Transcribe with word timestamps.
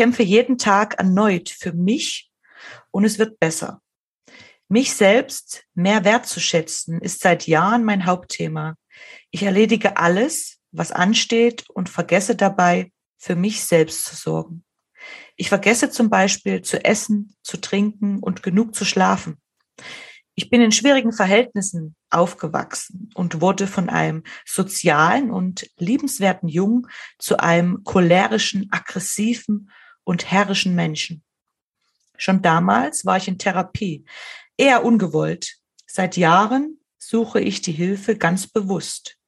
Kämpfe 0.00 0.22
jeden 0.22 0.56
Tag 0.56 0.94
erneut 0.94 1.50
für 1.50 1.74
mich 1.74 2.30
und 2.90 3.04
es 3.04 3.18
wird 3.18 3.38
besser. 3.38 3.82
Mich 4.66 4.94
selbst 4.94 5.64
mehr 5.74 6.06
wertzuschätzen 6.06 7.02
ist 7.02 7.20
seit 7.20 7.46
Jahren 7.46 7.84
mein 7.84 8.06
Hauptthema. 8.06 8.76
Ich 9.30 9.42
erledige 9.42 9.98
alles, 9.98 10.56
was 10.72 10.90
ansteht 10.90 11.68
und 11.68 11.90
vergesse 11.90 12.34
dabei, 12.34 12.90
für 13.18 13.36
mich 13.36 13.62
selbst 13.62 14.06
zu 14.06 14.16
sorgen. 14.16 14.64
Ich 15.36 15.50
vergesse 15.50 15.90
zum 15.90 16.08
Beispiel 16.08 16.62
zu 16.62 16.82
essen, 16.82 17.36
zu 17.42 17.58
trinken 17.58 18.20
und 18.20 18.42
genug 18.42 18.74
zu 18.74 18.86
schlafen. 18.86 19.36
Ich 20.34 20.48
bin 20.48 20.62
in 20.62 20.72
schwierigen 20.72 21.12
Verhältnissen 21.12 21.94
aufgewachsen 22.08 23.10
und 23.14 23.42
wurde 23.42 23.66
von 23.66 23.90
einem 23.90 24.22
sozialen 24.46 25.30
und 25.30 25.68
liebenswerten 25.76 26.48
Jungen 26.48 26.86
zu 27.18 27.38
einem 27.38 27.84
cholerischen, 27.84 28.68
aggressiven 28.70 29.68
und 30.10 30.28
herrischen 30.28 30.74
Menschen. 30.74 31.22
Schon 32.16 32.42
damals 32.42 33.06
war 33.06 33.16
ich 33.16 33.28
in 33.28 33.38
Therapie, 33.38 34.04
eher 34.56 34.84
ungewollt. 34.84 35.58
Seit 35.86 36.16
Jahren 36.16 36.80
suche 36.98 37.40
ich 37.40 37.62
die 37.62 37.70
Hilfe 37.70 38.16
ganz 38.16 38.48
bewusst. 38.48 39.18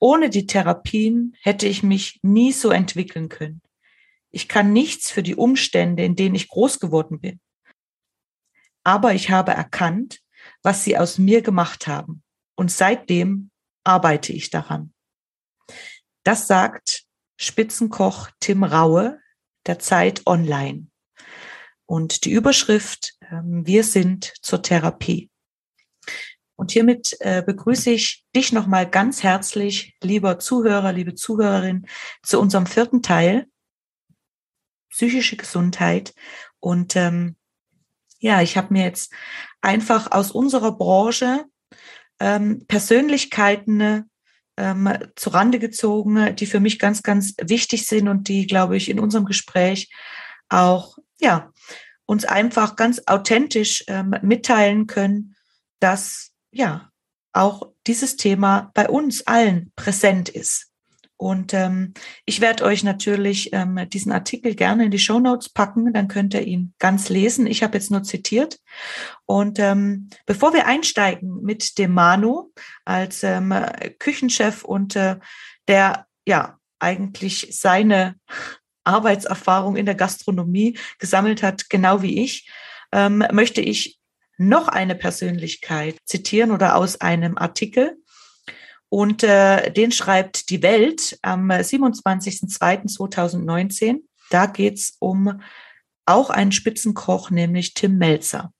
Ohne 0.00 0.28
die 0.28 0.46
Therapien 0.46 1.36
hätte 1.40 1.68
ich 1.68 1.84
mich 1.84 2.18
nie 2.22 2.50
so 2.50 2.70
entwickeln 2.70 3.28
können. 3.28 3.62
Ich 4.32 4.48
kann 4.48 4.72
nichts 4.72 5.08
für 5.12 5.22
die 5.22 5.36
Umstände, 5.36 6.02
in 6.02 6.16
denen 6.16 6.34
ich 6.34 6.48
groß 6.48 6.80
geworden 6.80 7.20
bin. 7.20 7.38
Aber 8.82 9.14
ich 9.14 9.30
habe 9.30 9.52
erkannt, 9.52 10.18
was 10.64 10.82
sie 10.82 10.98
aus 10.98 11.18
mir 11.18 11.42
gemacht 11.42 11.86
haben. 11.86 12.24
Und 12.56 12.72
seitdem 12.72 13.52
arbeite 13.84 14.32
ich 14.32 14.50
daran. 14.50 14.92
Das 16.24 16.48
sagt 16.48 17.04
Spitzenkoch 17.36 18.30
Tim 18.40 18.64
Raue 18.64 19.20
der 19.68 19.78
Zeit 19.78 20.26
Online. 20.26 20.86
Und 21.86 22.24
die 22.24 22.32
Überschrift, 22.32 23.14
ähm, 23.30 23.66
wir 23.66 23.84
sind 23.84 24.34
zur 24.42 24.62
Therapie. 24.62 25.30
Und 26.56 26.72
hiermit 26.72 27.16
äh, 27.20 27.42
begrüße 27.46 27.90
ich 27.90 28.24
dich 28.34 28.52
nochmal 28.52 28.90
ganz 28.90 29.22
herzlich, 29.22 29.96
lieber 30.02 30.40
Zuhörer, 30.40 30.92
liebe 30.92 31.14
Zuhörerin, 31.14 31.86
zu 32.22 32.40
unserem 32.40 32.66
vierten 32.66 33.00
Teil 33.00 33.46
psychische 34.90 35.36
Gesundheit. 35.36 36.14
Und 36.58 36.96
ähm, 36.96 37.36
ja, 38.18 38.42
ich 38.42 38.56
habe 38.56 38.72
mir 38.72 38.82
jetzt 38.82 39.12
einfach 39.60 40.10
aus 40.10 40.32
unserer 40.32 40.72
Branche 40.72 41.44
ähm, 42.18 42.66
Persönlichkeiten 42.66 44.07
ähm, 44.58 44.92
zu 45.16 45.30
Rande 45.30 45.58
gezogen, 45.58 46.34
die 46.36 46.46
für 46.46 46.60
mich 46.60 46.78
ganz, 46.78 47.02
ganz 47.02 47.34
wichtig 47.40 47.86
sind 47.86 48.08
und 48.08 48.28
die, 48.28 48.46
glaube 48.46 48.76
ich, 48.76 48.90
in 48.90 49.00
unserem 49.00 49.24
Gespräch 49.24 49.90
auch, 50.48 50.98
ja, 51.20 51.52
uns 52.06 52.24
einfach 52.24 52.76
ganz 52.76 53.02
authentisch 53.06 53.84
ähm, 53.86 54.14
mitteilen 54.22 54.86
können, 54.86 55.36
dass, 55.80 56.32
ja, 56.50 56.90
auch 57.32 57.70
dieses 57.86 58.16
Thema 58.16 58.70
bei 58.74 58.88
uns 58.88 59.26
allen 59.26 59.72
präsent 59.76 60.28
ist. 60.28 60.67
Und 61.18 61.52
ähm, 61.52 61.94
ich 62.26 62.40
werde 62.40 62.64
euch 62.64 62.84
natürlich 62.84 63.52
ähm, 63.52 63.88
diesen 63.92 64.12
Artikel 64.12 64.54
gerne 64.54 64.84
in 64.84 64.92
die 64.92 65.00
Show 65.00 65.18
Notes 65.18 65.48
packen, 65.48 65.92
dann 65.92 66.06
könnt 66.06 66.32
ihr 66.32 66.46
ihn 66.46 66.74
ganz 66.78 67.08
lesen. 67.08 67.48
Ich 67.48 67.64
habe 67.64 67.76
jetzt 67.76 67.90
nur 67.90 68.04
zitiert. 68.04 68.60
Und 69.26 69.58
ähm, 69.58 70.10
bevor 70.26 70.54
wir 70.54 70.66
einsteigen 70.66 71.42
mit 71.42 71.76
dem 71.76 71.92
Manu 71.92 72.52
als 72.84 73.24
ähm, 73.24 73.52
Küchenchef 73.98 74.64
und 74.64 74.94
äh, 74.94 75.16
der 75.66 76.06
ja 76.24 76.58
eigentlich 76.78 77.48
seine 77.50 78.14
Arbeitserfahrung 78.84 79.74
in 79.74 79.86
der 79.86 79.96
Gastronomie 79.96 80.78
gesammelt 81.00 81.42
hat, 81.42 81.68
genau 81.68 82.00
wie 82.00 82.22
ich, 82.22 82.48
ähm, 82.92 83.24
möchte 83.32 83.60
ich 83.60 83.98
noch 84.38 84.68
eine 84.68 84.94
Persönlichkeit 84.94 85.96
zitieren 86.04 86.52
oder 86.52 86.76
aus 86.76 87.00
einem 87.00 87.36
Artikel 87.36 87.98
und 88.88 89.22
äh, 89.22 89.70
den 89.70 89.92
schreibt 89.92 90.50
die 90.50 90.62
Welt 90.62 91.18
am 91.22 91.50
27.02.2019. 91.50 94.00
Da 94.30 94.46
geht's 94.46 94.96
um 94.98 95.40
auch 96.06 96.30
einen 96.30 96.52
Spitzenkoch, 96.52 97.30
nämlich 97.30 97.74
Tim 97.74 97.98
Melzer. 97.98 98.50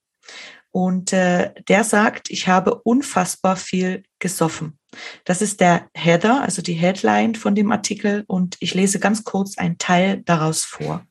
Und 0.71 1.13
äh, 1.13 1.51
der 1.67 1.83
sagt, 1.83 2.29
ich 2.29 2.47
habe 2.47 2.75
unfassbar 2.75 3.55
viel 3.55 4.03
gesoffen. 4.19 4.77
Das 5.23 5.41
ist 5.41 5.61
der 5.61 5.87
Header, 5.95 6.41
also 6.41 6.61
die 6.61 6.73
Headline 6.73 7.33
von 7.33 7.55
dem 7.55 7.71
Artikel. 7.71 8.23
Und 8.27 8.55
ich 8.59 8.75
lese 8.75 8.99
ganz 8.99 9.23
kurz 9.23 9.57
einen 9.57 9.79
Teil 9.79 10.21
daraus 10.25 10.63
vor. 10.63 11.03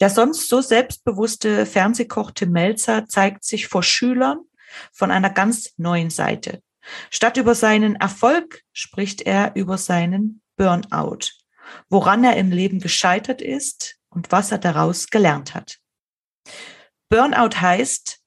Der 0.00 0.10
sonst 0.10 0.48
so 0.48 0.60
selbstbewusste 0.60 1.64
Fernsehkoch 1.64 2.32
Tim 2.32 2.50
Melzer 2.50 3.06
zeigt 3.06 3.44
sich 3.44 3.68
vor 3.68 3.84
Schülern 3.84 4.40
von 4.92 5.12
einer 5.12 5.30
ganz 5.30 5.74
neuen 5.76 6.10
Seite. 6.10 6.60
Statt 7.10 7.36
über 7.36 7.54
seinen 7.54 7.96
Erfolg 7.96 8.62
spricht 8.72 9.22
er 9.22 9.54
über 9.54 9.78
seinen 9.78 10.42
Burnout, 10.56 11.32
woran 11.88 12.24
er 12.24 12.36
im 12.36 12.50
Leben 12.50 12.80
gescheitert 12.80 13.42
ist 13.42 13.98
und 14.08 14.32
was 14.32 14.52
er 14.52 14.58
daraus 14.58 15.08
gelernt 15.08 15.54
hat. 15.54 15.78
Burnout 17.08 17.60
heißt, 17.60 18.20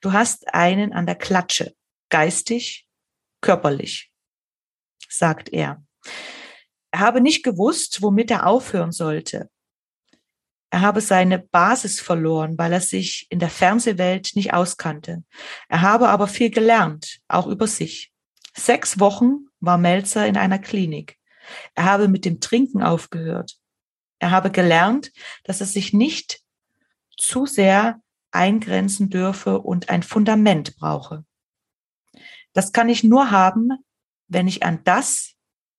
du 0.00 0.12
hast 0.12 0.52
einen 0.54 0.92
an 0.92 1.06
der 1.06 1.14
Klatsche, 1.14 1.74
geistig, 2.10 2.86
körperlich, 3.40 4.12
sagt 5.08 5.50
er. 5.50 5.84
Er 6.90 7.00
habe 7.00 7.20
nicht 7.20 7.42
gewusst, 7.42 8.02
womit 8.02 8.30
er 8.30 8.46
aufhören 8.46 8.92
sollte. 8.92 9.50
Er 10.72 10.80
habe 10.80 11.02
seine 11.02 11.38
Basis 11.38 12.00
verloren, 12.00 12.56
weil 12.56 12.72
er 12.72 12.80
sich 12.80 13.26
in 13.28 13.38
der 13.38 13.50
Fernsehwelt 13.50 14.30
nicht 14.34 14.54
auskannte. 14.54 15.22
Er 15.68 15.82
habe 15.82 16.08
aber 16.08 16.26
viel 16.26 16.48
gelernt, 16.48 17.20
auch 17.28 17.46
über 17.46 17.66
sich. 17.66 18.10
Sechs 18.56 18.98
Wochen 18.98 19.48
war 19.60 19.76
Melzer 19.76 20.26
in 20.26 20.38
einer 20.38 20.58
Klinik. 20.58 21.18
Er 21.74 21.84
habe 21.84 22.08
mit 22.08 22.24
dem 22.24 22.40
Trinken 22.40 22.82
aufgehört. 22.82 23.58
Er 24.18 24.30
habe 24.30 24.50
gelernt, 24.50 25.12
dass 25.44 25.60
er 25.60 25.66
sich 25.66 25.92
nicht 25.92 26.40
zu 27.18 27.44
sehr 27.44 28.00
eingrenzen 28.30 29.10
dürfe 29.10 29.60
und 29.60 29.90
ein 29.90 30.02
Fundament 30.02 30.76
brauche. 30.76 31.26
Das 32.54 32.72
kann 32.72 32.88
ich 32.88 33.04
nur 33.04 33.30
haben, 33.30 33.72
wenn 34.26 34.48
ich 34.48 34.62
an 34.62 34.82
das, 34.84 35.34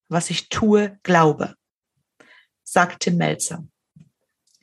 was 0.08 0.30
ich 0.30 0.50
tue, 0.50 1.00
glaube, 1.02 1.56
sagte 2.64 3.10
Melzer. 3.10 3.66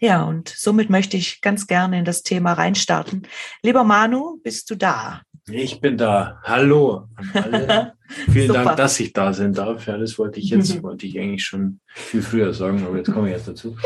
Ja, 0.02 0.24
und 0.24 0.48
somit 0.48 0.88
möchte 0.88 1.18
ich 1.18 1.42
ganz 1.42 1.66
gerne 1.66 1.98
in 1.98 2.06
das 2.06 2.22
Thema 2.22 2.54
reinstarten. 2.54 3.28
Lieber 3.62 3.84
Manu, 3.84 4.38
bist 4.42 4.70
du 4.70 4.74
da? 4.74 5.20
Ich 5.46 5.78
bin 5.82 5.98
da. 5.98 6.40
Hallo 6.42 7.06
Vielen 8.32 8.52
Dank, 8.52 8.76
dass 8.76 8.98
ich 8.98 9.12
da 9.12 9.34
sein 9.34 9.52
darf. 9.52 9.86
Ja, 9.86 9.98
das 9.98 10.18
wollte 10.18 10.40
ich 10.40 10.48
jetzt, 10.48 10.82
wollte 10.82 11.06
ich 11.06 11.18
eigentlich 11.18 11.44
schon 11.44 11.80
viel 11.90 12.22
früher 12.22 12.54
sagen, 12.54 12.82
aber 12.86 12.96
jetzt 12.96 13.12
komme 13.12 13.28
ich 13.28 13.34
erst 13.34 13.48
dazu. 13.48 13.76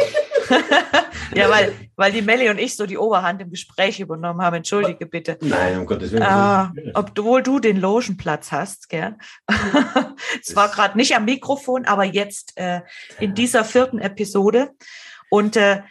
ja, 1.35 1.51
weil, 1.51 1.73
weil 1.97 2.13
die 2.13 2.23
Melli 2.23 2.49
und 2.49 2.59
ich 2.59 2.77
so 2.77 2.87
die 2.87 2.99
Oberhand 2.99 3.43
im 3.43 3.51
Gespräch 3.51 3.99
übernommen 3.99 4.41
haben. 4.41 4.55
Entschuldige 4.55 5.07
bitte. 5.07 5.37
Nein, 5.41 5.81
um 5.81 5.87
Gottes 5.87 6.13
Willen. 6.13 6.23
Äh, 6.23 6.93
obwohl 6.95 7.43
du 7.43 7.59
den 7.59 7.81
Logenplatz 7.81 8.53
hast, 8.53 8.89
gell? 8.89 9.17
Es 10.41 10.55
war 10.55 10.69
gerade 10.69 10.97
nicht 10.97 11.17
am 11.17 11.25
Mikrofon, 11.25 11.87
aber 11.87 12.05
jetzt 12.05 12.53
äh, 12.57 12.83
in 13.19 13.35
dieser 13.35 13.65
vierten 13.65 13.99
Episode. 13.99 14.71
Und 15.29 15.57
äh, 15.57 15.83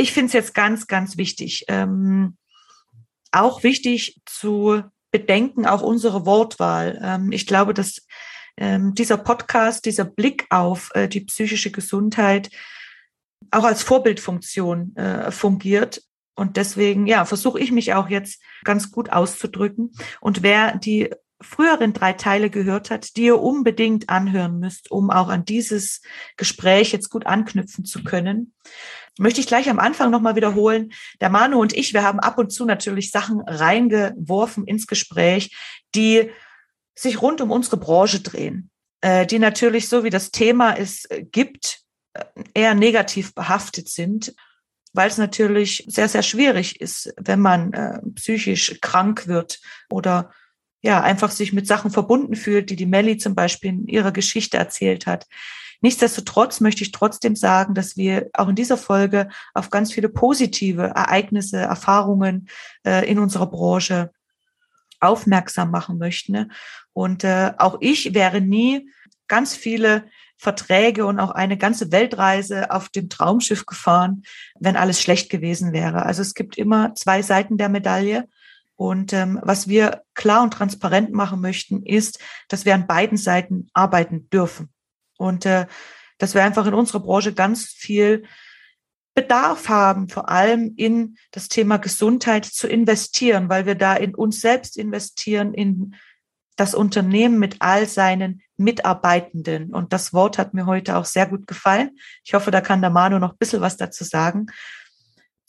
ich 0.00 0.12
finde 0.12 0.28
es 0.28 0.32
jetzt 0.32 0.54
ganz, 0.54 0.86
ganz 0.86 1.16
wichtig. 1.16 1.66
Ähm, 1.68 2.36
auch 3.32 3.62
wichtig 3.62 4.20
zu 4.24 4.82
bedenken, 5.10 5.66
auch 5.66 5.82
unsere 5.82 6.24
Wortwahl. 6.24 6.98
Ähm, 7.02 7.32
ich 7.32 7.46
glaube, 7.46 7.74
dass 7.74 8.06
ähm, 8.56 8.94
dieser 8.94 9.18
Podcast, 9.18 9.84
dieser 9.84 10.04
Blick 10.04 10.46
auf 10.50 10.90
äh, 10.94 11.08
die 11.08 11.20
psychische 11.20 11.70
Gesundheit 11.70 12.50
auch 13.50 13.64
als 13.64 13.82
Vorbildfunktion 13.82 14.96
äh, 14.96 15.30
fungiert. 15.30 16.02
Und 16.34 16.56
deswegen, 16.56 17.06
ja, 17.06 17.24
versuche 17.26 17.60
ich 17.60 17.70
mich 17.70 17.92
auch 17.92 18.08
jetzt 18.08 18.42
ganz 18.64 18.90
gut 18.90 19.10
auszudrücken. 19.10 19.92
Und 20.20 20.42
wer 20.42 20.78
die 20.78 21.10
früheren 21.40 21.92
drei 21.92 22.12
Teile 22.12 22.50
gehört 22.50 22.90
hat, 22.90 23.16
die 23.16 23.24
ihr 23.24 23.40
unbedingt 23.40 24.08
anhören 24.08 24.58
müsst, 24.58 24.90
um 24.90 25.10
auch 25.10 25.28
an 25.28 25.44
dieses 25.44 26.02
Gespräch 26.36 26.92
jetzt 26.92 27.08
gut 27.08 27.26
anknüpfen 27.26 27.84
zu 27.84 28.04
können, 28.04 28.54
möchte 29.18 29.40
ich 29.40 29.46
gleich 29.46 29.68
am 29.68 29.78
Anfang 29.78 30.10
nochmal 30.10 30.36
wiederholen. 30.36 30.92
Der 31.20 31.30
Manu 31.30 31.60
und 31.60 31.72
ich, 31.72 31.92
wir 31.92 32.02
haben 32.02 32.20
ab 32.20 32.38
und 32.38 32.52
zu 32.52 32.64
natürlich 32.64 33.10
Sachen 33.10 33.40
reingeworfen 33.40 34.66
ins 34.66 34.86
Gespräch, 34.86 35.56
die 35.94 36.30
sich 36.94 37.22
rund 37.22 37.40
um 37.40 37.50
unsere 37.50 37.78
Branche 37.78 38.20
drehen, 38.20 38.70
äh, 39.00 39.26
die 39.26 39.38
natürlich, 39.38 39.88
so 39.88 40.04
wie 40.04 40.10
das 40.10 40.30
Thema 40.30 40.76
es 40.76 41.06
äh, 41.06 41.22
gibt, 41.22 41.80
äh, 42.12 42.24
eher 42.54 42.74
negativ 42.74 43.34
behaftet 43.34 43.88
sind, 43.88 44.34
weil 44.92 45.08
es 45.08 45.18
natürlich 45.18 45.84
sehr, 45.86 46.08
sehr 46.08 46.22
schwierig 46.22 46.80
ist, 46.80 47.14
wenn 47.16 47.38
man 47.38 47.70
psychisch 48.16 48.76
krank 48.80 49.28
wird 49.28 49.60
oder 49.88 50.32
ja, 50.82 51.00
einfach 51.02 51.30
sich 51.30 51.52
mit 51.52 51.66
Sachen 51.66 51.90
verbunden 51.90 52.36
fühlt, 52.36 52.70
die 52.70 52.76
die 52.76 52.86
Melli 52.86 53.18
zum 53.18 53.34
Beispiel 53.34 53.70
in 53.70 53.86
ihrer 53.86 54.12
Geschichte 54.12 54.56
erzählt 54.56 55.06
hat. 55.06 55.26
Nichtsdestotrotz 55.82 56.60
möchte 56.60 56.82
ich 56.82 56.92
trotzdem 56.92 57.36
sagen, 57.36 57.74
dass 57.74 57.96
wir 57.96 58.28
auch 58.34 58.48
in 58.48 58.54
dieser 58.54 58.76
Folge 58.76 59.28
auf 59.54 59.70
ganz 59.70 59.92
viele 59.92 60.08
positive 60.08 60.82
Ereignisse, 60.82 61.58
Erfahrungen 61.58 62.48
äh, 62.84 63.08
in 63.10 63.18
unserer 63.18 63.46
Branche 63.46 64.10
aufmerksam 65.00 65.70
machen 65.70 65.98
möchten. 65.98 66.32
Ne? 66.32 66.48
Und 66.92 67.24
äh, 67.24 67.52
auch 67.56 67.78
ich 67.80 68.14
wäre 68.14 68.40
nie 68.40 68.90
ganz 69.26 69.54
viele 69.54 70.04
Verträge 70.36 71.06
und 71.06 71.18
auch 71.20 71.30
eine 71.30 71.56
ganze 71.56 71.92
Weltreise 71.92 72.70
auf 72.70 72.88
dem 72.88 73.08
Traumschiff 73.08 73.66
gefahren, 73.66 74.22
wenn 74.58 74.76
alles 74.76 75.00
schlecht 75.00 75.30
gewesen 75.30 75.72
wäre. 75.72 76.04
Also 76.04 76.22
es 76.22 76.34
gibt 76.34 76.58
immer 76.58 76.94
zwei 76.94 77.22
Seiten 77.22 77.58
der 77.58 77.68
Medaille. 77.68 78.28
Und 78.80 79.12
ähm, 79.12 79.38
was 79.42 79.68
wir 79.68 80.04
klar 80.14 80.42
und 80.42 80.54
transparent 80.54 81.12
machen 81.12 81.42
möchten, 81.42 81.82
ist, 81.82 82.18
dass 82.48 82.64
wir 82.64 82.74
an 82.74 82.86
beiden 82.86 83.18
Seiten 83.18 83.68
arbeiten 83.74 84.30
dürfen. 84.30 84.70
Und 85.18 85.44
äh, 85.44 85.66
dass 86.16 86.32
wir 86.32 86.42
einfach 86.42 86.64
in 86.64 86.72
unserer 86.72 87.00
Branche 87.00 87.34
ganz 87.34 87.66
viel 87.66 88.24
Bedarf 89.14 89.68
haben, 89.68 90.08
vor 90.08 90.30
allem 90.30 90.72
in 90.78 91.18
das 91.30 91.48
Thema 91.48 91.76
Gesundheit 91.76 92.46
zu 92.46 92.68
investieren, 92.68 93.50
weil 93.50 93.66
wir 93.66 93.74
da 93.74 93.96
in 93.96 94.14
uns 94.14 94.40
selbst 94.40 94.78
investieren, 94.78 95.52
in 95.52 95.94
das 96.56 96.74
Unternehmen 96.74 97.38
mit 97.38 97.56
all 97.58 97.86
seinen 97.86 98.40
Mitarbeitenden. 98.56 99.74
Und 99.74 99.92
das 99.92 100.14
Wort 100.14 100.38
hat 100.38 100.54
mir 100.54 100.64
heute 100.64 100.96
auch 100.96 101.04
sehr 101.04 101.26
gut 101.26 101.46
gefallen. 101.46 101.98
Ich 102.24 102.32
hoffe, 102.32 102.50
da 102.50 102.62
kann 102.62 102.80
der 102.80 102.88
Manu 102.88 103.18
noch 103.18 103.32
ein 103.32 103.38
bisschen 103.38 103.60
was 103.60 103.76
dazu 103.76 104.04
sagen. 104.04 104.46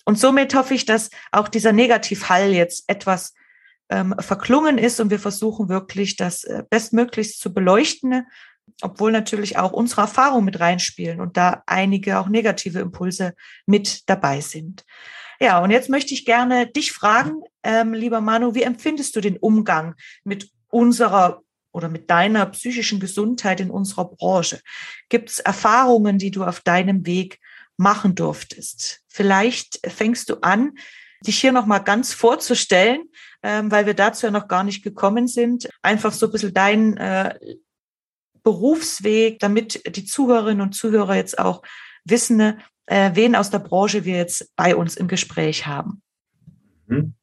Und 0.06 0.20
somit 0.20 0.56
hoffe 0.56 0.74
ich, 0.74 0.86
dass 0.86 1.10
auch 1.32 1.48
dieser 1.48 1.72
Negativhall 1.72 2.52
jetzt 2.52 2.84
etwas 2.88 3.34
ähm, 3.90 4.16
verklungen 4.20 4.78
ist 4.78 5.00
und 5.00 5.10
wir 5.10 5.20
versuchen 5.20 5.70
wirklich, 5.70 6.16
das 6.16 6.44
äh, 6.44 6.64
bestmöglichst 6.70 7.40
zu 7.40 7.54
beleuchten, 7.54 8.26
obwohl 8.82 9.12
natürlich 9.12 9.58
auch 9.58 9.74
unsere 9.74 10.02
Erfahrungen 10.02 10.46
mit 10.46 10.60
reinspielen 10.60 11.20
und 11.20 11.38
da 11.38 11.64
einige 11.66 12.20
auch 12.20 12.30
negative 12.30 12.80
Impulse 12.80 13.34
mit 13.66 14.10
dabei 14.10 14.42
sind. 14.42 14.86
Ja, 15.40 15.60
und 15.60 15.72
jetzt 15.72 15.90
möchte 15.90 16.14
ich 16.14 16.26
gerne 16.26 16.68
dich 16.68 16.92
fragen, 16.92 17.42
ähm, 17.64 17.94
lieber 17.94 18.22
Manu, 18.22 18.56
wie 18.56 18.64
empfindest 18.64 19.16
du 19.16 19.22
den 19.22 19.38
Umgang 19.38 19.96
mit 20.24 20.50
unserer 20.70 21.42
oder 21.74 21.90
mit 21.90 22.10
deiner 22.10 22.46
psychischen 22.48 23.00
Gesundheit 23.00 23.60
in 23.60 23.72
unserer 23.72 24.06
Branche? 24.06 24.62
Gibt 25.10 25.30
es 25.30 25.40
Erfahrungen, 25.40 26.18
die 26.18 26.32
du 26.32 26.44
auf 26.44 26.60
deinem 26.62 27.06
Weg 27.06 27.40
machen 27.78 28.16
durftest. 28.16 29.02
Vielleicht 29.08 29.80
fängst 29.88 30.30
du 30.30 30.36
an, 30.42 30.74
dich 31.26 31.40
hier 31.40 31.52
nochmal 31.52 31.84
ganz 31.84 32.14
vorzustellen, 32.14 33.04
ähm, 33.44 33.72
weil 33.72 33.86
wir 33.86 33.94
dazu 33.94 34.26
ja 34.26 34.32
noch 34.32 34.48
gar 34.48 34.64
nicht 34.64 34.84
gekommen 34.84 35.28
sind. 35.28 35.70
Einfach 35.82 36.12
so 36.12 36.28
ein 36.28 36.32
bisschen 36.32 36.54
deinen 36.54 36.98
äh, 36.98 37.38
Berufsweg, 38.44 39.40
damit 39.40 39.96
die 39.96 40.06
Zuhörerinnen 40.06 40.62
und 40.62 40.74
Zuhörer 40.74 41.16
jetzt 41.16 41.38
auch 41.38 41.62
wissen, 42.06 42.60
äh, 42.88 43.12
wen 43.14 43.36
aus 43.36 43.50
der 43.50 43.60
Branche 43.60 44.06
wir 44.06 44.18
jetzt 44.18 44.52
bei 44.56 44.76
uns 44.76 44.98
im 44.98 45.08
Gespräch 45.08 45.68
haben. 45.68 46.02
Mhm. 46.88 47.14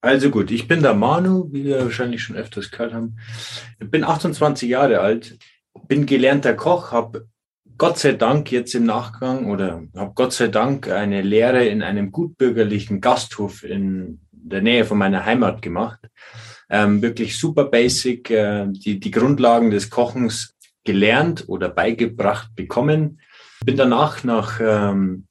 Also 0.00 0.30
gut, 0.30 0.50
ich 0.50 0.66
bin 0.66 0.82
der 0.82 0.94
Manu, 0.94 1.48
wie 1.52 1.64
wir 1.64 1.84
wahrscheinlich 1.84 2.22
schon 2.22 2.36
öfters 2.36 2.72
gehört 2.72 2.92
haben. 2.92 3.18
Ich 3.78 3.88
bin 3.88 4.02
28 4.02 4.68
Jahre 4.68 4.98
alt, 4.98 5.38
bin 5.86 6.06
gelernter 6.06 6.54
Koch, 6.54 6.90
habe 6.90 7.28
Gott 7.78 7.98
sei 7.98 8.12
Dank 8.12 8.50
jetzt 8.52 8.74
im 8.74 8.84
Nachgang 8.84 9.50
oder 9.50 9.82
habe 9.96 10.12
Gott 10.14 10.32
sei 10.32 10.48
Dank 10.48 10.88
eine 10.88 11.22
Lehre 11.22 11.64
in 11.66 11.82
einem 11.82 12.12
gutbürgerlichen 12.12 13.00
Gasthof 13.00 13.64
in 13.64 14.20
der 14.30 14.62
Nähe 14.62 14.84
von 14.84 14.98
meiner 14.98 15.24
Heimat 15.24 15.62
gemacht. 15.62 16.00
Ähm, 16.70 17.02
wirklich 17.02 17.38
super 17.38 17.64
basic, 17.64 18.30
äh, 18.30 18.66
die, 18.68 18.98
die 18.98 19.10
Grundlagen 19.10 19.70
des 19.70 19.90
Kochens 19.90 20.54
gelernt 20.84 21.44
oder 21.48 21.68
beigebracht 21.68 22.54
bekommen. 22.54 23.20
Bin 23.64 23.76
danach 23.76 24.24
nach 24.24 24.60
ähm, 24.60 25.26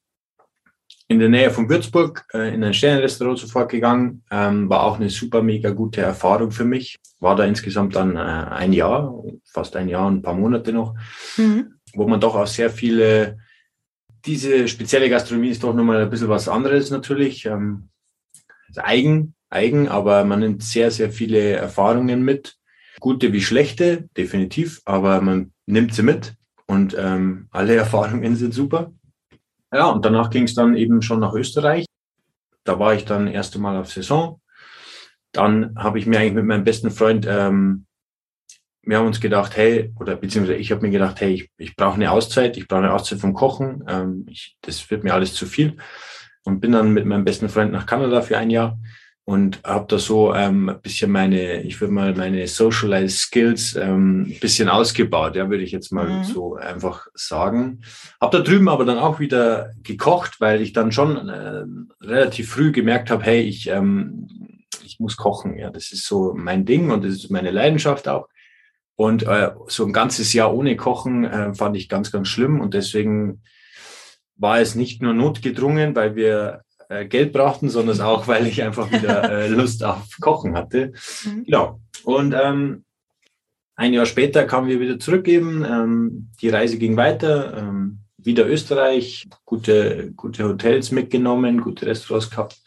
in 1.08 1.20
der 1.20 1.30
Nähe 1.30 1.52
von 1.52 1.70
Würzburg 1.70 2.26
äh, 2.34 2.54
in 2.54 2.64
ein 2.64 2.74
Sternenrestaurant 2.74 3.40
sofort 3.40 3.70
gegangen. 3.70 4.24
Ähm, 4.32 4.70
war 4.70 4.84
auch 4.84 4.98
eine 4.98 5.10
super 5.10 5.42
mega 5.42 5.72
gute 5.72 6.02
Erfahrung 6.02 6.52
für 6.52 6.64
mich. 6.64 6.98
War 7.20 7.36
da 7.36 7.44
insgesamt 7.44 7.96
dann 7.96 8.16
äh, 8.16 8.20
ein 8.20 8.72
Jahr, 8.72 9.22
fast 9.44 9.76
ein 9.76 9.90
Jahr 9.90 10.08
und 10.08 10.18
ein 10.18 10.22
paar 10.22 10.36
Monate 10.36 10.72
noch. 10.72 10.96
Mhm 11.38 11.74
wo 11.94 12.08
man 12.08 12.20
doch 12.20 12.36
auch 12.36 12.48
sehr 12.48 12.70
viele, 12.70 13.40
diese 14.26 14.68
spezielle 14.68 15.10
Gastronomie 15.10 15.50
ist 15.50 15.64
doch 15.64 15.74
nochmal 15.74 16.02
ein 16.02 16.10
bisschen 16.10 16.30
was 16.30 16.48
anderes 16.48 16.92
natürlich, 16.92 17.46
ähm, 17.46 17.90
eigen, 18.76 19.36
eigen, 19.50 19.88
aber 19.88 20.24
man 20.24 20.40
nimmt 20.40 20.64
sehr, 20.64 20.92
sehr 20.92 21.12
viele 21.12 21.52
Erfahrungen 21.52 22.24
mit, 22.24 22.58
gute 23.00 23.34
wie 23.34 23.42
schlechte, 23.42 24.10
definitiv, 24.16 24.82
aber 24.86 25.22
man 25.22 25.52
nimmt 25.66 25.94
sie 25.94 26.04
mit 26.04 26.36
und 26.68 26.96
ähm, 26.98 27.48
alle 27.52 27.76
Erfahrungen 27.84 28.36
sind 28.36 28.54
super. 28.54 28.92
Ja, 29.74 29.86
und 29.86 30.04
danach 30.06 30.30
ging 30.30 30.44
es 30.44 30.54
dann 30.54 30.76
eben 30.76 31.02
schon 31.02 31.20
nach 31.20 31.34
Österreich. 31.34 31.86
Da 32.64 32.78
war 32.78 32.94
ich 32.94 33.06
dann 33.06 33.28
erst 33.28 33.56
einmal 33.56 33.78
auf 33.78 33.92
Saison. 33.92 34.42
Dann 35.32 35.76
habe 35.78 35.98
ich 35.98 36.06
mir 36.06 36.20
eigentlich 36.20 36.34
mit 36.34 36.46
meinem 36.46 36.66
besten 36.66 36.92
Freund 36.92 37.26
ähm, 37.28 37.86
wir 38.84 38.98
haben 38.98 39.08
uns 39.08 39.22
gedacht, 39.22 39.56
hey, 39.56 39.94
oder 40.00 40.16
beziehungsweise 40.16 40.58
ich 40.58 40.72
habe 40.72 40.82
mir 40.82 40.92
gedacht, 40.92 41.22
hey, 41.22 41.34
ich, 41.34 41.50
ich 41.58 41.76
brauche 41.76 41.96
eine 41.96 42.12
Auszeit, 42.12 42.58
ich 42.58 42.68
brauche 42.68 42.82
eine 42.82 42.94
Auszeit 42.94 43.20
vom 43.20 43.34
Kochen, 43.34 43.84
ähm, 43.88 44.26
ich, 44.30 44.58
das 44.62 44.90
wird 44.90 45.04
mir 45.04 45.14
alles 45.14 45.34
zu 45.34 45.46
viel. 45.46 45.78
Und 46.44 46.60
bin 46.60 46.72
dann 46.72 46.92
mit 46.92 47.06
meinem 47.06 47.24
besten 47.24 47.50
Freund 47.50 47.72
nach 47.72 47.86
Kanada 47.86 48.22
für 48.22 48.38
ein 48.38 48.50
Jahr 48.50 48.80
und 49.24 49.62
habe 49.64 49.86
da 49.88 50.00
so 50.00 50.34
ähm, 50.34 50.70
ein 50.70 50.82
bisschen 50.82 51.12
meine, 51.12 51.62
ich 51.62 51.80
würde 51.80 51.94
mal 51.94 52.16
meine 52.16 52.48
Socialized 52.48 53.20
Skills 53.20 53.76
ähm, 53.76 54.24
ein 54.24 54.40
bisschen 54.40 54.68
ausgebaut, 54.68 55.36
ja, 55.36 55.50
würde 55.50 55.64
ich 55.64 55.72
jetzt 55.72 55.92
mal 55.92 56.10
mhm. 56.10 56.24
so 56.24 56.56
einfach 56.56 57.08
sagen. 57.14 57.82
Habe 58.20 58.38
da 58.38 58.44
drüben 58.44 58.68
aber 58.68 58.84
dann 58.84 58.98
auch 58.98 59.20
wieder 59.20 59.72
gekocht, 59.84 60.42
weil 60.42 60.62
ich 60.62 60.74
dann 60.74 60.92
schon 60.92 61.30
äh, 61.30 61.64
relativ 62.04 62.50
früh 62.50 62.72
gemerkt 62.72 63.12
habe, 63.12 63.24
hey, 63.24 63.42
ich, 63.42 63.68
ähm, 63.68 64.28
ich 64.84 65.00
muss 65.00 65.18
kochen, 65.18 65.56
ja, 65.56 65.70
das 65.70 65.92
ist 65.92 66.08
so 66.08 66.34
mein 66.36 66.66
Ding 66.66 66.90
und 66.90 67.06
das 67.06 67.14
ist 67.14 67.30
meine 67.30 67.52
Leidenschaft 67.52 68.08
auch. 68.08 68.28
Und 69.02 69.24
äh, 69.24 69.50
so 69.66 69.84
ein 69.84 69.94
ganzes 69.94 70.32
Jahr 70.32 70.54
ohne 70.54 70.76
Kochen 70.76 71.24
äh, 71.24 71.56
fand 71.56 71.76
ich 71.76 71.90
ganz, 71.90 72.12
ganz 72.12 72.28
schlimm. 72.28 72.62
Und 72.62 72.76
deswegen 72.76 73.42
war 74.36 74.60
es 74.60 74.76
nicht 74.76 75.02
nur 75.02 75.16
notgedrungen, 75.16 75.96
weil 75.96 76.16
wir 76.16 76.62
äh, 76.88 77.06
Geld 77.06 77.34
brauchten, 77.34 77.70
sondern 77.70 78.00
auch, 78.02 78.28
weil 78.28 78.46
ich 78.46 78.62
einfach 78.62 78.92
wieder 78.92 79.24
äh, 79.32 79.48
Lust 79.48 79.84
auf 79.84 80.06
Kochen 80.22 80.56
hatte. 80.56 80.94
Mhm. 81.26 81.46
Genau. 81.46 81.80
Und 82.04 82.36
ähm, 82.40 82.84
ein 83.76 83.94
Jahr 83.94 84.06
später 84.06 84.44
kamen 84.44 84.68
wir 84.68 84.80
wieder 84.80 85.00
zurück 85.00 85.28
eben. 85.28 85.66
Ähm, 85.66 86.30
die 86.40 86.50
Reise 86.50 86.78
ging 86.78 86.96
weiter. 86.96 87.58
Ähm, 87.58 88.02
wieder 88.18 88.48
Österreich, 88.48 89.28
gute, 89.46 90.12
gute 90.16 90.44
Hotels 90.44 90.92
mitgenommen, 90.92 91.62
gute 91.62 91.88
Restaurants 91.88 92.30
gehabt. 92.30 92.62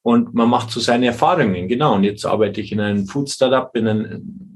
Und 0.00 0.32
man 0.32 0.48
macht 0.48 0.70
so 0.70 0.80
seine 0.80 1.08
Erfahrungen, 1.08 1.68
genau. 1.68 1.94
Und 1.94 2.04
jetzt 2.04 2.24
arbeite 2.24 2.62
ich 2.62 2.72
in 2.72 2.80
einem 2.80 3.06
Food 3.06 3.28
Startup, 3.28 3.70
in 3.76 3.86
einem 3.86 4.51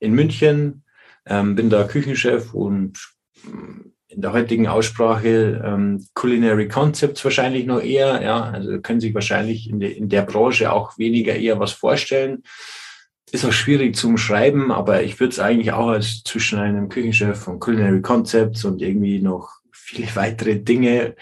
in 0.00 0.12
München, 0.12 0.84
ähm, 1.26 1.54
bin 1.54 1.70
da 1.70 1.84
Küchenchef 1.84 2.54
und 2.54 2.98
mm, 3.44 3.88
in 4.08 4.22
der 4.22 4.32
heutigen 4.32 4.66
Aussprache 4.66 5.62
ähm, 5.64 6.06
Culinary 6.14 6.68
Concepts 6.68 7.22
wahrscheinlich 7.24 7.66
noch 7.66 7.80
eher. 7.80 8.22
Ja, 8.22 8.44
also 8.44 8.80
können 8.80 9.00
sich 9.00 9.14
wahrscheinlich 9.14 9.68
in, 9.68 9.80
de, 9.80 9.92
in 9.92 10.08
der 10.08 10.22
Branche 10.22 10.72
auch 10.72 10.96
weniger 10.98 11.34
eher 11.34 11.60
was 11.60 11.72
vorstellen. 11.72 12.42
Ist 13.30 13.44
auch 13.44 13.52
schwierig 13.52 13.94
zum 13.94 14.16
Schreiben, 14.16 14.72
aber 14.72 15.02
ich 15.02 15.20
würde 15.20 15.32
es 15.32 15.38
eigentlich 15.38 15.72
auch 15.72 15.88
als 15.88 16.22
zwischen 16.24 16.58
einem 16.58 16.88
Küchenchef 16.88 17.38
von 17.38 17.60
Culinary 17.60 18.00
Concepts 18.00 18.64
und 18.64 18.80
irgendwie 18.80 19.20
noch 19.20 19.57
viele 19.88 20.14
weitere 20.14 20.56
Dinge 20.56 21.14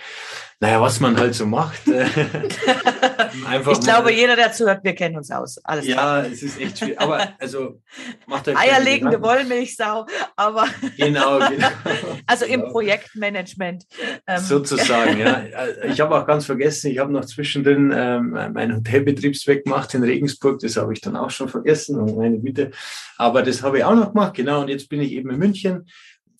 naja, 0.59 0.81
was 0.81 1.01
man 1.01 1.19
halt 1.19 1.35
so 1.35 1.45
macht. 1.45 1.83
Einfach 3.47 3.73
ich 3.73 3.81
glaube, 3.81 4.11
jeder, 4.11 4.37
der 4.37 4.53
zuhört, 4.53 4.83
wir 4.85 4.95
kennen 4.95 5.19
uns 5.19 5.31
aus. 5.31 5.59
Alles 5.65 5.87
ja, 5.87 5.95
klar. 5.95 6.27
es 6.27 6.43
ist 6.43 6.59
echt 6.59 6.79
schwierig. 6.79 6.99
Aber 6.99 7.29
also 7.39 7.83
macht 8.27 8.49
euch 8.49 8.57
Eierlegende 8.57 9.21
Wollmilchsau, 9.21 10.07
aber 10.35 10.67
genau, 10.97 11.39
genau. 11.51 11.69
also 12.27 12.47
im 12.47 12.61
genau. 12.61 12.73
Projektmanagement. 12.73 13.85
Ähm. 14.27 14.39
Sozusagen, 14.41 15.19
ja. 15.19 15.45
Ich 15.85 16.01
habe 16.01 16.17
auch 16.17 16.27
ganz 16.27 16.47
vergessen, 16.47 16.91
ich 16.91 16.99
habe 16.99 17.13
noch 17.13 17.27
zwischendrin 17.27 17.93
ähm, 17.95 18.31
meinen 18.31 18.77
Hotelbetriebszweck 18.77 19.65
gemacht 19.65 19.93
in 19.93 20.03
Regensburg. 20.05 20.61
Das 20.61 20.79
habe 20.79 20.95
ich 20.95 21.03
dann 21.03 21.17
auch 21.17 21.31
schon 21.31 21.51
vergessen. 21.51 22.01
Und 22.01 22.17
meine 22.17 22.39
Güte. 22.39 22.71
Aber 23.19 23.43
das 23.43 23.63
habe 23.63 23.79
ich 23.79 23.85
auch 23.85 23.95
noch 23.95 24.15
gemacht. 24.15 24.33
Genau. 24.33 24.63
Und 24.63 24.69
jetzt 24.69 24.89
bin 24.89 25.03
ich 25.03 25.13
eben 25.13 25.29
in 25.29 25.39
München 25.39 25.87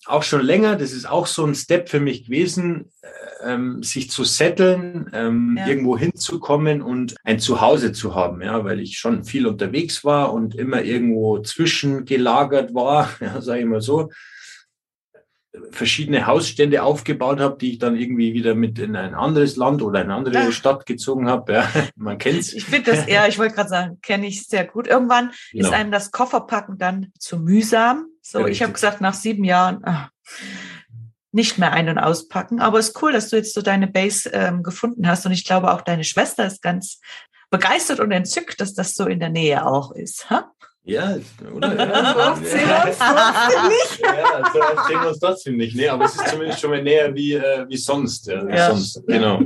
auch 0.05 0.23
schon 0.23 0.41
länger, 0.41 0.75
das 0.75 0.91
ist 0.91 1.09
auch 1.09 1.27
so 1.27 1.45
ein 1.45 1.55
Step 1.55 1.89
für 1.89 1.99
mich 1.99 2.25
gewesen, 2.25 2.91
ähm, 3.43 3.83
sich 3.83 4.09
zu 4.09 4.23
setteln, 4.23 5.09
ähm, 5.13 5.55
ja. 5.57 5.67
irgendwo 5.67 5.97
hinzukommen 5.97 6.81
und 6.81 7.15
ein 7.23 7.39
Zuhause 7.39 7.91
zu 7.91 8.15
haben, 8.15 8.41
ja, 8.41 8.63
weil 8.63 8.79
ich 8.79 8.97
schon 8.97 9.23
viel 9.23 9.47
unterwegs 9.47 10.03
war 10.03 10.33
und 10.33 10.55
immer 10.55 10.83
irgendwo 10.83 11.39
zwischengelagert 11.39 12.73
war, 12.73 13.09
ja, 13.19 13.41
sage 13.41 13.61
ich 13.61 13.65
mal 13.65 13.81
so 13.81 14.09
verschiedene 15.71 16.27
Hausstände 16.27 16.83
aufgebaut 16.83 17.39
habe, 17.39 17.57
die 17.57 17.73
ich 17.73 17.79
dann 17.79 17.95
irgendwie 17.95 18.33
wieder 18.33 18.55
mit 18.55 18.79
in 18.79 18.95
ein 18.95 19.13
anderes 19.13 19.55
Land 19.55 19.81
oder 19.81 19.99
eine 19.99 20.13
andere 20.13 20.35
ja. 20.35 20.51
Stadt 20.51 20.85
gezogen 20.85 21.29
habe. 21.29 21.53
Ja, 21.53 21.69
man 21.95 22.17
kennt's. 22.17 22.53
Ich 22.53 22.65
finde 22.65 22.91
das, 22.91 23.07
ja, 23.07 23.27
ich 23.27 23.37
wollte 23.39 23.55
gerade 23.55 23.69
sagen, 23.69 23.99
kenne 24.01 24.27
ich 24.27 24.47
sehr 24.47 24.65
gut. 24.65 24.87
Irgendwann 24.87 25.31
genau. 25.51 25.67
ist 25.67 25.73
einem 25.73 25.91
das 25.91 26.11
Kofferpacken 26.11 26.77
dann 26.77 27.11
zu 27.19 27.39
mühsam. 27.39 28.07
So, 28.21 28.39
ja, 28.39 28.47
ich 28.47 28.61
habe 28.61 28.73
gesagt, 28.73 29.01
nach 29.01 29.13
sieben 29.13 29.43
Jahren 29.43 29.79
ach, 29.83 30.09
nicht 31.31 31.57
mehr 31.57 31.71
ein- 31.71 31.89
und 31.89 31.99
auspacken. 31.99 32.59
Aber 32.59 32.79
es 32.79 32.89
ist 32.89 33.01
cool, 33.01 33.11
dass 33.11 33.29
du 33.29 33.35
jetzt 33.35 33.53
so 33.53 33.61
deine 33.61 33.87
Base 33.87 34.29
ähm, 34.33 34.63
gefunden 34.63 35.07
hast. 35.07 35.25
Und 35.25 35.31
ich 35.31 35.45
glaube, 35.45 35.71
auch 35.71 35.81
deine 35.81 36.03
Schwester 36.03 36.45
ist 36.45 36.61
ganz 36.61 36.99
begeistert 37.49 37.99
und 37.99 38.11
entzückt, 38.11 38.59
dass 38.59 38.73
das 38.73 38.95
so 38.95 39.05
in 39.05 39.19
der 39.19 39.29
Nähe 39.29 39.65
auch 39.65 39.91
ist. 39.91 40.29
Ha? 40.29 40.51
Ja, 40.87 41.17
oder? 41.53 41.75
Ja, 41.75 42.33
so 42.33 42.45
sehen 42.45 42.69
wir 42.69 42.87
uns 42.87 42.97
trotzdem 42.97 43.67
nicht. 43.67 43.99
Ja, 43.99 44.51
so 44.53 44.59
oft 44.61 44.87
sehen 44.87 45.01
wir 45.01 45.09
uns 45.09 45.19
trotzdem 45.19 45.57
nicht. 45.57 45.75
Nee, 45.75 45.89
aber 45.89 46.05
es 46.05 46.15
ist 46.15 46.29
zumindest 46.29 46.61
schon 46.61 46.69
mal 46.69 46.81
näher 46.81 47.13
wie, 47.13 47.33
äh, 47.33 47.67
wie 47.67 47.75
sonst. 47.75 48.27
Ja, 48.27 48.47
ja. 48.47 48.71
sonst. 48.71 49.05
Genau. 49.05 49.41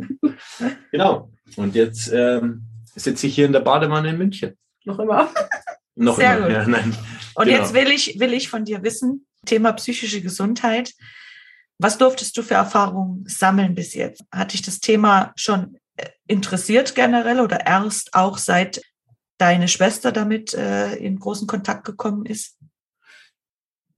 genau. 0.92 1.32
Und 1.56 1.74
jetzt 1.74 2.12
ähm, 2.14 2.62
sitze 2.96 3.26
ich 3.26 3.34
hier 3.34 3.48
in 3.48 3.54
der 3.54 3.62
Badewanne 3.62 4.12
in 4.12 4.20
München. 4.20 4.56
Noch 4.86 5.00
immer. 5.00 5.32
Noch 5.96 6.18
Sehr 6.18 6.38
immer. 6.38 6.46
Gut. 6.46 6.56
Ja, 6.56 6.68
nein. 6.68 6.96
Und 7.34 7.46
genau. 7.46 7.58
jetzt 7.58 7.74
will 7.74 7.90
ich, 7.90 8.20
will 8.20 8.34
ich 8.34 8.48
von 8.48 8.64
dir 8.64 8.84
wissen, 8.84 9.26
Thema 9.44 9.74
psychische 9.74 10.22
Gesundheit. 10.22 10.94
Was 11.80 11.98
durftest 11.98 12.38
du 12.38 12.44
für 12.44 12.54
Erfahrungen 12.54 13.26
sammeln 13.28 13.74
bis 13.74 13.96
jetzt? 13.96 14.24
Hat 14.32 14.54
dich 14.54 14.62
das 14.62 14.80
Thema 14.80 15.34
schon 15.36 15.80
äh, 15.98 16.08
interessiert 16.28 16.94
generell 16.94 17.40
oder 17.40 17.66
erst 17.66 18.14
auch 18.14 18.38
seit 18.38 18.82
deine 19.42 19.68
Schwester 19.68 20.12
damit 20.12 20.54
äh, 20.54 20.94
in 20.96 21.20
großen 21.20 21.48
Kontakt 21.48 21.84
gekommen 21.84 22.26
ist? 22.26 22.58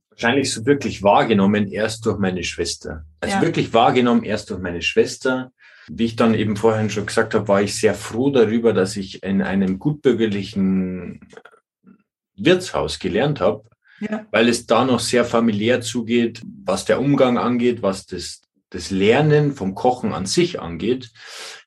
Wahrscheinlich 0.09 0.51
so 0.51 0.65
wirklich 0.65 1.03
wahrgenommen 1.03 1.67
erst 1.67 2.05
durch 2.05 2.17
meine 2.17 2.43
Schwester. 2.43 3.05
Also 3.19 3.35
ja. 3.35 3.41
wirklich 3.41 3.73
wahrgenommen 3.73 4.23
erst 4.23 4.51
durch 4.51 4.61
meine 4.61 4.81
Schwester. 4.81 5.51
Wie 5.87 6.05
ich 6.05 6.15
dann 6.15 6.33
eben 6.33 6.55
vorhin 6.55 6.89
schon 6.89 7.07
gesagt 7.07 7.33
habe, 7.33 7.47
war 7.47 7.61
ich 7.61 7.75
sehr 7.75 7.93
froh 7.93 8.29
darüber, 8.29 8.73
dass 8.73 8.95
ich 8.95 9.21
in 9.21 9.41
einem 9.41 9.79
gutbürgerlichen 9.79 11.19
Wirtshaus 12.35 12.99
gelernt 12.99 13.41
habe, 13.41 13.63
ja. 13.99 14.25
weil 14.31 14.47
es 14.47 14.65
da 14.65 14.85
noch 14.85 15.01
sehr 15.01 15.25
familiär 15.25 15.81
zugeht, 15.81 16.41
was 16.63 16.85
der 16.85 17.01
Umgang 17.01 17.37
angeht, 17.37 17.81
was 17.81 18.05
das, 18.05 18.43
das 18.69 18.91
Lernen 18.91 19.53
vom 19.53 19.75
Kochen 19.75 20.13
an 20.13 20.25
sich 20.25 20.61
angeht. 20.61 21.11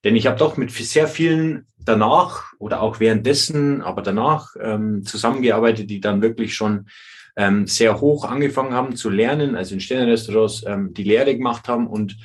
Denn 0.03 0.17
ich 0.17 0.27
habe 0.27 0.39
doch 0.39 0.57
mit 0.57 0.71
sehr 0.71 1.09
vielen 1.09 1.67
danach 1.87 2.53
oder 2.59 2.83
auch 2.83 3.01
währenddessen, 3.01 3.81
aber 3.83 4.03
danach 4.03 4.55
ähm, 4.61 5.05
zusammengearbeitet, 5.05 5.89
die 5.89 6.01
dann 6.01 6.21
wirklich 6.21 6.55
schon 6.55 6.89
ähm, 7.37 7.67
sehr 7.67 8.01
hoch 8.01 8.25
angefangen 8.25 8.73
haben 8.73 8.97
zu 8.97 9.11
lernen, 9.11 9.55
also 9.55 9.75
in 9.75 9.81
Sternenrestaurants 9.81 10.65
ähm, 10.67 10.95
die 10.95 11.05
Lehre 11.05 11.37
gemacht 11.37 11.69
haben 11.69 11.87
und 11.87 12.17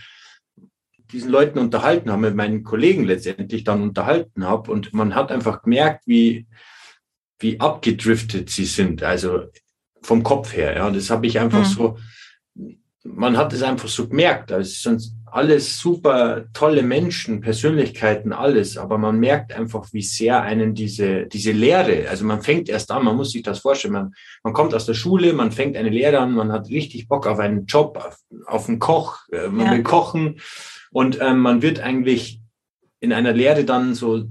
diesen 1.11 1.29
Leuten 1.29 1.59
unterhalten 1.59 2.09
haben, 2.11 2.21
mit 2.21 2.35
meinen 2.35 2.63
Kollegen 2.63 3.03
letztendlich 3.03 3.63
dann 3.63 3.81
unterhalten 3.81 4.45
habe. 4.45 4.71
Und 4.71 4.93
man 4.93 5.13
hat 5.13 5.31
einfach 5.31 5.61
gemerkt, 5.63 6.03
wie, 6.07 6.47
wie 7.39 7.59
abgedriftet 7.59 8.49
sie 8.49 8.65
sind, 8.65 9.03
also 9.03 9.45
vom 10.01 10.23
Kopf 10.23 10.55
her. 10.55 10.75
Ja, 10.75 10.89
das 10.89 11.09
habe 11.09 11.27
ich 11.27 11.39
einfach 11.39 11.59
mhm. 11.59 11.65
so, 11.65 11.97
man 13.03 13.37
hat 13.37 13.51
es 13.53 13.61
einfach 13.61 13.89
so 13.89 14.07
gemerkt. 14.07 14.51
Also 14.51 14.71
sonst 14.73 15.15
alles 15.31 15.79
super 15.79 16.45
tolle 16.53 16.83
Menschen, 16.83 17.41
Persönlichkeiten, 17.41 18.33
alles, 18.33 18.77
aber 18.77 18.97
man 18.97 19.19
merkt 19.19 19.53
einfach, 19.53 19.88
wie 19.93 20.01
sehr 20.01 20.41
einen 20.41 20.75
diese, 20.75 21.25
diese 21.27 21.51
Lehre, 21.51 22.09
also 22.09 22.25
man 22.25 22.41
fängt 22.41 22.69
erst 22.69 22.91
an, 22.91 23.05
man 23.05 23.15
muss 23.15 23.31
sich 23.31 23.41
das 23.41 23.59
vorstellen, 23.59 23.93
man, 23.93 24.13
man 24.43 24.53
kommt 24.53 24.73
aus 24.73 24.85
der 24.85 24.93
Schule, 24.93 25.33
man 25.33 25.51
fängt 25.51 25.77
eine 25.77 25.89
Lehre 25.89 26.19
an, 26.19 26.33
man 26.33 26.51
hat 26.51 26.69
richtig 26.69 27.07
Bock 27.07 27.27
auf 27.27 27.39
einen 27.39 27.65
Job, 27.65 27.97
auf, 27.97 28.17
auf 28.45 28.67
einen 28.67 28.79
Koch, 28.79 29.19
äh, 29.31 29.47
man 29.47 29.67
ja. 29.67 29.71
will 29.71 29.83
kochen 29.83 30.39
und 30.91 31.19
ähm, 31.21 31.39
man 31.39 31.61
wird 31.61 31.79
eigentlich 31.79 32.41
in 33.00 33.13
einer 33.13 33.33
Lehre 33.33 33.63
dann 33.63 33.95
so 33.95 34.25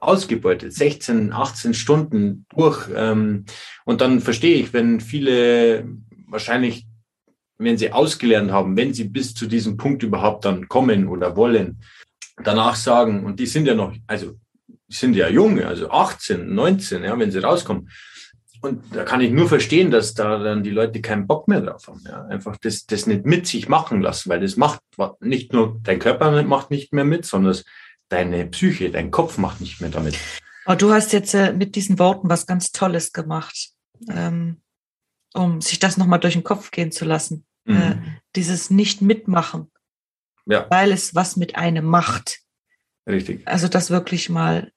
ausgebeutet, 0.00 0.72
16, 0.72 1.32
18 1.32 1.74
Stunden 1.74 2.46
durch. 2.54 2.88
Ähm, 2.94 3.44
und 3.84 4.00
dann 4.00 4.20
verstehe 4.20 4.56
ich, 4.56 4.72
wenn 4.72 5.00
viele 5.00 5.88
wahrscheinlich 6.26 6.87
wenn 7.58 7.76
sie 7.76 7.92
ausgelernt 7.92 8.50
haben, 8.50 8.76
wenn 8.76 8.94
sie 8.94 9.04
bis 9.04 9.34
zu 9.34 9.46
diesem 9.46 9.76
Punkt 9.76 10.02
überhaupt 10.02 10.44
dann 10.44 10.68
kommen 10.68 11.08
oder 11.08 11.36
wollen, 11.36 11.82
danach 12.42 12.76
sagen, 12.76 13.24
und 13.24 13.40
die 13.40 13.46
sind 13.46 13.66
ja 13.66 13.74
noch, 13.74 13.92
also 14.06 14.34
sind 14.88 15.14
ja 15.14 15.28
jung, 15.28 15.60
also 15.60 15.90
18, 15.90 16.54
19, 16.54 17.04
ja, 17.04 17.18
wenn 17.18 17.30
sie 17.30 17.42
rauskommen. 17.42 17.90
Und 18.60 18.82
da 18.92 19.04
kann 19.04 19.20
ich 19.20 19.30
nur 19.30 19.48
verstehen, 19.48 19.90
dass 19.90 20.14
da 20.14 20.38
dann 20.38 20.64
die 20.64 20.70
Leute 20.70 21.00
keinen 21.00 21.26
Bock 21.26 21.46
mehr 21.46 21.60
drauf 21.60 21.86
haben. 21.86 22.02
Ja. 22.04 22.24
Einfach 22.26 22.56
das, 22.56 22.86
das 22.86 23.06
nicht 23.06 23.24
mit 23.24 23.46
sich 23.46 23.68
machen 23.68 24.00
lassen, 24.00 24.30
weil 24.30 24.40
das 24.40 24.56
macht 24.56 24.80
nicht 25.20 25.52
nur 25.52 25.78
dein 25.84 26.00
Körper 26.00 26.42
macht 26.42 26.70
nicht 26.70 26.92
mehr 26.92 27.04
mit, 27.04 27.24
sondern 27.24 27.56
deine 28.08 28.46
Psyche, 28.46 28.90
dein 28.90 29.10
Kopf 29.10 29.38
macht 29.38 29.60
nicht 29.60 29.80
mehr 29.80 29.90
damit. 29.90 30.18
Aber 30.64 30.76
du 30.76 30.92
hast 30.92 31.12
jetzt 31.12 31.34
äh, 31.34 31.52
mit 31.52 31.76
diesen 31.76 31.98
Worten 31.98 32.28
was 32.28 32.46
ganz 32.46 32.72
Tolles 32.72 33.12
gemacht, 33.12 33.70
ähm, 34.10 34.60
um 35.34 35.60
sich 35.60 35.78
das 35.78 35.96
nochmal 35.96 36.18
durch 36.18 36.34
den 36.34 36.44
Kopf 36.44 36.70
gehen 36.72 36.90
zu 36.90 37.04
lassen. 37.04 37.44
Äh, 37.68 37.72
mhm. 37.72 37.78
Äh, 37.78 37.96
dieses 38.36 38.70
Nicht-Mitmachen. 38.70 39.70
Ja. 40.46 40.66
Weil 40.70 40.92
es 40.92 41.14
was 41.14 41.36
mit 41.36 41.56
einem 41.56 41.84
macht. 41.84 42.40
Richtig. 43.06 43.46
Also 43.46 43.68
das 43.68 43.90
wirklich 43.90 44.28
mal 44.28 44.72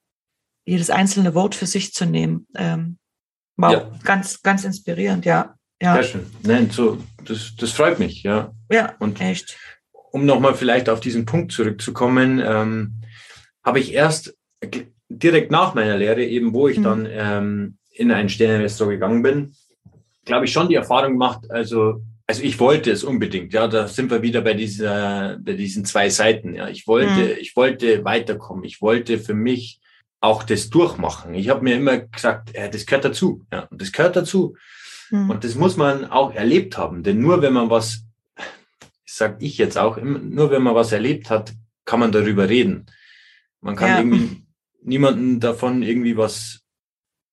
jedes 0.66 0.90
einzelne 0.90 1.34
Wort 1.34 1.56
für 1.56 1.66
sich 1.66 1.94
zu 1.94 2.06
nehmen. 2.06 2.48
Ähm, 2.56 2.98
wow, 3.58 3.74
ja. 3.74 3.92
ganz, 4.04 4.42
ganz 4.42 4.64
inspirierend, 4.64 5.26
ja. 5.26 5.56
ja. 5.82 5.96
Sehr 5.96 6.04
schön. 6.04 6.26
Nein, 6.44 6.70
so, 6.70 7.02
das, 7.26 7.56
das 7.58 7.72
freut 7.72 8.00
mich, 8.00 8.24
ja. 8.24 8.54
Ja, 8.72 8.96
Und 9.00 9.20
echt. 9.22 9.58
Um 10.12 10.26
nochmal 10.26 10.56
vielleicht 10.56 10.90
auf 10.90 11.00
diesen 11.00 11.26
Punkt 11.26 11.52
zurückzukommen, 11.52 12.42
ähm, 12.44 13.02
habe 13.64 13.80
ich 13.80 13.94
erst 13.94 14.36
direkt 15.08 15.52
nach 15.52 15.74
meiner 15.74 15.98
Lehre, 15.98 16.24
eben 16.24 16.54
wo 16.54 16.68
ich 16.68 16.80
mhm. 16.80 16.84
dann 16.84 17.08
ähm, 17.10 17.78
in 17.94 18.12
ein 18.12 18.30
Sternenrestaurant 18.30 18.96
gegangen 18.96 19.24
bin, 19.24 19.54
glaube 20.26 20.46
ich, 20.46 20.52
schon 20.52 20.70
die 20.70 20.76
Erfahrung 20.76 21.14
gemacht, 21.14 21.50
also 21.50 22.02
also 22.32 22.44
ich 22.44 22.62
wollte 22.62 22.92
es 22.92 23.04
unbedingt, 23.04 23.52
ja, 23.52 23.68
da 23.68 23.90
sind 23.90 24.10
wir 24.10 24.22
wieder 24.22 24.40
bei 24.40 24.54
dieser, 24.54 25.38
bei 25.38 25.52
diesen 25.52 25.84
zwei 25.84 26.10
Seiten. 26.10 26.56
Ja, 26.56 26.70
ich 26.70 26.88
wollte, 26.88 27.12
mhm. 27.12 27.36
ich 27.42 27.58
wollte 27.58 28.06
weiterkommen. 28.06 28.64
Ich 28.64 28.82
wollte 28.82 29.20
für 29.20 29.34
mich 29.34 29.82
auch 30.22 30.44
das 30.44 30.70
durchmachen. 30.70 31.34
Ich 31.34 31.50
habe 31.50 31.62
mir 31.62 31.76
immer 31.76 31.98
gesagt, 31.98 32.56
ja, 32.56 32.70
das 32.70 32.86
gehört 32.86 33.04
dazu, 33.04 33.46
ja, 33.52 33.64
und 33.70 33.82
das 33.82 33.92
gehört 33.92 34.16
dazu. 34.16 34.56
Mhm. 35.10 35.30
Und 35.30 35.44
das 35.44 35.56
muss 35.56 35.76
man 35.76 36.06
auch 36.06 36.34
erlebt 36.34 36.78
haben, 36.78 37.04
denn 37.04 37.20
nur 37.20 37.42
wenn 37.42 37.52
man 37.52 37.70
was, 37.70 38.06
sag 39.06 39.44
ich 39.44 39.58
jetzt 39.58 39.78
auch, 39.78 39.98
nur 40.02 40.52
wenn 40.52 40.64
man 40.64 40.74
was 40.74 40.94
erlebt 40.94 41.30
hat, 41.30 41.52
kann 41.84 42.00
man 42.00 42.14
darüber 42.14 42.48
reden. 42.48 42.86
Man 43.60 43.76
kann 43.76 43.90
ja. 43.90 43.98
irgendwie 43.98 44.44
niemanden 44.84 45.42
davon 45.42 45.84
irgendwie 45.84 46.16
was. 46.16 46.62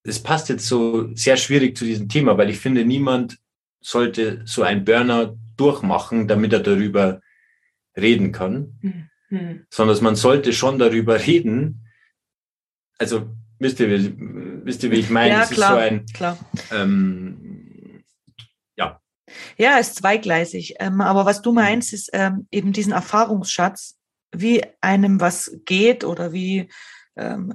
Das 0.02 0.19
passt 0.19 0.49
jetzt 0.49 0.67
so 0.67 1.14
sehr 1.14 1.37
schwierig 1.37 1.76
zu 1.76 1.85
diesem 1.85 2.09
Thema, 2.09 2.37
weil 2.37 2.50
ich 2.50 2.59
finde, 2.59 2.85
niemand 2.85 3.38
sollte 3.80 4.42
so 4.44 4.62
ein 4.62 4.85
Burner 4.85 5.37
durchmachen, 5.56 6.28
damit 6.28 6.52
er 6.52 6.61
darüber 6.61 7.20
reden 7.97 8.32
kann, 8.32 9.11
mhm. 9.30 9.66
sondern 9.70 10.02
man 10.02 10.16
sollte 10.16 10.52
schon 10.52 10.78
darüber 10.78 11.26
reden. 11.26 11.87
Also 12.99 13.28
wisst 13.58 13.80
ihr, 13.80 13.88
wisst 14.64 14.82
ihr 14.82 14.90
wie 14.90 14.97
ich 15.00 15.11
meine? 15.11 15.30
Ja, 15.30 15.42
es 15.42 15.50
klar, 15.50 15.70
ist 15.70 15.76
so 15.76 15.94
ein, 15.94 16.06
klar. 16.06 16.38
Ähm, 16.73 18.04
ja. 18.76 19.00
Ja, 19.56 19.78
ist 19.78 19.97
zweigleisig. 19.97 20.75
Ähm, 20.78 21.00
aber 21.00 21.26
was 21.26 21.42
du 21.42 21.52
meinst, 21.52 21.92
ist 21.92 22.11
ähm, 22.12 22.47
eben 22.50 22.73
diesen 22.73 22.92
Erfahrungsschatz, 22.92 23.99
wie 24.32 24.62
einem 24.80 25.20
was 25.20 25.58
geht 25.64 26.04
oder 26.04 26.32
wie 26.32 26.68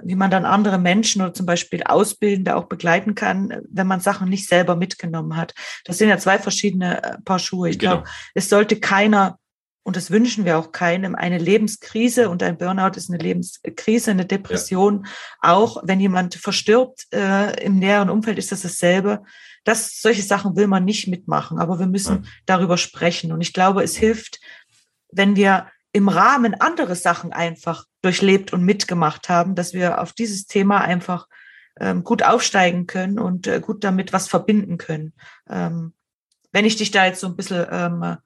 wie 0.03 0.15
man 0.15 0.31
dann 0.31 0.45
andere 0.45 0.77
Menschen 0.77 1.21
oder 1.21 1.33
zum 1.33 1.45
Beispiel 1.45 1.83
Ausbildende 1.83 2.55
auch 2.55 2.65
begleiten 2.65 3.15
kann, 3.15 3.61
wenn 3.69 3.87
man 3.87 3.99
Sachen 3.99 4.29
nicht 4.29 4.47
selber 4.47 4.75
mitgenommen 4.75 5.37
hat. 5.37 5.53
Das 5.85 5.97
sind 5.97 6.09
ja 6.09 6.17
zwei 6.17 6.37
verschiedene 6.37 7.03
äh, 7.03 7.17
Paar 7.23 7.39
Schuhe. 7.39 7.69
Ich 7.69 7.79
genau. 7.79 7.93
glaube, 7.93 8.09
es 8.33 8.49
sollte 8.49 8.79
keiner 8.79 9.37
und 9.83 9.97
das 9.97 10.11
wünschen 10.11 10.45
wir 10.45 10.57
auch 10.57 10.71
keinem, 10.71 11.13
eine 11.13 11.37
Lebenskrise 11.37 12.29
und 12.29 12.41
ein 12.41 12.57
Burnout 12.57 12.95
ist 12.95 13.09
eine 13.09 13.21
Lebenskrise, 13.21 14.11
eine 14.11 14.25
Depression. 14.25 15.05
Ja. 15.05 15.53
Auch 15.53 15.83
wenn 15.83 15.99
jemand 15.99 16.35
verstirbt 16.35 17.07
äh, 17.13 17.63
im 17.63 17.79
näheren 17.79 18.09
Umfeld, 18.09 18.37
ist 18.37 18.53
das 18.53 18.61
dasselbe. 18.61 19.23
Das, 19.65 19.99
solche 19.99 20.21
Sachen 20.21 20.55
will 20.55 20.67
man 20.67 20.85
nicht 20.85 21.07
mitmachen, 21.07 21.59
aber 21.59 21.79
wir 21.79 21.87
müssen 21.87 22.23
ja. 22.23 22.29
darüber 22.45 22.77
sprechen. 22.77 23.33
Und 23.33 23.41
ich 23.41 23.51
glaube, 23.51 23.83
es 23.83 23.95
hilft, 23.97 24.39
wenn 25.11 25.35
wir 25.35 25.67
im 25.93 26.09
Rahmen 26.09 26.55
andere 26.59 26.95
Sachen 26.95 27.31
einfach 27.31 27.85
durchlebt 28.01 28.51
und 28.51 28.63
mitgemacht 28.63 29.29
haben, 29.29 29.55
dass 29.55 29.73
wir 29.73 30.01
auf 30.01 30.11
dieses 30.11 30.45
Thema 30.47 30.81
einfach 30.81 31.27
ähm, 31.79 32.03
gut 32.03 32.23
aufsteigen 32.23 32.87
können 32.87 33.19
und 33.19 33.47
äh, 33.47 33.59
gut 33.59 33.83
damit 33.83 34.11
was 34.11 34.27
verbinden 34.27 34.77
können. 34.77 35.13
Ähm, 35.49 35.93
wenn 36.51 36.65
ich 36.65 36.75
dich 36.75 36.91
da 36.91 37.05
jetzt 37.05 37.19
so 37.19 37.27
ein 37.27 37.35
bisschen 37.35 37.65
ähm, 37.71 38.17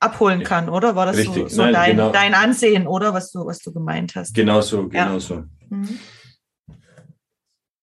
abholen 0.00 0.42
kann, 0.42 0.68
oder? 0.68 0.94
War 0.96 1.06
das 1.06 1.16
Richtig. 1.16 1.48
so, 1.50 1.56
so 1.56 1.62
Nein, 1.62 1.72
dein, 1.72 1.90
genau. 1.96 2.12
dein 2.12 2.34
Ansehen, 2.34 2.86
oder 2.86 3.14
was 3.14 3.30
du, 3.32 3.46
was 3.46 3.60
du 3.60 3.72
gemeint 3.72 4.14
hast? 4.14 4.34
Genau 4.34 4.60
so, 4.60 4.88
genau 4.88 5.14
ja. 5.14 5.20
so. 5.20 5.44
Mhm. 5.70 5.98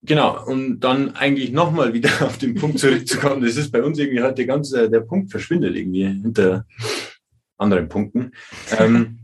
Genau, 0.02 0.46
und 0.46 0.80
dann 0.80 1.16
eigentlich 1.16 1.52
nochmal 1.52 1.94
wieder 1.94 2.10
auf 2.22 2.38
den 2.38 2.56
Punkt 2.56 2.80
zurückzukommen. 2.80 3.42
Das 3.42 3.58
ist 3.58 3.72
bei 3.72 3.84
uns 3.84 4.00
irgendwie 4.00 4.22
halt 4.22 4.38
der 4.38 4.46
ganze, 4.46 4.90
der 4.90 5.02
Punkt 5.02 5.32
verschwindet 5.32 5.76
irgendwie 5.76 6.06
hinter 6.06 6.66
anderen 7.58 7.90
Punkten. 7.90 8.32
Ähm, 8.78 9.19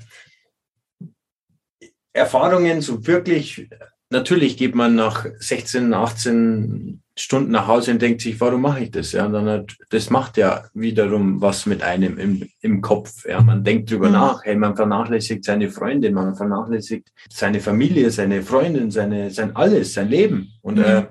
Erfahrungen 2.15 2.81
so 2.81 3.05
wirklich 3.05 3.67
natürlich 4.09 4.57
geht 4.57 4.75
man 4.75 4.95
nach 4.95 5.25
16, 5.39 5.93
18 5.93 7.01
Stunden 7.17 7.51
nach 7.51 7.67
Hause 7.67 7.91
und 7.91 8.01
denkt 8.01 8.21
sich, 8.21 8.39
warum 8.41 8.61
mache 8.61 8.83
ich 8.83 8.91
das? 8.91 9.13
Ja, 9.13 9.27
dann 9.27 9.47
hat, 9.47 9.75
das 9.89 10.09
macht 10.09 10.37
ja 10.37 10.65
wiederum 10.73 11.41
was 11.41 11.65
mit 11.65 11.81
einem 11.81 12.17
im, 12.17 12.49
im 12.61 12.81
Kopf. 12.81 13.25
Ja, 13.25 13.41
man 13.41 13.63
denkt 13.63 13.89
drüber 13.89 14.07
mhm. 14.07 14.13
nach, 14.13 14.43
hey, 14.43 14.55
man 14.55 14.75
vernachlässigt 14.75 15.45
seine 15.45 15.69
Freundin, 15.69 16.13
man 16.13 16.35
vernachlässigt 16.35 17.11
seine 17.29 17.61
Familie, 17.61 18.11
seine 18.11 18.41
Freundin, 18.41 18.91
seine, 18.91 19.31
sein 19.31 19.55
alles, 19.55 19.93
sein 19.93 20.09
Leben. 20.09 20.53
Und 20.61 20.77
mhm. 20.77 20.83
äh, 20.83 21.03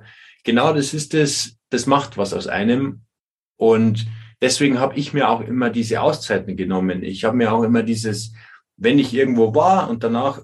genau 0.45 0.73
das 0.75 0.93
ist 0.95 1.15
das, 1.15 1.57
das 1.71 1.87
macht 1.87 2.19
was 2.19 2.35
aus 2.35 2.47
einem. 2.47 3.03
Und 3.57 4.07
deswegen 4.43 4.79
habe 4.79 4.97
ich 4.97 5.15
mir 5.15 5.31
auch 5.31 5.41
immer 5.41 5.71
diese 5.71 6.03
Auszeiten 6.03 6.57
genommen. 6.57 7.03
Ich 7.03 7.25
habe 7.25 7.37
mir 7.37 7.53
auch 7.53 7.63
immer 7.63 7.83
dieses, 7.83 8.35
wenn 8.77 8.99
ich 8.99 9.15
irgendwo 9.15 9.55
war 9.55 9.89
und 9.89 10.05
danach 10.05 10.43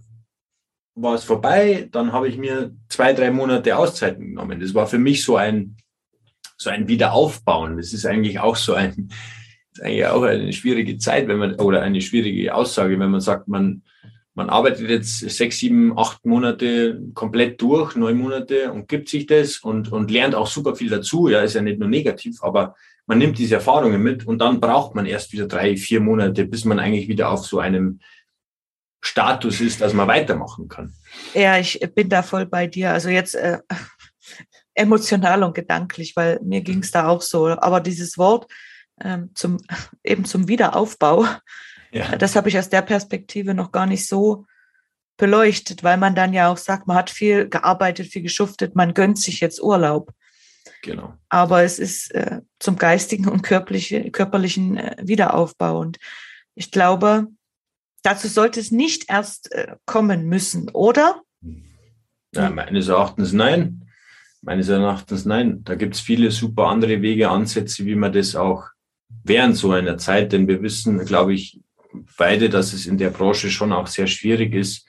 war 1.03 1.15
es 1.15 1.25
vorbei, 1.25 1.89
dann 1.91 2.13
habe 2.13 2.29
ich 2.29 2.37
mir 2.37 2.75
zwei, 2.89 3.13
drei 3.13 3.31
Monate 3.31 3.77
Auszeiten 3.77 4.29
genommen. 4.29 4.61
Das 4.61 4.75
war 4.75 4.87
für 4.87 4.99
mich 4.99 5.25
so 5.25 5.37
ein, 5.37 5.77
so 6.57 6.71
ein 6.71 6.89
Wiederaufbauen. 6.89 7.77
Das 7.77 7.93
ist 7.93 8.07
eigentlich 8.07 8.39
auch 8.39 8.57
so 8.57 8.75
ein, 8.75 9.11
ist 9.73 9.83
eigentlich 9.83 10.07
auch 10.07 10.23
eine 10.23 10.53
schwierige 10.53 10.99
Zeit, 10.99 11.29
wenn 11.29 11.39
man, 11.39 11.55
oder 11.55 11.83
eine 11.83 12.01
schwierige 12.01 12.55
Aussage, 12.55 12.99
wenn 12.99 13.11
man 13.11 13.21
sagt, 13.21 13.49
man, 13.49 13.83
man 14.35 14.51
arbeitet 14.51 14.89
jetzt 14.89 15.19
sechs, 15.19 15.59
sieben, 15.59 15.99
acht 15.99 16.25
Monate 16.25 17.01
komplett 17.15 17.61
durch, 17.61 17.97
neun 17.97 18.17
Monate 18.17 18.73
und 18.73 18.89
gibt 18.89 19.09
sich 19.09 19.27
das 19.27 19.59
und, 19.59 19.91
und 19.93 20.11
lernt 20.11 20.35
auch 20.35 20.47
super 20.47 20.77
viel 20.77 20.89
dazu. 20.89 21.29
Ja, 21.29 21.41
ist 21.41 21.55
ja 21.55 21.63
nicht 21.63 21.79
nur 21.79 21.89
negativ, 21.89 22.43
aber 22.43 22.75
man 23.07 23.19
nimmt 23.19 23.39
diese 23.39 23.57
Erfahrungen 23.57 24.03
mit 24.03 24.27
und 24.27 24.39
dann 24.39 24.61
braucht 24.61 24.95
man 24.95 25.07
erst 25.07 25.33
wieder 25.33 25.47
drei, 25.47 25.77
vier 25.77 26.01
Monate, 26.01 26.47
bis 26.47 26.65
man 26.65 26.79
eigentlich 26.79 27.09
wieder 27.09 27.31
auf 27.31 27.45
so 27.45 27.59
einem 27.59 28.01
Status 29.01 29.61
ist, 29.61 29.81
dass 29.81 29.93
man 29.95 30.09
weitermachen 30.09 30.69
kann. 30.69 30.93
Ja, 31.35 31.59
ich 31.59 31.81
bin 31.95 32.09
da 32.09 32.23
voll 32.23 32.47
bei 32.47 32.67
dir. 32.67 32.93
Also 32.93 33.09
jetzt 33.09 33.35
äh, 33.35 33.59
emotional 34.75 35.43
und 35.43 35.55
gedanklich, 35.55 36.15
weil 36.17 36.39
mir 36.43 36.61
ging 36.61 36.81
es 36.81 36.91
da 36.91 37.09
auch 37.09 37.23
so. 37.23 37.49
Aber 37.49 37.81
dieses 37.81 38.19
Wort 38.19 38.51
ähm, 39.01 39.31
zum 39.35 39.59
eben 40.05 40.25
zum 40.25 40.49
Wiederaufbau, 40.49 41.27
ja. 41.93 42.17
das 42.17 42.37
habe 42.37 42.49
ich 42.49 42.59
aus 42.59 42.69
der 42.69 42.83
Perspektive 42.83 43.55
noch 43.55 43.73
gar 43.73 43.87
nicht 43.87 44.07
so 44.07 44.47
beleuchtet, 45.17 45.85
weil 45.85 45.99
man 45.99 46.15
dann 46.15 46.33
ja 46.33 46.51
auch 46.51 46.57
sagt, 46.57 46.87
man 46.87 46.97
hat 46.97 47.11
viel 47.11 47.49
gearbeitet, 47.49 48.07
viel 48.07 48.23
geschuftet, 48.23 48.75
man 48.75 48.95
gönnt 48.95 49.19
sich 49.19 49.41
jetzt 49.41 49.63
Urlaub. 49.63 50.13
Genau. 50.83 51.15
Aber 51.29 51.63
es 51.63 51.79
ist 51.79 52.15
äh, 52.15 52.41
zum 52.59 52.77
geistigen 52.77 53.29
und 53.29 53.43
körperlichen, 53.43 54.13
körperlichen 54.13 54.79
äh, 54.79 54.97
Wiederaufbau. 55.03 55.79
Und 55.79 55.99
ich 56.55 56.71
glaube, 56.71 57.27
Dazu 58.03 58.29
sollte 58.29 58.61
es 58.61 58.71
nicht 58.71 59.09
erst 59.09 59.53
äh, 59.53 59.77
kommen 59.85 60.27
müssen, 60.27 60.71
oder? 60.71 61.23
Ja, 62.35 62.51
meines 62.51 62.89
Erachtens 62.89 63.33
nein. 63.33 63.87
Meines 64.43 64.69
Erachtens 64.69 65.25
nein. 65.25 65.63
Da 65.65 65.75
gibt 65.75 65.95
es 65.95 66.01
viele 66.01 66.31
super 66.31 66.69
andere 66.69 67.03
Wege, 67.03 67.29
Ansätze, 67.29 67.85
wie 67.85 67.95
man 67.95 68.13
das 68.13 68.35
auch 68.37 68.69
während 69.25 69.57
so 69.57 69.73
einer 69.73 69.99
Zeit, 69.99 70.33
denn 70.33 70.49
wir 70.49 70.63
wissen, 70.63 71.05
glaube 71.05 71.35
ich, 71.35 71.61
beide, 72.17 72.49
dass 72.49 72.73
es 72.73 72.87
in 72.87 72.99
der 72.99 73.11
Branche 73.11 73.51
schon 73.51 73.73
auch 73.73 73.87
sehr 73.87 74.07
schwierig 74.07 74.55
ist, 74.55 74.87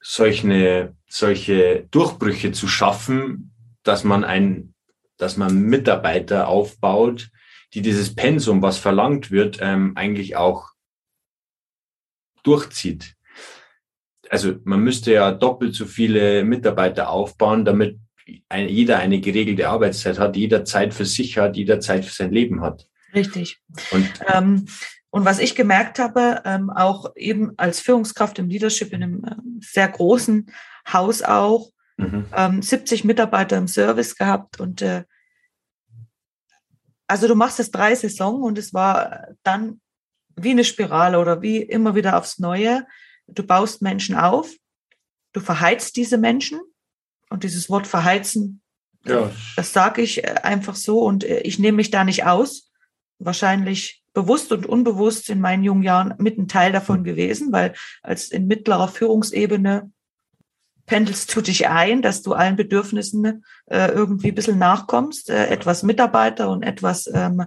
solche, 0.00 0.94
solche 1.08 1.86
Durchbrüche 1.90 2.52
zu 2.52 2.66
schaffen, 2.66 3.52
dass 3.82 4.02
man 4.02 4.24
ein, 4.24 4.74
dass 5.18 5.36
man 5.36 5.62
Mitarbeiter 5.62 6.48
aufbaut, 6.48 7.30
die 7.74 7.82
dieses 7.82 8.14
Pensum, 8.14 8.62
was 8.62 8.78
verlangt 8.78 9.30
wird, 9.30 9.58
ähm, 9.60 9.92
eigentlich 9.96 10.36
auch 10.36 10.71
durchzieht. 12.42 13.14
Also 14.28 14.54
man 14.64 14.80
müsste 14.80 15.12
ja 15.12 15.32
doppelt 15.32 15.74
so 15.74 15.84
viele 15.84 16.44
Mitarbeiter 16.44 17.10
aufbauen, 17.10 17.64
damit 17.64 17.98
ein, 18.48 18.68
jeder 18.68 18.98
eine 18.98 19.20
geregelte 19.20 19.68
Arbeitszeit 19.68 20.18
hat, 20.18 20.36
jeder 20.36 20.64
Zeit 20.64 20.94
für 20.94 21.04
sich 21.04 21.38
hat, 21.38 21.56
jeder 21.56 21.80
Zeit 21.80 22.04
für 22.04 22.14
sein 22.14 22.32
Leben 22.32 22.62
hat. 22.62 22.86
Richtig. 23.14 23.60
Und, 23.90 24.10
ähm, 24.32 24.66
und 25.10 25.24
was 25.24 25.38
ich 25.38 25.54
gemerkt 25.54 25.98
habe, 25.98 26.40
ähm, 26.46 26.70
auch 26.70 27.14
eben 27.16 27.52
als 27.58 27.80
Führungskraft 27.80 28.38
im 28.38 28.48
Leadership 28.48 28.92
in 28.92 29.02
einem 29.02 29.24
ähm, 29.26 29.60
sehr 29.60 29.88
großen 29.88 30.50
Haus 30.90 31.22
auch, 31.22 31.70
mhm. 31.98 32.24
ähm, 32.34 32.62
70 32.62 33.04
Mitarbeiter 33.04 33.58
im 33.58 33.68
Service 33.68 34.16
gehabt 34.16 34.60
und 34.60 34.80
äh, 34.80 35.04
also 37.06 37.28
du 37.28 37.34
machst 37.34 37.60
es 37.60 37.70
drei 37.70 37.94
Saisons 37.94 38.42
und 38.42 38.56
es 38.56 38.72
war 38.72 39.26
dann 39.42 39.81
wie 40.36 40.50
eine 40.50 40.64
Spirale 40.64 41.18
oder 41.18 41.42
wie 41.42 41.58
immer 41.62 41.94
wieder 41.94 42.18
aufs 42.18 42.38
Neue. 42.38 42.86
Du 43.26 43.42
baust 43.42 43.82
Menschen 43.82 44.16
auf, 44.16 44.50
du 45.32 45.40
verheizt 45.40 45.96
diese 45.96 46.18
Menschen 46.18 46.60
und 47.30 47.44
dieses 47.44 47.70
Wort 47.70 47.86
verheizen, 47.86 48.60
ja. 49.04 49.30
das 49.56 49.72
sage 49.72 50.02
ich 50.02 50.24
äh, 50.24 50.34
einfach 50.42 50.76
so 50.76 51.00
und 51.00 51.24
äh, 51.24 51.40
ich 51.40 51.58
nehme 51.58 51.76
mich 51.76 51.90
da 51.90 52.04
nicht 52.04 52.24
aus. 52.24 52.70
Wahrscheinlich 53.18 54.02
bewusst 54.14 54.52
und 54.52 54.66
unbewusst 54.66 55.30
in 55.30 55.40
meinen 55.40 55.64
jungen 55.64 55.82
Jahren 55.82 56.14
mit 56.18 56.38
ein 56.38 56.48
Teil 56.48 56.72
davon 56.72 57.04
gewesen, 57.04 57.52
weil 57.52 57.74
als 58.02 58.30
in 58.30 58.46
mittlerer 58.46 58.88
Führungsebene 58.88 59.90
pendelst 60.86 61.34
du 61.34 61.40
dich 61.40 61.68
ein, 61.68 62.02
dass 62.02 62.22
du 62.22 62.32
allen 62.34 62.56
Bedürfnissen 62.56 63.44
äh, 63.66 63.88
irgendwie 63.88 64.28
ein 64.28 64.34
bisschen 64.34 64.58
nachkommst, 64.58 65.30
äh, 65.30 65.46
etwas 65.46 65.82
Mitarbeiter 65.82 66.50
und 66.50 66.62
etwas 66.62 67.08
ähm, 67.12 67.46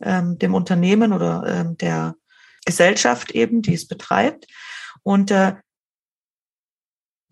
ähm, 0.00 0.38
dem 0.38 0.54
Unternehmen 0.54 1.12
oder 1.12 1.44
ähm, 1.46 1.76
der 1.76 2.14
Gesellschaft 2.66 3.30
eben, 3.30 3.62
die 3.62 3.72
es 3.72 3.88
betreibt. 3.88 4.46
Und 5.02 5.30
äh, 5.30 5.54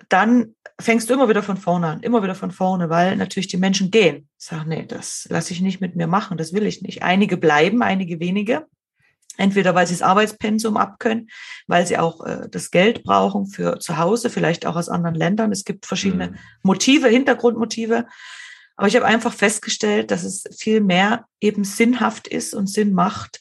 dann 0.08 0.54
fängst 0.80 1.08
du 1.08 1.14
immer 1.14 1.28
wieder 1.28 1.42
von 1.42 1.56
vorne 1.56 1.88
an, 1.88 2.02
immer 2.02 2.22
wieder 2.22 2.34
von 2.34 2.50
vorne, 2.50 2.88
weil 2.88 3.16
natürlich 3.16 3.48
die 3.48 3.56
Menschen 3.56 3.90
gehen. 3.90 4.28
Sag, 4.36 4.66
nee, 4.66 4.86
das 4.86 5.26
lasse 5.30 5.52
ich 5.52 5.60
nicht 5.60 5.80
mit 5.80 5.96
mir 5.96 6.06
machen, 6.06 6.38
das 6.38 6.52
will 6.52 6.66
ich 6.66 6.82
nicht. 6.82 7.02
Einige 7.02 7.36
bleiben, 7.36 7.82
einige 7.82 8.20
wenige. 8.20 8.66
Entweder 9.36 9.74
weil 9.74 9.86
sie 9.86 9.94
das 9.94 10.02
Arbeitspensum 10.02 10.76
abkönnen, 10.76 11.28
weil 11.66 11.86
sie 11.86 11.98
auch 11.98 12.24
äh, 12.24 12.48
das 12.48 12.70
Geld 12.70 13.02
brauchen 13.02 13.46
für 13.46 13.80
zu 13.80 13.98
Hause, 13.98 14.30
vielleicht 14.30 14.64
auch 14.64 14.76
aus 14.76 14.88
anderen 14.88 15.16
Ländern. 15.16 15.50
Es 15.50 15.64
gibt 15.64 15.86
verschiedene 15.86 16.28
mhm. 16.28 16.36
Motive, 16.62 17.08
Hintergrundmotive. 17.08 18.06
Aber 18.76 18.86
ich 18.86 18.94
habe 18.94 19.06
einfach 19.06 19.32
festgestellt, 19.32 20.12
dass 20.12 20.22
es 20.22 20.44
viel 20.56 20.80
mehr 20.80 21.26
eben 21.40 21.64
sinnhaft 21.64 22.28
ist 22.28 22.54
und 22.54 22.68
Sinn 22.68 22.92
macht, 22.92 23.40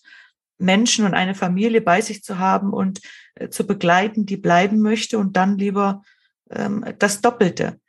Menschen 0.63 1.05
und 1.05 1.13
eine 1.13 1.35
Familie 1.35 1.81
bei 1.81 2.01
sich 2.01 2.23
zu 2.23 2.39
haben 2.39 2.73
und 2.73 3.01
äh, 3.35 3.49
zu 3.49 3.67
begleiten, 3.67 4.25
die 4.25 4.37
bleiben 4.37 4.79
möchte 4.81 5.17
und 5.17 5.37
dann 5.37 5.57
lieber 5.57 6.01
ähm, 6.49 6.85
das 6.99 7.21
Doppelte. 7.21 7.79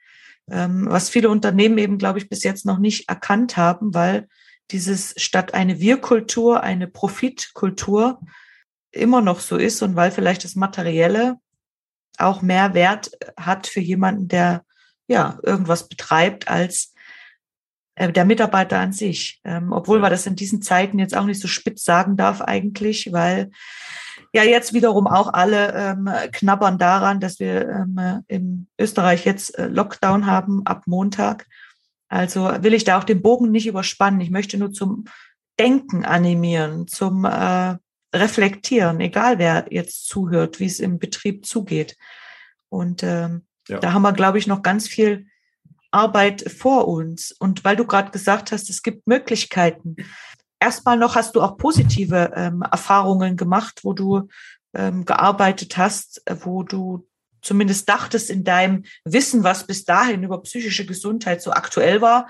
Ähm, 0.50 0.87
was 0.88 1.08
viele 1.08 1.30
Unternehmen 1.30 1.78
eben, 1.78 1.98
glaube 1.98 2.18
ich, 2.18 2.28
bis 2.28 2.42
jetzt 2.42 2.66
noch 2.66 2.78
nicht 2.78 3.08
erkannt 3.08 3.56
haben, 3.56 3.94
weil 3.94 4.28
dieses 4.70 5.14
statt 5.16 5.54
eine 5.54 5.80
Wir-Kultur, 5.80 6.62
eine 6.62 6.87
Profitkultur 6.87 8.20
immer 8.90 9.20
noch 9.20 9.40
so 9.40 9.56
ist 9.56 9.82
und 9.82 9.96
weil 9.96 10.10
vielleicht 10.10 10.44
das 10.44 10.54
Materielle 10.54 11.37
auch 12.18 12.42
mehr 12.42 12.74
Wert 12.74 13.10
hat 13.38 13.66
für 13.66 13.80
jemanden, 13.80 14.28
der 14.28 14.64
ja 15.08 15.38
irgendwas 15.42 15.88
betreibt, 15.88 16.48
als 16.48 16.93
der 17.96 18.24
Mitarbeiter 18.24 18.78
an 18.78 18.92
sich. 18.92 19.40
Ähm, 19.44 19.72
obwohl 19.72 20.00
man 20.00 20.11
das 20.11 20.26
in 20.26 20.37
diesen 20.37 20.62
Zeiten 20.62 20.98
jetzt 20.98 21.16
auch 21.16 21.26
nicht 21.26 21.40
so 21.40 21.48
spitz 21.48 21.85
sagen 21.85 22.16
darf 22.16 22.40
eigentlich, 22.40 23.12
weil 23.12 23.50
ja 24.33 24.42
jetzt 24.42 24.72
wiederum 24.72 25.07
auch 25.07 25.33
alle 25.33 25.72
ähm, 25.74 26.11
knabbern 26.33 26.78
daran, 26.78 27.20
dass 27.20 27.38
wir 27.38 27.68
ähm, 27.68 28.24
in 28.26 28.66
Österreich 28.78 29.24
jetzt 29.24 29.57
äh, 29.59 29.68
Lockdown 29.68 30.26
haben 30.26 30.66
ab 30.66 30.83
Montag. 30.87 31.46
Also 32.09 32.50
will 32.61 32.74
ich 32.74 32.85
da 32.85 32.98
auch 32.98 33.04
den 33.04 33.22
Bogen 33.22 33.50
nicht 33.50 33.66
überspannen. 33.66 34.20
Ich 34.20 34.30
möchte 34.30 34.59
nur 34.59 34.72
zum 34.72 35.04
Denken 35.59 36.04
animieren, 36.04 36.88
zum 36.88 37.24
äh, 37.24 37.76
reflektieren, 38.12 39.00
egal 39.00 39.38
wer 39.38 39.66
jetzt 39.70 40.07
zuhört, 40.09 40.59
wie 40.59 40.66
es 40.66 40.80
im 40.80 40.98
Betrieb 40.98 41.46
zugeht. 41.46 41.96
Und 42.68 43.04
ähm, 43.04 43.46
ja. 43.68 43.78
da 43.78 43.92
haben 43.92 44.02
wir, 44.02 44.12
glaube 44.12 44.38
ich, 44.38 44.46
noch 44.46 44.62
ganz 44.62 44.88
viel 44.88 45.26
Arbeit 45.94 46.50
vor 46.50 46.88
uns. 46.88 47.33
Und 47.33 47.64
weil 47.64 47.76
du 47.76 47.87
gerade 47.87 48.11
gesagt 48.11 48.52
hast, 48.52 48.68
es 48.68 48.83
gibt 48.83 49.07
Möglichkeiten. 49.07 49.96
Erstmal 50.61 50.96
noch 50.96 51.14
hast 51.14 51.37
du 51.37 51.42
auch 51.42 51.57
positive 51.57 52.33
ähm, 52.35 52.62
Erfahrungen 52.62 53.37
gemacht, 53.37 53.80
wo 53.83 53.92
du 53.92 54.28
ähm, 54.74 55.04
gearbeitet 55.04 55.76
hast, 55.76 56.22
wo 56.42 56.62
du 56.62 57.07
zumindest 57.42 57.88
dachtest 57.88 58.30
in 58.30 58.42
deinem 58.44 58.85
Wissen, 59.04 59.44
was 59.44 59.66
bis 59.66 59.85
dahin 59.85 60.22
über 60.22 60.42
psychische 60.42 60.87
Gesundheit 60.87 61.42
so 61.42 61.52
aktuell 61.52 62.00
war, 62.00 62.28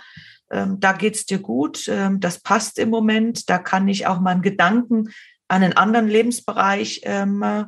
ähm, 0.51 0.79
da 0.81 0.93
geht's 0.93 1.25
dir 1.27 1.39
gut, 1.39 1.89
ähm, 1.89 2.21
das 2.21 2.41
passt 2.41 2.79
im 2.79 2.91
Moment, 2.91 3.49
da 3.49 3.59
kann 3.59 3.89
ich 3.89 4.07
auch 4.07 4.21
meinen 4.21 4.43
Gedanken 4.43 5.09
an 5.49 5.63
einen 5.63 5.73
anderen 5.75 6.09
Lebensbereich 6.09 7.01
ähm, 7.05 7.67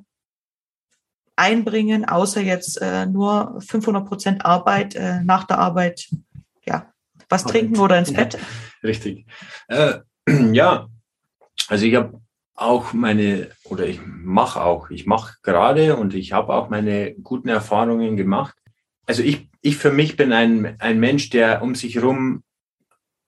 einbringen, 1.37 2.07
außer 2.07 2.41
jetzt 2.41 2.81
äh, 2.81 3.07
nur 3.07 3.61
500 3.61 4.07
Prozent 4.07 4.45
Arbeit 4.45 4.95
äh, 4.95 5.23
nach 5.23 5.45
der 5.45 5.59
Arbeit, 5.59 6.09
ja, 6.65 6.93
was 7.29 7.43
Arbeit. 7.43 7.53
trinken 7.53 7.79
oder 7.79 7.99
ins 7.99 8.13
Bett. 8.13 8.39
richtig. 8.83 9.27
Äh, 9.69 10.01
ja, 10.53 10.89
also 11.69 11.85
ich 11.85 11.95
habe 11.95 12.21
auch 12.55 12.95
meine, 12.95 13.51
oder 13.65 13.87
ich 13.87 14.01
mache 14.05 14.63
auch, 14.63 14.89
ich 14.91 15.07
mache 15.07 15.37
gerade 15.43 15.97
und 15.97 16.15
ich 16.15 16.33
habe 16.33 16.55
auch 16.55 16.71
meine 16.71 17.15
guten 17.15 17.49
Erfahrungen 17.49 18.17
gemacht. 18.17 18.57
Also 19.07 19.23
ich, 19.23 19.51
ich 19.61 19.77
für 19.77 19.93
mich 19.93 20.17
bin 20.17 20.33
ein, 20.33 20.81
ein 20.81 20.99
Mensch, 20.99 21.29
der 21.31 21.63
um 21.63 21.75
sich 21.75 21.97
herum, 21.97 22.43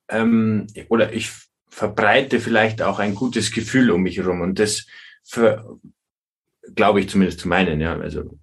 ähm, 0.09 0.66
oder 0.88 1.12
ich 1.12 1.31
verbreite 1.68 2.40
vielleicht 2.40 2.81
auch 2.81 2.99
ein 2.99 3.14
gutes 3.14 3.53
Gefühl 3.53 3.90
um 3.90 4.03
mich 4.03 4.16
herum. 4.16 4.40
Und 4.40 4.59
das 4.59 4.87
für, 5.23 5.79
glaube 6.74 7.00
ich 7.00 7.09
zumindest 7.09 7.40
zu 7.40 7.48
meinen, 7.48 7.81
ja. 7.81 7.98
Also, 7.98 8.38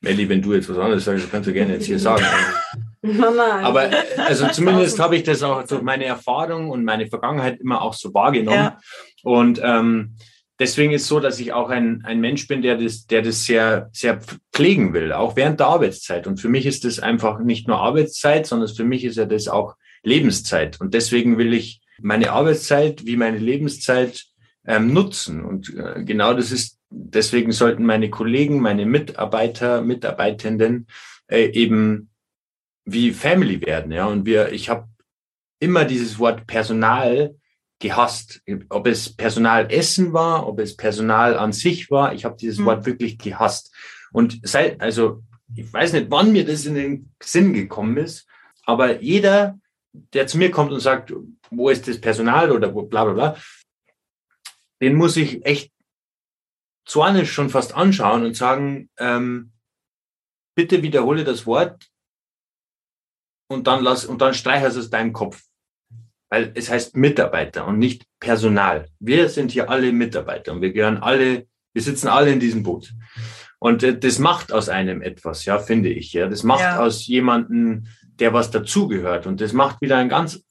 Melli, 0.00 0.28
wenn 0.28 0.42
du 0.42 0.54
jetzt 0.54 0.68
was 0.68 0.78
anderes 0.78 1.04
sagst, 1.04 1.30
kannst 1.30 1.48
du 1.48 1.52
gerne 1.52 1.74
jetzt 1.74 1.86
hier 1.86 1.98
sagen. 1.98 2.24
Mama. 3.02 3.60
Aber 3.62 3.90
also 4.16 4.48
zumindest 4.48 4.98
habe 4.98 5.16
ich 5.16 5.22
das 5.22 5.42
auch 5.42 5.64
durch 5.66 5.82
meine 5.82 6.04
Erfahrung 6.04 6.70
und 6.70 6.84
meine 6.84 7.06
Vergangenheit 7.06 7.60
immer 7.60 7.82
auch 7.82 7.94
so 7.94 8.12
wahrgenommen. 8.12 8.56
Ja. 8.56 8.78
Und 9.22 9.60
ähm, 9.62 10.16
deswegen 10.58 10.92
ist 10.92 11.02
es 11.02 11.08
so, 11.08 11.20
dass 11.20 11.38
ich 11.40 11.52
auch 11.52 11.70
ein, 11.70 12.02
ein 12.04 12.20
Mensch 12.20 12.46
bin, 12.48 12.62
der 12.62 12.76
das, 12.76 13.06
der 13.06 13.22
das 13.22 13.44
sehr, 13.44 13.88
sehr 13.92 14.20
pflegen 14.52 14.92
will, 14.94 15.12
auch 15.12 15.36
während 15.36 15.60
der 15.60 15.68
Arbeitszeit. 15.68 16.26
Und 16.26 16.40
für 16.40 16.48
mich 16.48 16.66
ist 16.66 16.84
das 16.84 16.98
einfach 16.98 17.40
nicht 17.40 17.68
nur 17.68 17.78
Arbeitszeit, 17.78 18.46
sondern 18.46 18.68
für 18.68 18.84
mich 18.84 19.04
ist 19.04 19.16
ja 19.16 19.26
das 19.26 19.48
auch 19.48 19.76
Lebenszeit. 20.02 20.80
Und 20.80 20.94
deswegen 20.94 21.38
will 21.38 21.52
ich 21.52 21.80
meine 22.00 22.32
Arbeitszeit 22.32 23.04
wie 23.06 23.16
meine 23.16 23.38
Lebenszeit 23.38 24.24
ähm, 24.66 24.92
nutzen. 24.92 25.44
Und 25.44 25.74
äh, 25.76 26.02
genau 26.04 26.34
das 26.34 26.52
ist, 26.52 26.77
deswegen 26.90 27.52
sollten 27.52 27.84
meine 27.84 28.10
Kollegen, 28.10 28.60
meine 28.60 28.86
Mitarbeiter, 28.86 29.82
Mitarbeitenden 29.82 30.86
äh, 31.26 31.46
eben 31.50 32.10
wie 32.84 33.12
Family 33.12 33.60
werden. 33.60 33.92
Ja, 33.92 34.06
und 34.06 34.24
wir, 34.24 34.52
ich 34.52 34.68
habe 34.68 34.88
immer 35.60 35.84
dieses 35.84 36.18
Wort 36.18 36.46
Personal 36.46 37.34
gehasst. 37.78 38.42
Ob 38.70 38.86
es 38.86 39.14
Personalessen 39.14 40.12
war, 40.12 40.46
ob 40.46 40.58
es 40.60 40.76
Personal 40.76 41.36
an 41.36 41.52
sich 41.52 41.90
war, 41.90 42.12
ich 42.14 42.24
habe 42.24 42.36
dieses 42.36 42.58
mhm. 42.58 42.66
Wort 42.66 42.86
wirklich 42.86 43.18
gehasst. 43.18 43.74
Und 44.12 44.40
seit, 44.42 44.80
also 44.80 45.22
ich 45.54 45.72
weiß 45.72 45.92
nicht, 45.92 46.10
wann 46.10 46.32
mir 46.32 46.44
das 46.44 46.66
in 46.66 46.74
den 46.74 47.12
Sinn 47.22 47.52
gekommen 47.52 47.96
ist, 47.96 48.26
aber 48.64 49.00
jeder, 49.00 49.58
der 49.92 50.26
zu 50.26 50.38
mir 50.38 50.50
kommt 50.50 50.72
und 50.72 50.80
sagt, 50.80 51.12
wo 51.50 51.68
ist 51.70 51.88
das 51.88 52.00
Personal 52.00 52.50
oder 52.52 52.74
wo, 52.74 52.82
bla 52.82 53.04
bla 53.04 53.14
bla, 53.14 53.36
den 54.80 54.94
muss 54.94 55.16
ich 55.16 55.44
echt 55.44 55.72
zornisch 56.88 57.30
schon 57.30 57.50
fast 57.50 57.74
anschauen 57.74 58.24
und 58.24 58.34
sagen, 58.34 58.90
ähm, 58.98 59.52
bitte 60.56 60.82
wiederhole 60.82 61.22
das 61.22 61.46
Wort 61.46 61.88
und 63.48 63.66
dann 63.66 63.84
lass 63.84 64.04
und 64.04 64.20
dann 64.20 64.34
streich 64.34 64.64
es 64.64 64.76
aus 64.76 64.90
deinem 64.90 65.12
Kopf. 65.12 65.40
Weil 66.30 66.52
es 66.54 66.68
heißt 66.68 66.96
Mitarbeiter 66.96 67.66
und 67.66 67.78
nicht 67.78 68.04
Personal. 68.20 68.88
Wir 68.98 69.28
sind 69.28 69.52
hier 69.52 69.70
alle 69.70 69.92
Mitarbeiter 69.92 70.52
und 70.52 70.60
wir 70.60 70.72
gehören 70.72 70.98
alle, 70.98 71.46
wir 71.72 71.82
sitzen 71.82 72.08
alle 72.08 72.32
in 72.32 72.40
diesem 72.40 72.62
Boot. 72.62 72.92
Und 73.60 73.82
äh, 73.82 73.98
das 73.98 74.18
macht 74.18 74.52
aus 74.52 74.68
einem 74.68 75.02
etwas, 75.02 75.44
ja, 75.44 75.58
finde 75.58 75.90
ich. 75.90 76.12
Ja, 76.12 76.28
das 76.28 76.42
macht 76.42 76.60
ja. 76.60 76.80
aus 76.80 77.06
jemanden, 77.06 77.88
der 78.18 78.32
was 78.32 78.50
dazugehört. 78.50 79.26
Und 79.26 79.40
das 79.40 79.52
macht 79.52 79.80
wieder 79.80 79.96
ein 79.96 80.08
ganz 80.08 80.44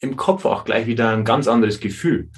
im 0.00 0.16
Kopf 0.16 0.44
auch 0.44 0.64
gleich 0.64 0.86
wieder 0.86 1.10
ein 1.10 1.24
ganz 1.24 1.48
anderes 1.48 1.80
Gefühl. 1.80 2.30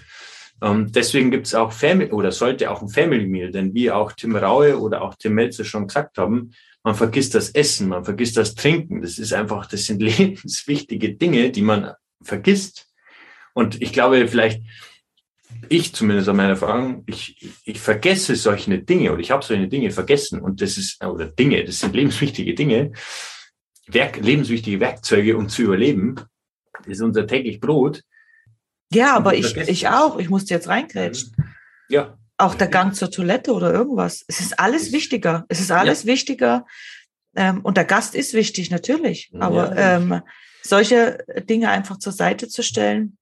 Ähm, 0.62 0.92
deswegen 0.92 1.31
gibt 1.31 1.46
es 1.46 1.55
auch 1.55 1.73
Family 1.73 2.11
oder 2.11 2.33
sollte 2.33 2.70
auch 2.70 2.83
ein 2.83 2.88
Family 2.88 3.27
Meal, 3.27 3.51
denn 3.51 3.75
wie 3.75 3.90
auch 3.90 4.12
Tim 4.12 4.37
Raue 4.37 4.79
oder 4.79 5.03
auch 5.03 5.14
Tim 5.14 5.35
Melzer 5.35 5.64
schon 5.64 5.87
gesagt 5.87 6.18
haben, 6.18 6.53
man 6.83 6.94
vergisst 6.94 7.35
das 7.35 7.51
Essen, 7.51 7.88
man 7.88 8.05
vergisst 8.05 8.37
das 8.37 8.55
Trinken. 8.55 9.03
Das 9.03 9.18
ist 9.18 9.33
einfach, 9.33 9.66
das 9.66 9.85
sind 9.85 10.01
lebenswichtige 10.03 11.14
Dinge, 11.14 11.51
die 11.51 11.62
man 11.62 11.92
vergisst. 12.23 12.88
Und 13.53 13.81
ich 13.83 13.92
glaube, 13.92 14.27
vielleicht, 14.29 14.62
ich 15.68 15.94
zumindest 15.94 16.29
an 16.29 16.37
meiner 16.37 16.51
Erfahrung, 16.51 17.05
ich, 17.07 17.37
ich 17.64 17.81
vergesse 17.81 18.37
solche 18.37 18.79
Dinge 18.79 19.12
oder 19.12 19.20
ich 19.20 19.31
habe 19.31 19.44
solche 19.44 19.68
Dinge 19.68 19.90
vergessen 19.90 20.40
und 20.40 20.61
das 20.61 20.77
ist, 20.79 21.05
oder 21.05 21.27
Dinge, 21.27 21.64
das 21.64 21.81
sind 21.81 21.94
lebenswichtige 21.94 22.55
Dinge, 22.55 22.92
Werk, 23.87 24.18
lebenswichtige 24.18 24.79
Werkzeuge, 24.81 25.37
um 25.37 25.49
zu 25.49 25.62
überleben. 25.62 26.14
Das 26.79 26.87
ist 26.87 27.03
unser 27.03 27.27
täglich 27.27 27.61
Brot. 27.61 28.03
Ja, 28.92 29.14
aber 29.14 29.35
ich, 29.35 29.57
ich 29.57 29.88
auch. 29.88 30.18
Ich 30.18 30.29
musste 30.29 30.55
jetzt 30.55 30.68
reingrätschen. 30.68 31.35
Ja. 31.88 32.18
Auch 32.37 32.55
der 32.55 32.68
Gang 32.68 32.94
zur 32.94 33.11
Toilette 33.11 33.53
oder 33.53 33.72
irgendwas. 33.72 34.24
Es 34.26 34.40
ist 34.40 34.59
alles 34.59 34.92
wichtiger. 34.92 35.44
Es 35.48 35.61
ist 35.61 35.70
alles 35.70 36.05
ja. 36.05 36.12
wichtiger. 36.12 36.66
Ähm, 37.37 37.61
und 37.61 37.76
der 37.76 37.85
Gast 37.85 38.14
ist 38.14 38.35
wichtig, 38.35 38.70
natürlich. 38.70 39.31
Aber 39.38 39.76
ja. 39.76 39.96
ähm, 39.96 40.22
solche 40.62 41.24
Dinge 41.48 41.70
einfach 41.70 41.98
zur 41.98 42.12
Seite 42.12 42.48
zu 42.48 42.62
stellen, 42.62 43.16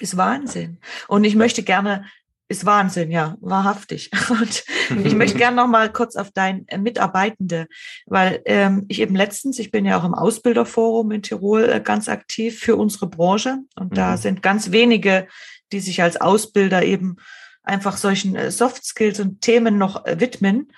ist 0.00 0.16
Wahnsinn. 0.16 0.78
Und 1.08 1.24
ich 1.24 1.34
möchte 1.34 1.62
gerne, 1.62 2.06
ist 2.48 2.66
Wahnsinn, 2.66 3.10
ja, 3.10 3.36
wahrhaftig. 3.40 4.10
Und 4.28 4.64
ich 5.04 5.14
möchte 5.14 5.38
gerne 5.38 5.56
noch 5.56 5.66
mal 5.66 5.90
kurz 5.90 6.16
auf 6.16 6.30
dein 6.30 6.68
äh, 6.68 6.78
Mitarbeitende, 6.78 7.66
weil 8.06 8.42
ähm, 8.44 8.84
ich 8.88 9.00
eben 9.00 9.16
letztens, 9.16 9.58
ich 9.58 9.70
bin 9.70 9.84
ja 9.84 9.98
auch 9.98 10.04
im 10.04 10.14
Ausbilderforum 10.14 11.10
in 11.12 11.22
Tirol 11.22 11.64
äh, 11.64 11.80
ganz 11.80 12.08
aktiv 12.08 12.58
für 12.58 12.76
unsere 12.76 13.08
Branche 13.08 13.58
und 13.76 13.92
mhm. 13.92 13.96
da 13.96 14.16
sind 14.16 14.42
ganz 14.42 14.72
wenige, 14.72 15.26
die 15.72 15.80
sich 15.80 16.02
als 16.02 16.20
Ausbilder 16.20 16.84
eben 16.84 17.16
einfach 17.62 17.96
solchen 17.96 18.36
äh, 18.36 18.50
Soft 18.50 18.84
Skills 18.84 19.20
und 19.20 19.40
Themen 19.40 19.78
noch 19.78 20.04
äh, 20.04 20.20
widmen 20.20 20.70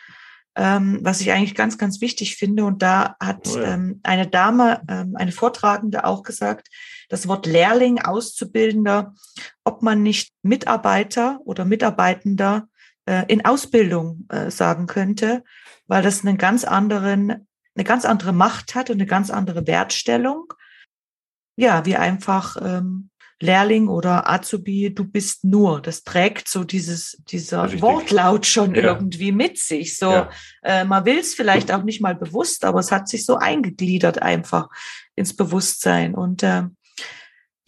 ähm, 0.57 1.01
was 1.03 1.21
ich 1.21 1.31
eigentlich 1.33 1.55
ganz, 1.55 1.77
ganz 1.77 2.01
wichtig 2.01 2.37
finde. 2.37 2.65
Und 2.65 2.83
da 2.83 3.17
hat 3.21 3.47
oh 3.49 3.59
ja. 3.59 3.75
ähm, 3.75 4.01
eine 4.03 4.27
Dame, 4.27 4.81
ähm, 4.89 5.15
eine 5.15 5.33
Vortragende 5.33 6.05
auch 6.05 6.23
gesagt, 6.23 6.69
das 7.09 7.29
Wort 7.29 7.47
Lehrling, 7.47 8.01
Auszubildender, 8.01 9.15
ob 9.65 9.83
man 9.83 10.03
nicht 10.03 10.33
Mitarbeiter 10.43 11.41
oder 11.45 11.65
Mitarbeitender 11.65 12.69
äh, 13.05 13.25
in 13.29 13.45
Ausbildung 13.45 14.27
äh, 14.31 14.51
sagen 14.51 14.87
könnte, 14.87 15.45
weil 15.87 16.03
das 16.03 16.25
einen 16.25 16.39
ganz 16.39 16.65
anderen, 16.65 17.47
eine 17.75 17.85
ganz 17.85 18.07
andere 18.07 18.33
Macht 18.33 18.75
hat 18.75 18.89
und 18.89 18.97
eine 18.97 19.07
ganz 19.07 19.31
andere 19.31 19.67
Wertstellung. 19.67 20.53
Ja, 21.59 21.85
wie 21.85 21.97
einfach 21.97 22.57
ähm, 22.63 23.11
Lehrling 23.41 23.89
oder 23.89 24.31
Azubi, 24.31 24.95
du 24.95 25.05
bist 25.05 25.45
nur. 25.45 25.83
Das 25.83 26.05
trägt 26.05 26.49
so 26.49 26.65
dieses, 26.65 27.19
dieser 27.29 27.65
Richtig. 27.65 27.83
Wortlaut 27.83 28.47
schon 28.47 28.75
ja. 28.75 28.83
irgendwie 28.83 29.33
mit 29.33 29.59
sich. 29.59 29.99
So, 29.99 30.11
ja. 30.11 30.31
äh, 30.63 30.85
man 30.85 31.05
will 31.05 31.19
es 31.19 31.35
vielleicht 31.35 31.71
auch 31.71 31.83
nicht 31.83 32.01
mal 32.01 32.15
bewusst, 32.15 32.65
aber 32.65 32.81
es 32.81 32.91
hat 32.91 33.09
sich 33.09 33.27
so 33.27 33.37
eingegliedert 33.37 34.23
einfach 34.23 34.69
ins 35.15 35.37
Bewusstsein. 35.37 36.15
Und 36.15 36.43
äh, 36.43 36.63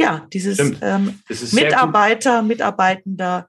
ja, 0.01 0.27
dieses 0.33 0.59
ähm, 0.81 1.21
Mitarbeiter, 1.53 2.43
Mitarbeitender 2.43 3.49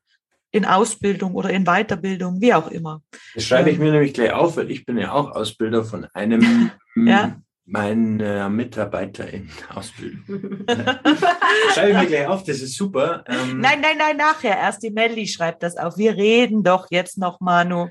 in 0.51 0.65
Ausbildung 0.65 1.35
oder 1.35 1.51
in 1.51 1.63
Weiterbildung, 1.63 2.41
wie 2.41 2.53
auch 2.53 2.69
immer. 2.69 3.01
Das 3.35 3.45
schreibe 3.45 3.69
ich 3.69 3.77
ähm, 3.77 3.83
mir 3.83 3.91
nämlich 3.91 4.13
gleich 4.13 4.33
auf, 4.33 4.57
weil 4.57 4.71
ich 4.71 4.85
bin 4.85 4.97
ja 4.97 5.13
auch 5.13 5.31
Ausbilder 5.31 5.85
von 5.85 6.05
einem 6.13 6.71
ja 6.95 7.39
mein 7.69 8.17
Mitarbeiter 8.55 9.31
in 9.31 9.49
Ausbildung. 9.73 10.65
Schreibe 11.73 11.91
ich 11.91 11.97
mir 11.97 12.07
gleich 12.07 12.27
auf, 12.27 12.43
das 12.43 12.61
ist 12.61 12.75
super. 12.75 13.23
Ähm, 13.27 13.59
nein, 13.59 13.81
nein, 13.81 13.97
nein, 13.97 14.17
nachher. 14.17 14.57
Erst 14.57 14.83
die 14.83 14.91
Melli 14.91 15.27
schreibt 15.27 15.63
das 15.63 15.77
auf. 15.77 15.97
Wir 15.97 16.15
reden 16.15 16.63
doch 16.63 16.87
jetzt 16.89 17.17
noch, 17.17 17.39
Manu. 17.39 17.89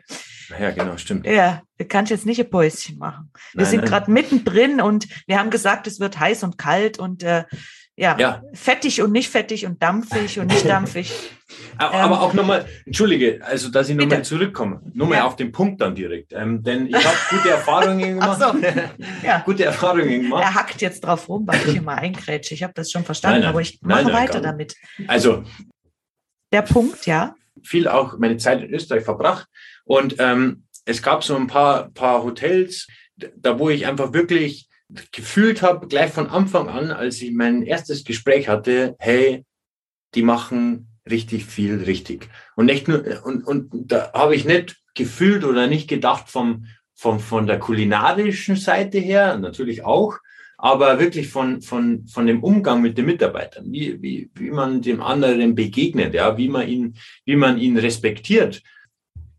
Ja, 0.58 0.70
genau, 0.70 0.96
stimmt. 0.96 1.26
Ja, 1.26 1.62
du 1.76 1.84
kannst 1.84 2.10
jetzt 2.10 2.26
nicht 2.26 2.40
ein 2.40 2.50
Päuschen 2.50 2.98
machen. 2.98 3.30
Wir 3.52 3.62
nein, 3.62 3.70
sind 3.70 3.84
gerade 3.84 4.10
mittendrin 4.10 4.80
und 4.80 5.06
wir 5.26 5.38
haben 5.38 5.50
gesagt, 5.50 5.86
es 5.86 6.00
wird 6.00 6.18
heiß 6.18 6.42
und 6.42 6.58
kalt 6.58 6.98
und 6.98 7.22
äh, 7.22 7.44
ja, 7.98 8.16
ja, 8.16 8.42
fettig 8.54 9.02
und 9.02 9.11
nicht 9.11 9.28
fettig 9.28 9.66
und 9.66 9.82
dampfig 9.82 10.38
und 10.38 10.46
nicht 10.46 10.68
dampfig. 10.68 11.12
aber, 11.78 11.94
ähm, 11.94 12.00
aber 12.00 12.20
auch 12.22 12.32
nochmal, 12.32 12.64
entschuldige, 12.87 13.40
also 13.44 13.70
dass 13.70 13.88
ich 13.88 13.96
nochmal 13.96 14.22
zurückkomme, 14.22 14.80
nur 14.94 15.08
mal 15.08 15.16
ja. 15.16 15.24
auf 15.24 15.34
den 15.34 15.50
Punkt 15.50 15.80
dann 15.80 15.96
direkt. 15.96 16.32
Ähm, 16.32 16.62
denn 16.62 16.87
ich 16.87 16.94
habe 16.94 17.16
gute 17.30 17.50
Erfahrungen 17.50 18.00
gemacht. 18.14 18.40
Ach 18.40 18.52
so. 18.52 18.58
ja. 19.26 19.42
gute 19.44 19.64
Erfahrungen 19.64 20.22
gemacht. 20.22 20.44
Er 20.44 20.54
hackt 20.54 20.80
jetzt 20.80 21.00
drauf 21.00 21.28
rum, 21.28 21.44
weil 21.46 21.61
ich 21.66 21.74
immer 21.74 21.96
eingrätsche. 21.96 22.54
Ich 22.54 22.62
habe 22.62 22.72
das 22.74 22.92
schon 22.92 23.02
verstanden, 23.02 23.40
nein, 23.40 23.42
nein. 23.42 23.50
aber 23.50 23.61
ich 23.62 23.80
mache 23.82 24.04
nein, 24.04 24.14
weiter 24.14 24.40
damit. 24.40 24.76
Also. 25.08 25.42
Der 26.52 26.62
Punkt, 26.62 27.04
ja. 27.04 27.34
viel 27.64 27.88
auch 27.88 28.16
meine 28.18 28.37
Zeit 28.37 28.62
in 28.62 28.72
Österreich 28.72 29.04
verbracht 29.04 29.48
und 29.84 30.14
ähm, 30.18 30.64
es 30.84 31.02
gab 31.02 31.24
so 31.24 31.37
ein 31.37 31.48
paar, 31.48 31.90
paar 31.90 32.22
Hotels, 32.22 32.87
da 33.37 33.58
wo 33.58 33.68
ich 33.68 33.87
einfach 33.87 34.12
wirklich 34.12 34.67
gefühlt 35.12 35.62
habe, 35.62 35.87
gleich 35.87 36.12
von 36.12 36.29
Anfang 36.29 36.68
an, 36.68 36.90
als 36.90 37.20
ich 37.20 37.33
mein 37.33 37.62
erstes 37.62 38.05
Gespräch 38.05 38.48
hatte, 38.48 38.96
hey, 38.98 39.44
die 40.14 40.22
machen 40.22 40.88
richtig 41.11 41.44
viel 41.44 41.83
richtig. 41.83 42.29
Und 42.57 42.66
nicht 42.66 42.88
nur, 42.88 43.05
und, 43.24 43.42
und 43.46 43.70
da 43.72 44.12
habe 44.12 44.35
ich 44.35 44.44
nicht 44.44 44.77
gefühlt 44.94 45.44
oder 45.44 45.66
nicht 45.66 45.88
gedacht 45.88 46.29
vom, 46.29 46.66
vom, 46.94 47.20
von 47.20 47.46
der 47.46 47.59
kulinarischen 47.59 48.57
Seite 48.57 48.98
her, 48.98 49.38
natürlich 49.38 49.85
auch, 49.85 50.18
aber 50.57 50.98
wirklich 50.98 51.29
von, 51.29 51.62
von, 51.62 52.07
von 52.09 52.27
dem 52.27 52.42
Umgang 52.42 52.83
mit 52.83 52.98
den 52.98 53.07
Mitarbeitern, 53.07 53.70
wie, 53.70 54.03
wie, 54.03 54.31
wie 54.35 54.51
man 54.51 54.83
dem 54.83 55.01
anderen 55.01 55.55
begegnet, 55.55 56.14
ja, 56.14 56.37
wie 56.37 56.48
man 56.48 56.66
ihn, 56.66 56.96
wie 57.24 57.37
man 57.37 57.59
ihn 57.59 57.79
respektiert. 57.79 58.62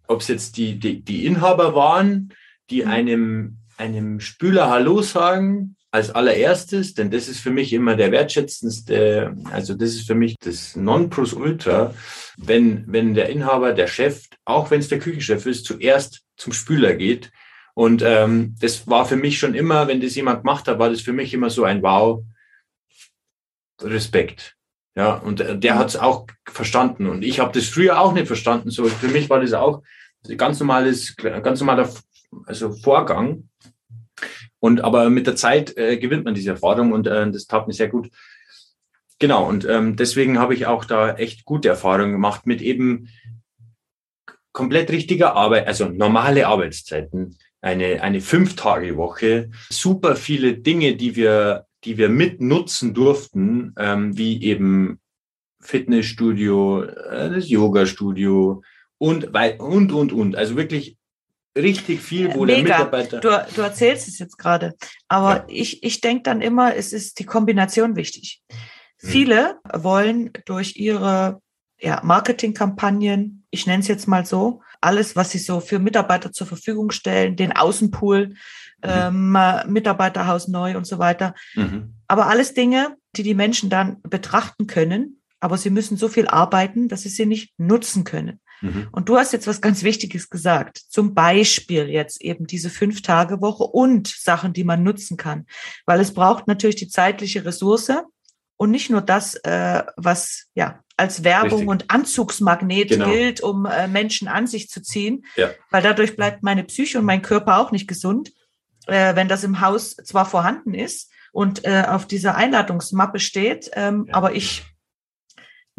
Ob 0.08 0.22
es 0.22 0.30
jetzt 0.30 0.56
die, 0.56 0.80
die, 0.80 1.02
die 1.02 1.26
Inhaber 1.26 1.76
waren, 1.76 2.34
die 2.70 2.84
mhm. 2.84 2.90
einem, 2.90 3.58
einem 3.80 4.20
Spüler 4.20 4.70
Hallo 4.70 5.02
sagen, 5.02 5.78
als 5.92 6.12
allererstes, 6.12 6.94
denn 6.94 7.10
das 7.10 7.28
ist 7.28 7.40
für 7.40 7.50
mich 7.50 7.74
immer 7.74 7.96
der 7.96 8.12
wertschätzendste, 8.12 9.36
also 9.52 9.74
das 9.74 9.90
ist 9.90 10.06
für 10.06 10.14
mich 10.14 10.36
das 10.40 10.76
Nonplusultra, 10.76 11.96
wenn, 12.38 12.84
wenn 12.88 13.16
der 13.16 13.30
Inhaber, 13.30 13.74
der 13.74 13.88
Chef, 13.88 14.26
auch 14.46 14.70
wenn 14.70 14.82
es 14.82 14.90
der 14.90 15.00
Küchenchef 15.00 15.46
ist, 15.48 15.66
zuerst 15.66 16.22
zum 16.38 16.54
Spüler 16.54 16.94
geht. 16.94 17.32
Und 17.74 18.04
ähm, 18.06 18.56
das 18.60 18.88
war 18.88 19.06
für 19.06 19.16
mich 19.16 19.40
schon 19.40 19.56
immer, 19.56 19.88
wenn 19.88 20.02
das 20.02 20.16
jemand 20.16 20.42
gemacht 20.44 20.68
hat, 20.68 20.78
war 20.78 20.90
das 20.90 21.02
für 21.02 21.14
mich 21.14 21.34
immer 21.34 21.50
so 21.50 21.64
ein 21.64 21.82
Wow, 21.82 22.24
Respekt. 23.82 24.56
Ja, 24.96 25.14
und 25.16 25.40
äh, 25.40 25.58
der 25.58 25.80
hat 25.80 25.88
es 25.88 25.96
auch 25.96 26.28
verstanden. 26.46 27.08
Und 27.08 27.24
ich 27.24 27.40
habe 27.40 27.58
das 27.58 27.70
früher 27.70 28.00
auch 28.00 28.14
nicht 28.14 28.28
verstanden. 28.28 28.70
So, 28.70 28.86
für 28.86 29.08
mich 29.08 29.30
war 29.30 29.40
das 29.40 29.54
auch 29.54 29.82
ganz 30.38 30.60
normales, 30.60 31.16
ganz 31.16 31.62
normaler 31.62 31.90
also 32.46 32.72
Vorgang. 32.74 33.50
Und 34.60 34.82
aber 34.82 35.10
mit 35.10 35.28
der 35.28 35.36
Zeit 35.36 35.78
äh, 35.78 35.98
gewinnt 35.98 36.26
man 36.26 36.34
diese 36.34 36.52
Erfahrung 36.52 36.92
und 36.92 37.08
äh, 37.08 37.32
das 37.32 37.48
tat 37.48 37.68
mir 37.68 37.74
sehr 37.74 37.88
gut. 37.88 38.10
Genau, 39.20 39.48
und 39.48 39.66
ähm, 39.66 39.96
deswegen 39.96 40.40
habe 40.40 40.54
ich 40.54 40.66
auch 40.66 40.86
da 40.86 41.14
echt 41.14 41.46
gute 41.46 41.70
Erfahrungen 41.70 42.14
gemacht 42.14 42.46
mit 42.46 42.62
eben 42.62 43.10
komplett 44.54 44.92
richtiger 44.92 45.36
Arbeit, 45.36 45.68
also 45.68 45.90
normale 45.90 46.48
Arbeitszeiten, 46.48 47.38
eine, 47.62 48.02
eine 48.02 48.22
Fünf-Tage-Woche, 48.22 49.52
super 49.70 50.16
viele 50.16 50.58
Dinge, 50.58 50.96
die 50.96 51.16
wir, 51.16 51.66
die 51.84 51.98
wir 51.98 52.10
mitnutzen 52.10 52.94
durften, 52.94 53.74
ähm, 53.78 54.18
wie 54.18 54.44
eben 54.44 55.00
Fitnessstudio, 55.62 56.84
äh, 56.84 57.30
das 57.30 57.50
Yoga-Studio 57.50 58.64
und, 58.98 59.36
und, 59.60 59.92
und, 59.92 60.14
und. 60.14 60.36
Also 60.36 60.56
wirklich 60.56 60.98
richtig 61.58 62.02
viel, 62.02 62.34
wo 62.34 62.46
Mega. 62.46 62.56
der 62.56 62.64
Mitarbeiter. 62.64 63.20
Du, 63.20 63.30
du 63.56 63.62
erzählst 63.62 64.08
es 64.08 64.20
jetzt 64.20 64.38
gerade. 64.38 64.76
Aber 65.08 65.36
ja. 65.38 65.46
ich, 65.48 65.84
ich 65.84 66.02
denke 66.02 66.24
dann 66.24 66.42
immer, 66.42 66.76
es 66.76 66.94
ist 66.94 67.20
die 67.20 67.26
Kombination 67.26 67.96
wichtig. 67.96 68.42
Hm. 68.50 69.10
Viele 69.10 69.60
wollen 69.74 70.32
durch 70.46 70.76
ihre 70.76 71.42
ja, 71.82 72.02
Marketingkampagnen, 72.04 73.46
ich 73.52 73.66
nenne 73.66 73.82
es 73.82 73.88
jetzt 73.88 74.08
mal 74.08 74.26
so, 74.26 74.62
alles, 74.82 75.16
was 75.16 75.32
sie 75.32 75.40
so 75.40 75.60
für 75.60 75.80
Mitarbeiter 75.80 76.32
zur 76.32 76.48
Verfügung 76.48 76.92
stellen, 76.92 77.36
den 77.36 77.52
Außenpool, 77.52 78.28
mhm. 78.28 78.36
ähm, 78.84 79.38
Mitarbeiterhaus 79.68 80.48
neu 80.48 80.78
und 80.78 80.86
so 80.86 81.00
weiter. 81.00 81.36
Mhm. 81.56 81.96
Aber 82.08 82.28
alles 82.28 82.54
Dinge, 82.54 82.96
die 83.16 83.24
die 83.24 83.34
Menschen 83.34 83.70
dann 83.70 84.02
betrachten 84.04 84.68
können, 84.68 85.22
aber 85.40 85.58
sie 85.58 85.70
müssen 85.70 85.98
so 85.98 86.08
viel 86.08 86.28
arbeiten, 86.28 86.88
dass 86.88 87.02
sie 87.02 87.10
sie 87.10 87.26
nicht 87.26 87.54
nutzen 87.58 88.04
können. 88.04 88.40
Mhm. 88.62 88.88
Und 88.92 89.10
du 89.10 89.18
hast 89.18 89.34
jetzt 89.34 89.48
was 89.48 89.62
ganz 89.62 89.84
Wichtiges 89.84 90.30
gesagt. 90.30 90.78
Zum 90.78 91.14
Beispiel 91.14 91.90
jetzt 91.90 92.22
eben 92.22 92.48
diese 92.48 92.70
Fünf-Tage-Woche 92.70 93.64
und 93.64 94.08
Sachen, 94.08 94.54
die 94.54 94.64
man 94.64 94.84
nutzen 94.84 95.18
kann. 95.18 95.46
Weil 95.86 96.00
es 96.00 96.14
braucht 96.14 96.48
natürlich 96.48 96.76
die 96.76 96.90
zeitliche 96.90 97.46
Ressource 97.46 97.92
und 98.58 98.72
nicht 98.72 98.90
nur 98.90 99.02
das, 99.02 99.36
äh, 99.36 99.84
was 99.96 100.48
ja 100.54 100.84
als 100.98 101.24
Werbung 101.24 101.52
Richtig. 101.52 101.68
und 101.70 101.92
Anzugsmagnet 101.92 102.90
genau. 102.90 103.10
gilt, 103.10 103.42
um 103.42 103.66
äh, 103.66 103.88
Menschen 103.88 104.28
an 104.28 104.48
sich 104.48 104.70
zu 104.70 104.82
ziehen. 104.82 105.26
Ja. 105.38 105.52
Weil 105.72 105.82
dadurch 105.82 106.16
bleibt 106.16 106.44
meine 106.44 106.66
Psyche 106.66 107.00
und 107.00 107.06
mein 107.06 107.22
Körper 107.22 107.60
auch 107.60 107.72
nicht 107.72 107.88
gesund, 107.88 108.34
äh, 108.88 109.16
wenn 109.16 109.30
das 109.30 109.46
im 109.46 109.62
Haus 109.62 109.96
zwar 109.96 110.26
vorhanden 110.26 110.74
ist 110.74 111.10
und 111.32 111.66
äh, 111.66 111.86
auf 111.88 112.06
dieser 112.06 112.36
Einladungsmappe 112.36 113.20
steht, 113.20 113.72
ähm, 113.74 114.06
ja. 114.08 114.14
aber 114.14 114.36
ich 114.36 114.64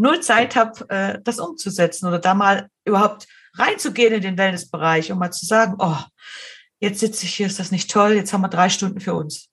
null 0.00 0.20
Zeit 0.20 0.56
habe, 0.56 0.88
äh, 0.88 1.18
das 1.22 1.38
umzusetzen 1.38 2.06
oder 2.06 2.18
da 2.18 2.34
mal 2.34 2.68
überhaupt 2.84 3.26
reinzugehen 3.54 4.14
in 4.14 4.22
den 4.22 4.38
Wellnessbereich, 4.38 5.12
um 5.12 5.18
mal 5.18 5.30
zu 5.30 5.46
sagen, 5.46 5.76
oh, 5.78 5.98
jetzt 6.80 7.00
sitze 7.00 7.26
ich 7.26 7.34
hier, 7.34 7.46
ist 7.46 7.58
das 7.58 7.70
nicht 7.70 7.90
toll, 7.90 8.12
jetzt 8.12 8.32
haben 8.32 8.40
wir 8.40 8.48
drei 8.48 8.68
Stunden 8.68 9.00
für 9.00 9.14
uns. 9.14 9.48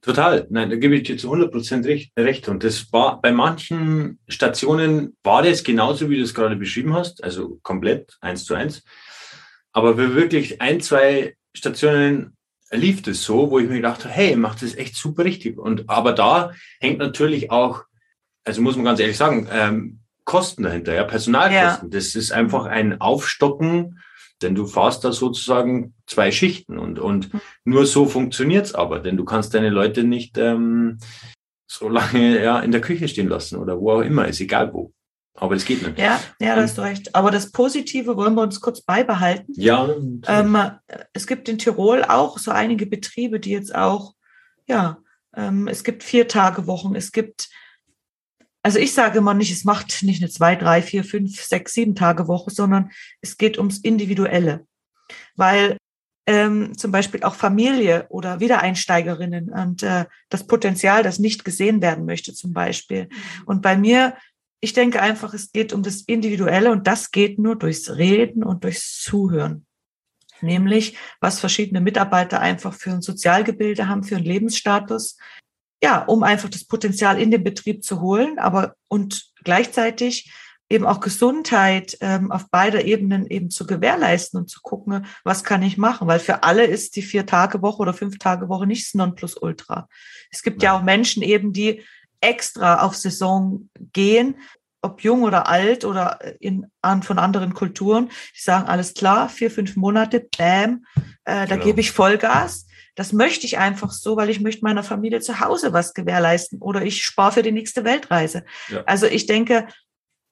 Total, 0.00 0.46
nein, 0.50 0.70
da 0.70 0.76
gebe 0.76 0.94
ich 0.94 1.02
dir 1.02 1.18
zu 1.18 1.26
100 1.26 1.50
Prozent 1.50 1.86
recht. 1.86 2.48
Und 2.48 2.62
das 2.62 2.92
war 2.92 3.20
bei 3.20 3.32
manchen 3.32 4.20
Stationen 4.28 5.16
war 5.24 5.42
das 5.42 5.64
genauso, 5.64 6.08
wie 6.08 6.16
du 6.16 6.22
es 6.22 6.34
gerade 6.34 6.54
beschrieben 6.54 6.94
hast, 6.94 7.24
also 7.24 7.58
komplett 7.62 8.16
eins 8.20 8.44
zu 8.44 8.54
eins. 8.54 8.84
Aber 9.72 9.96
für 9.96 10.14
wirklich 10.14 10.60
ein, 10.60 10.80
zwei 10.80 11.36
Stationen 11.52 12.36
lief 12.70 13.02
das 13.02 13.22
so, 13.22 13.50
wo 13.50 13.58
ich 13.58 13.68
mir 13.68 13.76
gedacht 13.76 14.04
habe, 14.04 14.14
hey, 14.14 14.36
macht 14.36 14.62
das 14.62 14.76
echt 14.76 14.94
super 14.94 15.24
richtig. 15.24 15.58
Und 15.58 15.88
aber 15.88 16.12
da 16.12 16.52
hängt 16.80 16.98
natürlich 16.98 17.50
auch 17.50 17.84
also 18.48 18.62
muss 18.62 18.76
man 18.76 18.84
ganz 18.86 18.98
ehrlich 18.98 19.16
sagen, 19.16 19.46
ähm, 19.52 20.00
Kosten 20.24 20.62
dahinter, 20.62 20.94
ja, 20.94 21.04
Personalkosten. 21.04 21.90
Ja. 21.90 21.98
Das 21.98 22.14
ist 22.14 22.32
einfach 22.32 22.66
ein 22.66 23.00
Aufstocken, 23.00 24.00
denn 24.42 24.54
du 24.54 24.66
fahrst 24.66 25.04
da 25.04 25.12
sozusagen 25.12 25.94
zwei 26.06 26.32
Schichten 26.32 26.78
und, 26.78 26.98
und 26.98 27.32
mhm. 27.32 27.40
nur 27.64 27.86
so 27.86 28.06
funktioniert's 28.06 28.74
aber, 28.74 29.00
denn 29.00 29.16
du 29.16 29.24
kannst 29.24 29.54
deine 29.54 29.70
Leute 29.70 30.04
nicht 30.04 30.36
ähm, 30.38 30.98
so 31.66 31.88
lange 31.88 32.42
ja, 32.42 32.60
in 32.60 32.72
der 32.72 32.80
Küche 32.80 33.08
stehen 33.08 33.28
lassen 33.28 33.56
oder 33.56 33.80
wo 33.80 33.92
auch 33.92 34.00
immer, 34.00 34.26
ist 34.26 34.40
egal 34.40 34.72
wo. 34.72 34.92
Aber 35.34 35.54
das 35.54 35.64
geht 35.64 35.86
nicht. 35.86 35.98
Ja, 35.98 36.20
ja, 36.40 36.56
da 36.56 36.62
hast 36.62 36.78
du 36.78 36.82
recht. 36.82 37.14
Aber 37.14 37.30
das 37.30 37.52
Positive 37.52 38.16
wollen 38.16 38.34
wir 38.34 38.42
uns 38.42 38.60
kurz 38.60 38.80
beibehalten. 38.80 39.52
Ja. 39.56 39.88
Ähm, 40.26 40.58
es 41.12 41.28
gibt 41.28 41.48
in 41.48 41.58
Tirol 41.58 42.02
auch 42.02 42.38
so 42.38 42.50
einige 42.50 42.86
Betriebe, 42.86 43.38
die 43.38 43.52
jetzt 43.52 43.72
auch, 43.72 44.14
ja, 44.66 44.98
ähm, 45.36 45.68
es 45.68 45.84
gibt 45.84 46.02
vier 46.02 46.26
Tage 46.26 46.66
Wochen, 46.66 46.96
es 46.96 47.12
gibt 47.12 47.48
also 48.68 48.80
ich 48.80 48.92
sage 48.92 49.16
immer 49.16 49.32
nicht, 49.32 49.50
es 49.50 49.64
macht 49.64 50.02
nicht 50.02 50.20
eine 50.22 50.30
zwei, 50.30 50.54
drei, 50.54 50.82
vier, 50.82 51.02
fünf, 51.02 51.42
sechs, 51.42 51.72
sieben 51.72 51.94
Tage 51.94 52.28
Woche, 52.28 52.50
sondern 52.50 52.90
es 53.22 53.38
geht 53.38 53.56
ums 53.56 53.78
Individuelle. 53.78 54.66
Weil 55.36 55.78
ähm, 56.26 56.76
zum 56.76 56.92
Beispiel 56.92 57.22
auch 57.22 57.34
Familie 57.34 58.04
oder 58.10 58.40
Wiedereinsteigerinnen 58.40 59.48
und 59.48 59.82
äh, 59.82 60.04
das 60.28 60.46
Potenzial, 60.46 61.02
das 61.02 61.18
nicht 61.18 61.46
gesehen 61.46 61.80
werden 61.80 62.04
möchte 62.04 62.34
zum 62.34 62.52
Beispiel. 62.52 63.04
Mhm. 63.04 63.42
Und 63.46 63.62
bei 63.62 63.74
mir, 63.74 64.18
ich 64.60 64.74
denke 64.74 65.00
einfach, 65.00 65.32
es 65.32 65.50
geht 65.50 65.72
um 65.72 65.82
das 65.82 66.02
Individuelle 66.02 66.70
und 66.70 66.86
das 66.86 67.10
geht 67.10 67.38
nur 67.38 67.56
durchs 67.56 67.96
Reden 67.96 68.44
und 68.44 68.64
durchs 68.64 69.00
Zuhören. 69.00 69.64
Nämlich, 70.42 70.94
was 71.20 71.40
verschiedene 71.40 71.80
Mitarbeiter 71.80 72.38
einfach 72.40 72.74
für 72.74 72.90
ein 72.90 73.00
Sozialgebilde 73.00 73.88
haben, 73.88 74.04
für 74.04 74.16
einen 74.16 74.26
Lebensstatus, 74.26 75.16
ja, 75.82 76.02
um 76.02 76.22
einfach 76.22 76.48
das 76.48 76.64
Potenzial 76.64 77.20
in 77.20 77.30
den 77.30 77.44
Betrieb 77.44 77.84
zu 77.84 78.00
holen, 78.00 78.38
aber 78.38 78.74
und 78.88 79.30
gleichzeitig 79.44 80.32
eben 80.70 80.86
auch 80.86 81.00
Gesundheit 81.00 81.96
ähm, 82.00 82.30
auf 82.30 82.50
beider 82.50 82.84
Ebenen 82.84 83.26
eben 83.26 83.50
zu 83.50 83.66
gewährleisten 83.66 84.38
und 84.38 84.50
zu 84.50 84.60
gucken, 84.60 85.06
was 85.24 85.44
kann 85.44 85.62
ich 85.62 85.78
machen, 85.78 86.08
weil 86.08 86.20
für 86.20 86.42
alle 86.42 86.64
ist 86.64 86.96
die 86.96 87.02
vier 87.02 87.24
Tage 87.24 87.62
Woche 87.62 87.78
oder 87.78 87.94
fünf 87.94 88.18
Tage 88.18 88.48
Woche 88.48 88.66
nicht 88.66 88.86
das 88.86 88.94
Nonplusultra. 88.94 89.88
Es 90.30 90.42
gibt 90.42 90.62
ja. 90.62 90.72
ja 90.72 90.78
auch 90.78 90.82
Menschen 90.82 91.22
eben, 91.22 91.52
die 91.52 91.82
extra 92.20 92.82
auf 92.82 92.96
Saison 92.96 93.70
gehen, 93.92 94.36
ob 94.82 95.02
jung 95.02 95.22
oder 95.22 95.48
alt 95.48 95.84
oder 95.84 96.18
in, 96.40 96.66
an, 96.82 97.02
von 97.02 97.18
anderen 97.18 97.54
Kulturen, 97.54 98.08
die 98.36 98.40
sagen, 98.40 98.68
alles 98.68 98.94
klar, 98.94 99.28
vier, 99.28 99.50
fünf 99.50 99.76
Monate, 99.76 100.26
bam, 100.36 100.84
äh, 101.24 101.46
da 101.46 101.46
genau. 101.46 101.64
gebe 101.64 101.80
ich 101.80 101.92
Vollgas. 101.92 102.66
Das 102.98 103.12
möchte 103.12 103.46
ich 103.46 103.58
einfach 103.58 103.92
so, 103.92 104.16
weil 104.16 104.28
ich 104.28 104.40
möchte 104.40 104.64
meiner 104.64 104.82
Familie 104.82 105.20
zu 105.20 105.38
Hause 105.38 105.72
was 105.72 105.94
gewährleisten 105.94 106.58
oder 106.58 106.82
ich 106.82 107.04
spare 107.04 107.30
für 107.30 107.42
die 107.44 107.52
nächste 107.52 107.84
Weltreise. 107.84 108.44
Ja. 108.70 108.82
Also 108.86 109.06
ich 109.06 109.26
denke, 109.26 109.68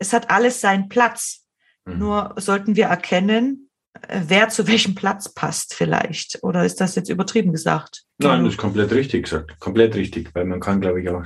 es 0.00 0.12
hat 0.12 0.30
alles 0.30 0.60
seinen 0.60 0.88
Platz. 0.88 1.44
Mhm. 1.84 1.98
Nur 1.98 2.34
sollten 2.38 2.74
wir 2.74 2.86
erkennen, 2.86 3.70
äh, 4.08 4.22
wer 4.26 4.48
zu 4.48 4.66
welchem 4.66 4.96
Platz 4.96 5.32
passt 5.32 5.74
vielleicht. 5.74 6.42
Oder 6.42 6.64
ist 6.64 6.80
das 6.80 6.96
jetzt 6.96 7.08
übertrieben 7.08 7.52
gesagt? 7.52 8.02
Nein, 8.18 8.42
das 8.42 8.54
ist 8.54 8.58
komplett 8.58 8.90
richtig 8.90 9.26
gesagt. 9.26 9.60
Komplett 9.60 9.94
richtig, 9.94 10.34
weil 10.34 10.44
man 10.44 10.58
kann, 10.58 10.80
glaube 10.80 11.00
ich, 11.00 11.08
auch. 11.08 11.24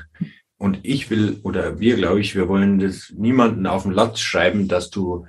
Und 0.58 0.80
ich 0.82 1.08
will, 1.08 1.40
oder 1.42 1.80
wir, 1.80 1.96
glaube 1.96 2.20
ich, 2.20 2.34
wir 2.34 2.48
wollen 2.48 2.80
das 2.80 3.14
niemanden 3.16 3.66
auf 3.66 3.84
den 3.84 3.92
Latz 3.92 4.20
schreiben, 4.20 4.68
dass 4.68 4.90
du 4.90 5.26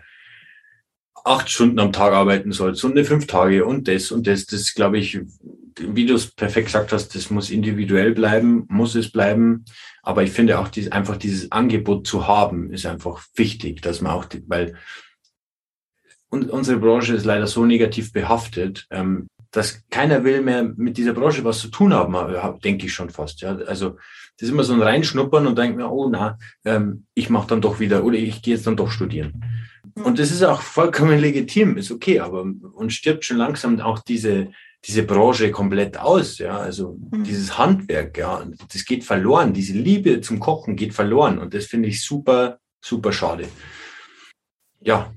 acht 1.23 1.49
Stunden 1.49 1.79
am 1.79 1.93
Tag 1.93 2.11
arbeiten 2.11 2.51
sollst 2.51 2.83
und 2.83 2.91
eine 2.91 3.05
fünf 3.05 3.27
Tage 3.27 3.65
und 3.65 3.87
das 3.87 4.11
und 4.11 4.27
das. 4.27 4.45
Das, 4.45 4.73
glaube 4.73 4.97
ich, 4.97 5.21
wie 5.87 6.05
du 6.05 6.15
es 6.15 6.27
perfekt 6.27 6.67
gesagt 6.67 6.91
hast, 6.91 7.15
das 7.15 7.29
muss 7.29 7.49
individuell 7.49 8.13
bleiben, 8.13 8.65
muss 8.69 8.95
es 8.95 9.11
bleiben. 9.11 9.65
Aber 10.03 10.23
ich 10.23 10.31
finde 10.31 10.59
auch 10.59 10.67
dies, 10.67 10.91
einfach 10.91 11.17
dieses 11.17 11.51
Angebot 11.51 12.07
zu 12.07 12.27
haben, 12.27 12.71
ist 12.71 12.85
einfach 12.85 13.23
wichtig, 13.35 13.81
dass 13.81 14.01
man 14.01 14.13
auch, 14.13 14.25
die, 14.25 14.43
weil 14.47 14.75
und 16.29 16.49
unsere 16.49 16.79
Branche 16.79 17.13
ist 17.13 17.25
leider 17.25 17.45
so 17.45 17.65
negativ 17.65 18.13
behaftet, 18.13 18.87
ähm, 18.89 19.27
dass 19.51 19.83
keiner 19.89 20.23
will 20.23 20.41
mehr 20.41 20.63
mit 20.63 20.97
dieser 20.97 21.13
Branche 21.13 21.43
was 21.43 21.59
zu 21.59 21.67
tun 21.67 21.93
haben, 21.93 22.15
denke 22.61 22.85
ich 22.85 22.93
schon 22.93 23.09
fast. 23.09 23.41
Ja. 23.41 23.57
Also 23.57 23.97
das 24.37 24.47
ist 24.47 24.49
immer 24.49 24.63
so 24.63 24.73
ein 24.73 24.81
Reinschnuppern 24.81 25.45
und 25.45 25.57
denkt 25.57 25.75
mir, 25.75 25.91
oh 25.91 26.09
na, 26.09 26.37
ähm, 26.63 27.05
ich 27.13 27.29
mache 27.29 27.47
dann 27.47 27.59
doch 27.59 27.81
wieder 27.81 28.05
oder 28.05 28.15
ich 28.15 28.41
gehe 28.41 28.55
jetzt 28.55 28.65
dann 28.65 28.77
doch 28.77 28.89
studieren. 28.89 29.43
Und 29.95 30.19
das 30.19 30.31
ist 30.31 30.43
auch 30.43 30.61
vollkommen 30.61 31.19
legitim, 31.19 31.75
ist 31.75 31.91
okay, 31.91 32.21
aber 32.21 32.43
uns 32.43 32.93
stirbt 32.93 33.25
schon 33.25 33.37
langsam 33.37 33.79
auch 33.81 33.99
diese, 33.99 34.51
diese 34.85 35.03
Branche 35.03 35.51
komplett 35.51 35.97
aus, 35.97 36.39
ja, 36.39 36.57
also 36.57 36.97
mhm. 37.11 37.23
dieses 37.23 37.57
Handwerk, 37.57 38.17
ja, 38.17 38.43
das 38.71 38.85
geht 38.85 39.03
verloren, 39.03 39.53
diese 39.53 39.73
Liebe 39.73 40.21
zum 40.21 40.39
Kochen 40.39 40.75
geht 40.75 40.93
verloren 40.93 41.37
und 41.37 41.53
das 41.53 41.65
finde 41.65 41.89
ich 41.89 42.03
super, 42.03 42.59
super 42.81 43.13
schade. 43.13 43.47
Ja, 44.79 45.13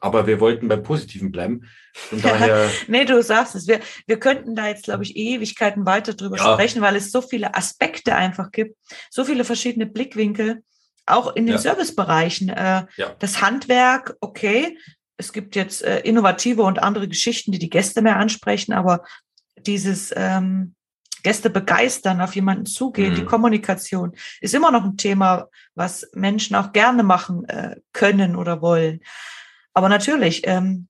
aber 0.00 0.26
wir 0.26 0.40
wollten 0.40 0.68
beim 0.68 0.82
Positiven 0.82 1.30
bleiben. 1.30 1.68
Von 1.94 2.20
daher. 2.20 2.70
nee, 2.88 3.04
du 3.04 3.22
sagst 3.22 3.54
es. 3.54 3.66
Wir, 3.66 3.80
wir 4.06 4.18
könnten 4.18 4.54
da 4.54 4.68
jetzt, 4.68 4.84
glaube 4.84 5.04
ich, 5.04 5.16
Ewigkeiten 5.16 5.86
weiter 5.86 6.14
drüber 6.14 6.36
ja. 6.36 6.52
sprechen, 6.52 6.82
weil 6.82 6.96
es 6.96 7.10
so 7.10 7.22
viele 7.22 7.54
Aspekte 7.54 8.14
einfach 8.14 8.50
gibt, 8.50 8.76
so 9.10 9.24
viele 9.24 9.44
verschiedene 9.44 9.86
Blickwinkel, 9.86 10.62
auch 11.06 11.34
in 11.34 11.46
den 11.46 11.54
ja. 11.54 11.60
Servicebereichen. 11.60 12.48
Äh, 12.50 12.86
ja. 12.96 13.14
Das 13.18 13.40
Handwerk, 13.40 14.16
okay. 14.20 14.76
Es 15.16 15.32
gibt 15.32 15.56
jetzt 15.56 15.82
äh, 15.82 16.00
innovative 16.00 16.62
und 16.62 16.82
andere 16.82 17.08
Geschichten, 17.08 17.52
die 17.52 17.58
die 17.58 17.70
Gäste 17.70 18.02
mehr 18.02 18.16
ansprechen, 18.16 18.72
aber 18.72 19.04
dieses 19.56 20.12
ähm, 20.16 20.74
Gäste 21.22 21.50
begeistern, 21.50 22.20
auf 22.20 22.36
jemanden 22.36 22.66
zugehen, 22.66 23.12
mhm. 23.12 23.16
die 23.16 23.24
Kommunikation 23.24 24.14
ist 24.40 24.54
immer 24.54 24.70
noch 24.70 24.84
ein 24.84 24.96
Thema, 24.96 25.48
was 25.74 26.08
Menschen 26.14 26.54
auch 26.54 26.72
gerne 26.72 27.02
machen 27.02 27.44
äh, 27.48 27.76
können 27.92 28.36
oder 28.36 28.62
wollen. 28.62 29.00
Aber 29.72 29.88
natürlich, 29.88 30.46
ähm, 30.46 30.88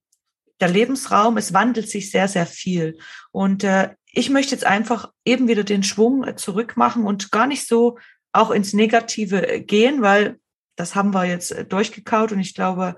der 0.60 0.68
Lebensraum, 0.68 1.36
es 1.36 1.52
wandelt 1.52 1.88
sich 1.88 2.10
sehr, 2.10 2.28
sehr 2.28 2.46
viel. 2.46 2.98
Und 3.30 3.64
äh, 3.64 3.90
ich 4.06 4.30
möchte 4.30 4.54
jetzt 4.54 4.66
einfach 4.66 5.10
eben 5.24 5.48
wieder 5.48 5.64
den 5.64 5.82
Schwung 5.82 6.24
äh, 6.24 6.36
zurückmachen 6.36 7.04
und 7.04 7.30
gar 7.30 7.46
nicht 7.46 7.66
so 7.66 7.98
auch 8.32 8.50
ins 8.50 8.72
Negative 8.72 9.48
äh, 9.48 9.60
gehen, 9.60 10.02
weil 10.02 10.38
das 10.76 10.94
haben 10.94 11.14
wir 11.14 11.24
jetzt 11.24 11.52
äh, 11.52 11.64
durchgekaut 11.64 12.32
und 12.32 12.40
ich 12.40 12.54
glaube, 12.54 12.96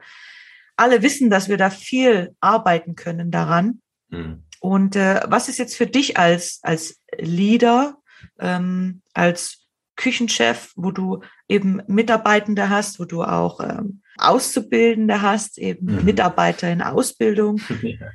alle 0.78 1.02
wissen, 1.02 1.30
dass 1.30 1.48
wir 1.48 1.56
da 1.56 1.70
viel 1.70 2.34
arbeiten 2.40 2.94
können 2.94 3.30
daran. 3.30 3.80
Mhm. 4.08 4.44
Und 4.60 4.96
äh, 4.96 5.20
was 5.26 5.48
ist 5.48 5.58
jetzt 5.58 5.76
für 5.76 5.86
dich 5.86 6.16
als, 6.16 6.60
als 6.62 7.00
Leader, 7.16 7.96
ähm, 8.38 9.02
als 9.14 9.66
Küchenchef, 9.96 10.72
wo 10.76 10.90
du 10.90 11.20
eben 11.48 11.82
Mitarbeitende 11.86 12.70
hast, 12.70 13.00
wo 13.00 13.04
du 13.04 13.22
auch 13.22 13.60
ähm, 13.60 14.02
Auszubildende 14.16 15.22
hast, 15.22 15.58
eben 15.58 15.96
mhm. 15.96 16.04
Mitarbeiter 16.04 16.70
in 16.70 16.82
Ausbildung. 16.82 17.60
Ja, 17.82 18.10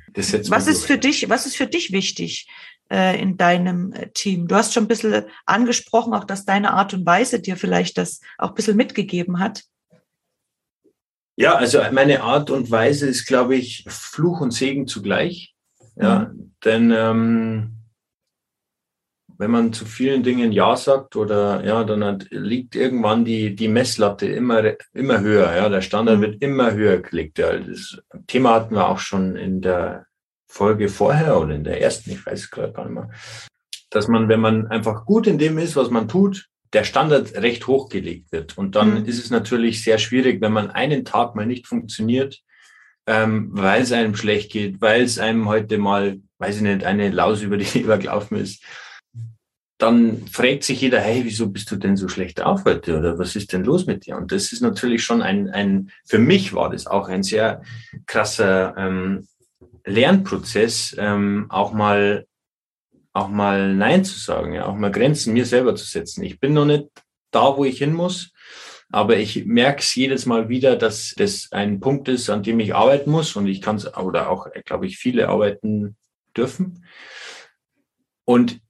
was 0.48 0.66
ist 0.66 0.84
für 0.84 0.98
dich, 0.98 1.28
was 1.28 1.46
ist 1.46 1.56
für 1.56 1.66
dich 1.66 1.92
wichtig 1.92 2.48
äh, 2.90 3.20
in 3.20 3.36
deinem 3.36 3.92
äh, 3.92 4.10
Team? 4.10 4.48
Du 4.48 4.54
hast 4.54 4.72
schon 4.72 4.84
ein 4.84 4.88
bisschen 4.88 5.24
angesprochen, 5.44 6.14
auch 6.14 6.24
dass 6.24 6.44
deine 6.44 6.72
Art 6.72 6.94
und 6.94 7.04
Weise 7.04 7.40
dir 7.40 7.56
vielleicht 7.56 7.98
das 7.98 8.20
auch 8.38 8.50
ein 8.50 8.54
bisschen 8.54 8.76
mitgegeben 8.76 9.40
hat. 9.40 9.64
Ja, 11.36 11.56
also 11.56 11.80
meine 11.92 12.22
Art 12.22 12.50
und 12.50 12.70
Weise 12.70 13.08
ist, 13.08 13.26
glaube 13.26 13.56
ich, 13.56 13.84
Fluch 13.88 14.40
und 14.40 14.52
Segen 14.52 14.86
zugleich. 14.86 15.54
Ja, 15.96 16.30
mhm. 16.32 16.54
denn 16.64 16.90
ähm, 16.90 17.74
wenn 19.38 19.50
man 19.50 19.72
zu 19.72 19.84
vielen 19.84 20.22
Dingen 20.22 20.52
Ja 20.52 20.76
sagt 20.76 21.16
oder 21.16 21.64
ja, 21.64 21.84
dann 21.84 22.04
hat, 22.04 22.26
liegt 22.30 22.76
irgendwann 22.76 23.24
die, 23.24 23.54
die 23.54 23.68
Messlatte 23.68 24.26
immer, 24.26 24.62
immer 24.92 25.20
höher. 25.20 25.54
Ja, 25.56 25.68
der 25.68 25.80
Standard 25.80 26.18
mhm. 26.18 26.22
wird 26.22 26.42
immer 26.42 26.72
höher 26.72 26.98
gelegt. 26.98 27.38
Ja, 27.38 27.56
das 27.58 27.98
Thema 28.26 28.54
hatten 28.54 28.74
wir 28.74 28.88
auch 28.88 28.98
schon 28.98 29.36
in 29.36 29.60
der 29.60 30.06
Folge 30.46 30.88
vorher 30.88 31.40
oder 31.40 31.54
in 31.54 31.64
der 31.64 31.80
ersten, 31.80 32.10
ich 32.10 32.24
weiß 32.24 32.40
es 32.40 32.50
gerade 32.50 32.72
gar 32.72 32.84
nicht 32.84 32.94
mehr, 32.94 33.10
dass 33.90 34.08
man, 34.08 34.28
wenn 34.28 34.40
man 34.40 34.68
einfach 34.68 35.04
gut 35.04 35.26
in 35.26 35.38
dem 35.38 35.58
ist, 35.58 35.74
was 35.74 35.90
man 35.90 36.08
tut, 36.08 36.48
der 36.74 36.84
Standard 36.84 37.34
recht 37.34 37.66
hoch 37.66 37.88
gelegt 37.88 38.32
wird. 38.32 38.58
Und 38.58 38.74
dann 38.74 39.02
mhm. 39.02 39.06
ist 39.06 39.18
es 39.18 39.30
natürlich 39.30 39.82
sehr 39.82 39.98
schwierig, 39.98 40.40
wenn 40.40 40.52
man 40.52 40.70
einen 40.70 41.04
Tag 41.04 41.34
mal 41.34 41.46
nicht 41.46 41.66
funktioniert, 41.66 42.40
ähm, 43.06 43.50
weil 43.52 43.82
es 43.82 43.92
einem 43.92 44.16
schlecht 44.16 44.52
geht, 44.52 44.80
weil 44.80 45.02
es 45.02 45.18
einem 45.18 45.48
heute 45.48 45.78
mal, 45.78 46.20
weiß 46.38 46.56
ich 46.56 46.62
nicht, 46.62 46.84
eine 46.84 47.10
Laus 47.10 47.42
über 47.42 47.56
die 47.56 47.64
Leber 47.78 47.98
gelaufen 47.98 48.36
ist 48.36 48.62
dann 49.78 50.26
fragt 50.28 50.64
sich 50.64 50.80
jeder, 50.80 51.00
hey, 51.00 51.24
wieso 51.24 51.50
bist 51.50 51.70
du 51.70 51.76
denn 51.76 51.96
so 51.96 52.08
schlecht 52.08 52.40
auf 52.40 52.64
heute 52.64 52.96
oder 52.96 53.18
was 53.18 53.34
ist 53.34 53.52
denn 53.52 53.64
los 53.64 53.86
mit 53.86 54.06
dir? 54.06 54.16
Und 54.16 54.30
das 54.30 54.52
ist 54.52 54.62
natürlich 54.62 55.02
schon 55.02 55.20
ein, 55.20 55.50
ein 55.50 55.90
für 56.06 56.18
mich 56.18 56.54
war 56.54 56.70
das 56.70 56.86
auch 56.86 57.08
ein 57.08 57.22
sehr 57.22 57.62
krasser 58.06 58.74
ähm, 58.76 59.26
Lernprozess, 59.84 60.94
ähm, 60.98 61.46
auch 61.48 61.72
mal 61.72 62.26
auch 63.14 63.28
mal 63.28 63.74
Nein 63.74 64.04
zu 64.04 64.18
sagen, 64.18 64.52
ja, 64.52 64.66
auch 64.66 64.74
mal 64.74 64.90
Grenzen 64.90 65.32
mir 65.32 65.46
selber 65.46 65.74
zu 65.74 65.86
setzen. 65.86 66.22
Ich 66.24 66.40
bin 66.40 66.52
noch 66.52 66.66
nicht 66.66 66.88
da, 67.30 67.56
wo 67.56 67.64
ich 67.64 67.78
hin 67.78 67.94
muss, 67.94 68.32
aber 68.90 69.16
ich 69.16 69.46
merke 69.46 69.80
es 69.80 69.94
jedes 69.94 70.26
Mal 70.26 70.48
wieder, 70.48 70.76
dass 70.76 71.14
das 71.16 71.50
ein 71.52 71.80
Punkt 71.80 72.08
ist, 72.08 72.28
an 72.28 72.42
dem 72.42 72.60
ich 72.60 72.74
arbeiten 72.74 73.10
muss 73.10 73.36
und 73.36 73.46
ich 73.46 73.62
kann 73.62 73.76
es, 73.76 73.96
oder 73.96 74.28
auch, 74.28 74.48
glaube 74.64 74.86
ich, 74.86 74.98
viele 74.98 75.28
arbeiten 75.28 75.96
dürfen. 76.36 76.84
Und 78.24 78.60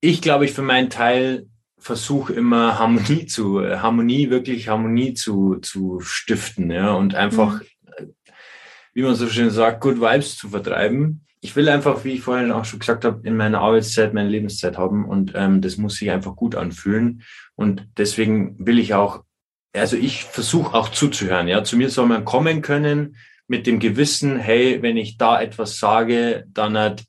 ich 0.00 0.20
glaube, 0.20 0.44
ich 0.44 0.52
für 0.52 0.62
meinen 0.62 0.90
Teil 0.90 1.46
versuche 1.78 2.32
immer 2.32 2.78
Harmonie 2.78 3.26
zu, 3.26 3.60
Harmonie, 3.60 4.30
wirklich 4.30 4.68
Harmonie 4.68 5.14
zu, 5.14 5.56
zu 5.56 6.00
stiften, 6.00 6.70
ja, 6.72 6.92
und 6.92 7.14
einfach, 7.14 7.60
mhm. 7.60 8.14
wie 8.94 9.02
man 9.02 9.14
so 9.14 9.28
schön 9.28 9.50
sagt, 9.50 9.80
Good 9.80 10.00
Vibes 10.00 10.36
zu 10.36 10.48
vertreiben. 10.48 11.25
Ich 11.46 11.54
will 11.54 11.68
einfach, 11.68 12.02
wie 12.04 12.14
ich 12.14 12.22
vorhin 12.22 12.50
auch 12.50 12.64
schon 12.64 12.80
gesagt 12.80 13.04
habe, 13.04 13.20
in 13.22 13.36
meiner 13.36 13.60
Arbeitszeit 13.60 14.12
meine 14.12 14.28
Lebenszeit 14.28 14.76
haben 14.76 15.04
und 15.04 15.30
ähm, 15.36 15.60
das 15.60 15.76
muss 15.76 15.94
sich 15.94 16.10
einfach 16.10 16.34
gut 16.34 16.56
anfühlen. 16.56 17.22
Und 17.54 17.86
deswegen 17.96 18.56
will 18.66 18.80
ich 18.80 18.94
auch, 18.94 19.22
also 19.72 19.96
ich 19.96 20.24
versuche 20.24 20.74
auch 20.74 20.88
zuzuhören, 20.88 21.46
ja. 21.46 21.62
Zu 21.62 21.76
mir 21.76 21.88
soll 21.88 22.06
man 22.06 22.24
kommen 22.24 22.62
können 22.62 23.14
mit 23.46 23.68
dem 23.68 23.78
Gewissen, 23.78 24.40
hey, 24.40 24.82
wenn 24.82 24.96
ich 24.96 25.18
da 25.18 25.40
etwas 25.40 25.78
sage, 25.78 26.46
dann 26.48 26.76
hat 26.76 27.04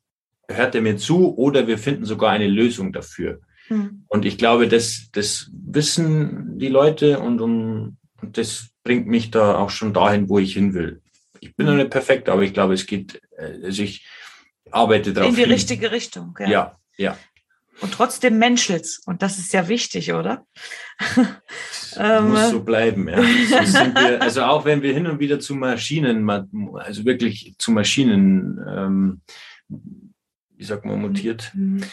hört 0.48 0.76
er 0.76 0.82
mir 0.82 0.98
zu 0.98 1.36
oder 1.36 1.66
wir 1.66 1.80
finden 1.80 2.06
sogar 2.06 2.30
eine 2.30 2.48
Lösung 2.48 2.94
dafür. 2.94 3.42
Mhm. 3.70 4.04
Und 4.08 4.24
ich 4.24 4.38
glaube, 4.38 4.68
das, 4.68 5.10
das 5.14 5.50
wissen 5.52 6.60
die 6.60 6.68
Leute 6.70 7.20
und, 7.22 7.42
um, 7.42 7.98
und 8.22 8.38
das 8.38 8.68
bringt 8.84 9.08
mich 9.08 9.32
da 9.32 9.58
auch 9.58 9.72
schon 9.72 9.94
dahin, 9.94 10.30
wo 10.30 10.38
ich 10.38 10.54
hin 10.54 10.76
will. 10.76 11.02
Ich 11.40 11.56
bin 11.56 11.66
noch 11.66 11.74
nicht 11.74 11.90
perfekt, 11.90 12.30
aber 12.30 12.44
ich 12.44 12.54
glaube, 12.54 12.76
es 12.76 12.86
geht, 12.86 13.20
äh, 13.36 13.66
also 13.66 13.82
ich 13.82 14.06
arbeite 14.72 15.14
darauf. 15.14 15.30
In 15.30 15.36
die 15.36 15.42
hin. 15.42 15.52
richtige 15.52 15.92
Richtung. 15.92 16.38
Ja, 16.40 16.50
ja. 16.50 16.78
ja. 16.98 17.18
Und 17.80 17.94
trotzdem 17.94 18.40
menschelt's. 18.40 19.02
Und 19.06 19.22
das 19.22 19.38
ist 19.38 19.54
ja 19.54 19.68
wichtig, 19.68 20.14
oder? 20.14 20.46
Ähm, 22.00 22.30
muss 22.30 22.52
so 22.52 22.64
bleiben, 22.64 23.08
ja. 23.08 23.18
So 23.18 23.24
wir, 23.24 24.22
also 24.22 24.44
auch 24.44 24.66
wenn 24.66 24.84
wir 24.84 24.94
hin 24.94 25.08
und 25.08 25.20
wieder 25.20 25.40
zu 25.40 25.56
Maschinen, 25.56 26.30
also 26.30 27.06
wirklich 27.06 27.56
zu 27.58 27.72
Maschinen 27.72 28.64
ähm, 28.70 29.22
wie 30.58 30.64
sagt 30.64 30.86
man, 30.86 31.00
mutiert 31.00 31.52
mhm. 31.54 31.84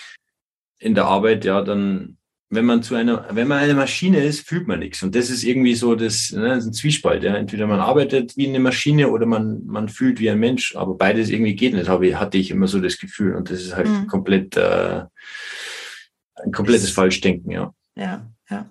in 0.78 0.94
der 0.94 1.04
Arbeit, 1.04 1.44
ja, 1.44 1.62
dann, 1.62 2.16
wenn 2.54 2.64
man 2.64 2.82
zu 2.82 2.94
einer, 2.94 3.26
wenn 3.30 3.48
man 3.48 3.58
eine 3.58 3.74
Maschine 3.74 4.22
ist, 4.22 4.46
fühlt 4.46 4.66
man 4.66 4.78
nichts. 4.78 5.02
Und 5.02 5.14
das 5.14 5.30
ist 5.30 5.44
irgendwie 5.44 5.74
so 5.74 5.94
das, 5.94 6.32
ne, 6.32 6.48
das 6.48 6.58
ist 6.58 6.66
ein 6.66 6.72
Zwiespalt. 6.72 7.22
Ja. 7.22 7.34
Entweder 7.34 7.66
man 7.66 7.80
arbeitet 7.80 8.36
wie 8.36 8.48
eine 8.48 8.60
Maschine 8.60 9.10
oder 9.10 9.26
man, 9.26 9.64
man 9.66 9.88
fühlt 9.88 10.20
wie 10.20 10.30
ein 10.30 10.40
Mensch, 10.40 10.76
aber 10.76 10.94
beides 10.94 11.30
irgendwie 11.30 11.56
geht 11.56 11.74
nicht, 11.74 11.88
habe, 11.88 12.18
hatte 12.18 12.38
ich 12.38 12.50
immer 12.50 12.66
so 12.66 12.80
das 12.80 12.98
Gefühl. 12.98 13.34
Und 13.34 13.50
das 13.50 13.62
ist 13.62 13.76
halt 13.76 13.88
mhm. 13.88 14.06
komplett 14.06 14.56
äh, 14.56 15.02
ein 16.36 16.52
komplettes 16.52 16.90
Falschdenken, 16.90 17.50
ja. 17.50 17.72
Ja, 17.96 18.26
ja 18.50 18.68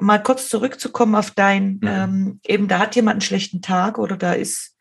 mal 0.00 0.22
kurz 0.22 0.48
zurückzukommen 0.48 1.14
auf 1.14 1.30
dein, 1.30 1.78
mhm. 1.80 1.80
ähm, 1.84 2.40
eben 2.46 2.68
da 2.68 2.78
hat 2.78 2.96
jemand 2.96 3.14
einen 3.14 3.20
schlechten 3.22 3.62
Tag 3.62 3.98
oder 3.98 4.16
da 4.16 4.32
ist 4.32 4.76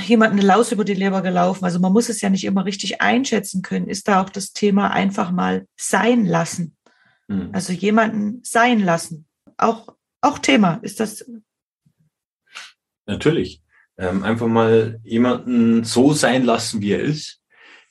jemand 0.00 0.32
eine 0.32 0.42
Laus 0.42 0.72
über 0.72 0.84
die 0.84 0.94
Leber 0.94 1.22
gelaufen. 1.22 1.64
Also 1.64 1.78
man 1.78 1.92
muss 1.92 2.08
es 2.08 2.20
ja 2.20 2.30
nicht 2.30 2.44
immer 2.44 2.64
richtig 2.64 3.00
einschätzen 3.00 3.62
können. 3.62 3.88
Ist 3.88 4.08
da 4.08 4.22
auch 4.22 4.30
das 4.30 4.52
Thema 4.52 4.90
einfach 4.90 5.30
mal 5.30 5.66
sein 5.76 6.24
lassen. 6.26 6.76
Mhm. 7.28 7.50
Also 7.52 7.72
jemanden 7.72 8.40
sein 8.42 8.80
lassen. 8.80 9.26
Auch, 9.56 9.94
auch 10.20 10.38
Thema. 10.38 10.78
Ist 10.82 11.00
das? 11.00 11.24
Natürlich. 13.06 13.62
Ähm, 13.98 14.22
einfach 14.22 14.46
mal 14.46 15.00
jemanden 15.04 15.84
so 15.84 16.12
sein 16.12 16.44
lassen, 16.44 16.80
wie 16.80 16.92
er 16.92 17.00
ist. 17.00 17.40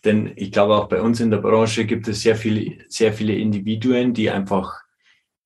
Denn 0.03 0.33
ich 0.35 0.51
glaube, 0.51 0.75
auch 0.75 0.89
bei 0.89 1.01
uns 1.01 1.19
in 1.19 1.29
der 1.29 1.37
Branche 1.37 1.85
gibt 1.85 2.07
es 2.07 2.21
sehr 2.21 2.35
viele, 2.35 2.83
sehr 2.89 3.13
viele 3.13 3.35
Individuen, 3.35 4.15
die 4.15 4.31
einfach 4.31 4.81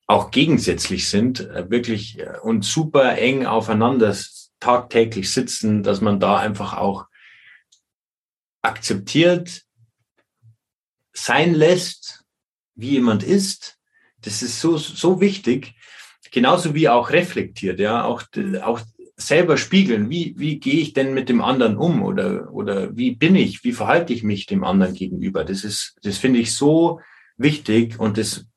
auch 0.08 0.32
gegensätzlich 0.32 1.10
sind, 1.10 1.42
äh, 1.42 1.70
wirklich 1.70 2.20
äh, 2.20 2.38
und 2.42 2.64
super 2.64 3.18
eng 3.18 3.46
aufeinander 3.46 4.16
tagtäglich 4.66 5.32
sitzen, 5.32 5.84
dass 5.84 6.02
man 6.02 6.20
da 6.20 6.38
einfach 6.38 6.76
auch 6.76 7.06
akzeptiert, 8.64 9.62
sein 11.14 11.54
lässt, 11.54 12.24
wie 12.74 12.90
jemand 12.90 13.22
ist, 13.22 13.78
das 14.22 14.42
ist 14.42 14.60
so, 14.60 14.78
so 14.78 15.22
wichtig. 15.22 15.76
Genauso 16.32 16.74
wie 16.74 16.90
auch 16.90 17.12
reflektiert, 17.12 17.80
ja, 17.80 18.04
auch, 18.04 18.24
mhm. 18.36 18.56
auch 18.58 18.82
selber 19.16 19.58
spiegeln, 19.58 20.10
wie, 20.10 20.34
wie 20.38 20.60
gehe 20.60 20.82
ich 20.82 20.94
denn 20.94 21.14
mit 21.14 21.30
dem 21.30 21.42
anderen 21.42 21.78
um 21.78 22.02
oder, 22.02 22.52
oder 22.52 22.98
wie 22.98 23.12
bin 23.12 23.36
ich, 23.36 23.64
wie 23.64 23.72
verhalte 23.72 24.14
ich 24.14 24.24
mich 24.24 24.48
dem 24.48 24.64
anderen 24.64 24.96
gegenüber. 24.96 25.46
Das 25.46 25.64
ist, 25.64 25.96
das 26.02 26.18
finde 26.18 26.40
ich 26.40 26.54
so 26.54 27.00
wichtig 27.38 28.00
und 28.00 28.18
das, 28.18 28.48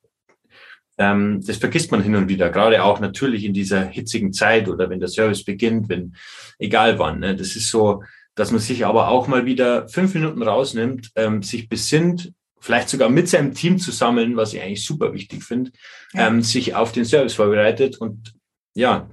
ähm, 0.99 1.41
das 1.43 1.57
vergisst 1.57 1.91
man 1.91 2.03
hin 2.03 2.15
und 2.15 2.27
wieder, 2.27 2.49
gerade 2.49 2.83
auch 2.83 2.99
natürlich 2.99 3.45
in 3.45 3.53
dieser 3.53 3.85
hitzigen 3.85 4.33
Zeit 4.33 4.67
oder 4.67 4.89
wenn 4.89 4.99
der 4.99 5.07
Service 5.07 5.43
beginnt, 5.43 5.87
wenn, 5.89 6.15
egal 6.59 6.99
wann, 6.99 7.19
ne, 7.19 7.35
das 7.35 7.55
ist 7.55 7.69
so, 7.69 8.03
dass 8.35 8.51
man 8.51 8.59
sich 8.59 8.85
aber 8.85 9.07
auch 9.07 9.27
mal 9.27 9.45
wieder 9.45 9.87
fünf 9.87 10.13
Minuten 10.13 10.43
rausnimmt, 10.43 11.11
ähm, 11.15 11.41
sich 11.41 11.69
besinnt, 11.69 12.33
vielleicht 12.59 12.89
sogar 12.89 13.09
mit 13.09 13.29
seinem 13.29 13.53
Team 13.53 13.79
zu 13.79 13.91
sammeln, 13.91 14.35
was 14.35 14.53
ich 14.53 14.61
eigentlich 14.61 14.85
super 14.85 15.13
wichtig 15.13 15.43
finde, 15.43 15.71
ja. 16.13 16.27
ähm, 16.27 16.41
sich 16.41 16.75
auf 16.75 16.91
den 16.91 17.05
Service 17.05 17.33
vorbereitet 17.33 17.97
und 17.97 18.33
ja, 18.75 19.09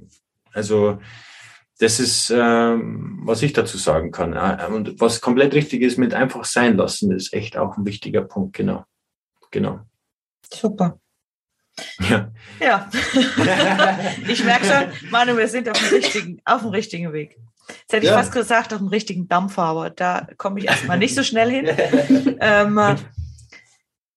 also 0.53 0.99
das 1.79 2.01
ist, 2.01 2.33
ähm, 2.35 3.21
was 3.23 3.43
ich 3.43 3.53
dazu 3.53 3.77
sagen 3.77 4.11
kann. 4.11 4.33
Und 4.73 4.99
was 4.99 5.21
komplett 5.21 5.53
richtig 5.55 5.83
ist 5.83 5.99
mit 5.99 6.15
einfach 6.15 6.45
sein 6.45 6.77
lassen, 6.77 7.13
ist 7.13 7.35
echt 7.35 7.59
auch 7.59 7.77
ein 7.77 7.85
wichtiger 7.85 8.23
Punkt, 8.23 8.57
genau. 8.57 8.85
Genau. 9.51 9.81
Super. 10.51 10.99
Ja. 12.09 12.33
Ja. 12.61 12.91
ich 14.29 14.45
merke 14.45 14.67
schon, 14.67 15.11
Manu, 15.11 15.37
wir 15.37 15.49
sind 15.49 15.69
auf 15.69 15.79
dem 15.79 15.89
richtigen, 15.89 16.41
auf 16.45 16.63
dem 16.63 16.71
richtigen 16.71 17.13
Weg. 17.13 17.37
Jetzt 17.69 17.93
hätte 17.93 18.07
ich 18.07 18.13
ja. 18.13 18.19
fast 18.19 18.33
gesagt, 18.33 18.73
auf 18.73 18.79
dem 18.79 18.89
richtigen 18.89 19.29
Dampfer, 19.29 19.63
aber 19.63 19.91
da 19.91 20.29
komme 20.37 20.61
ich 20.61 20.67
erstmal 20.67 20.99
nicht 20.99 21.15
so 21.15 21.23
schnell 21.23 21.51
hin. 21.51 22.37
ähm, 22.41 22.81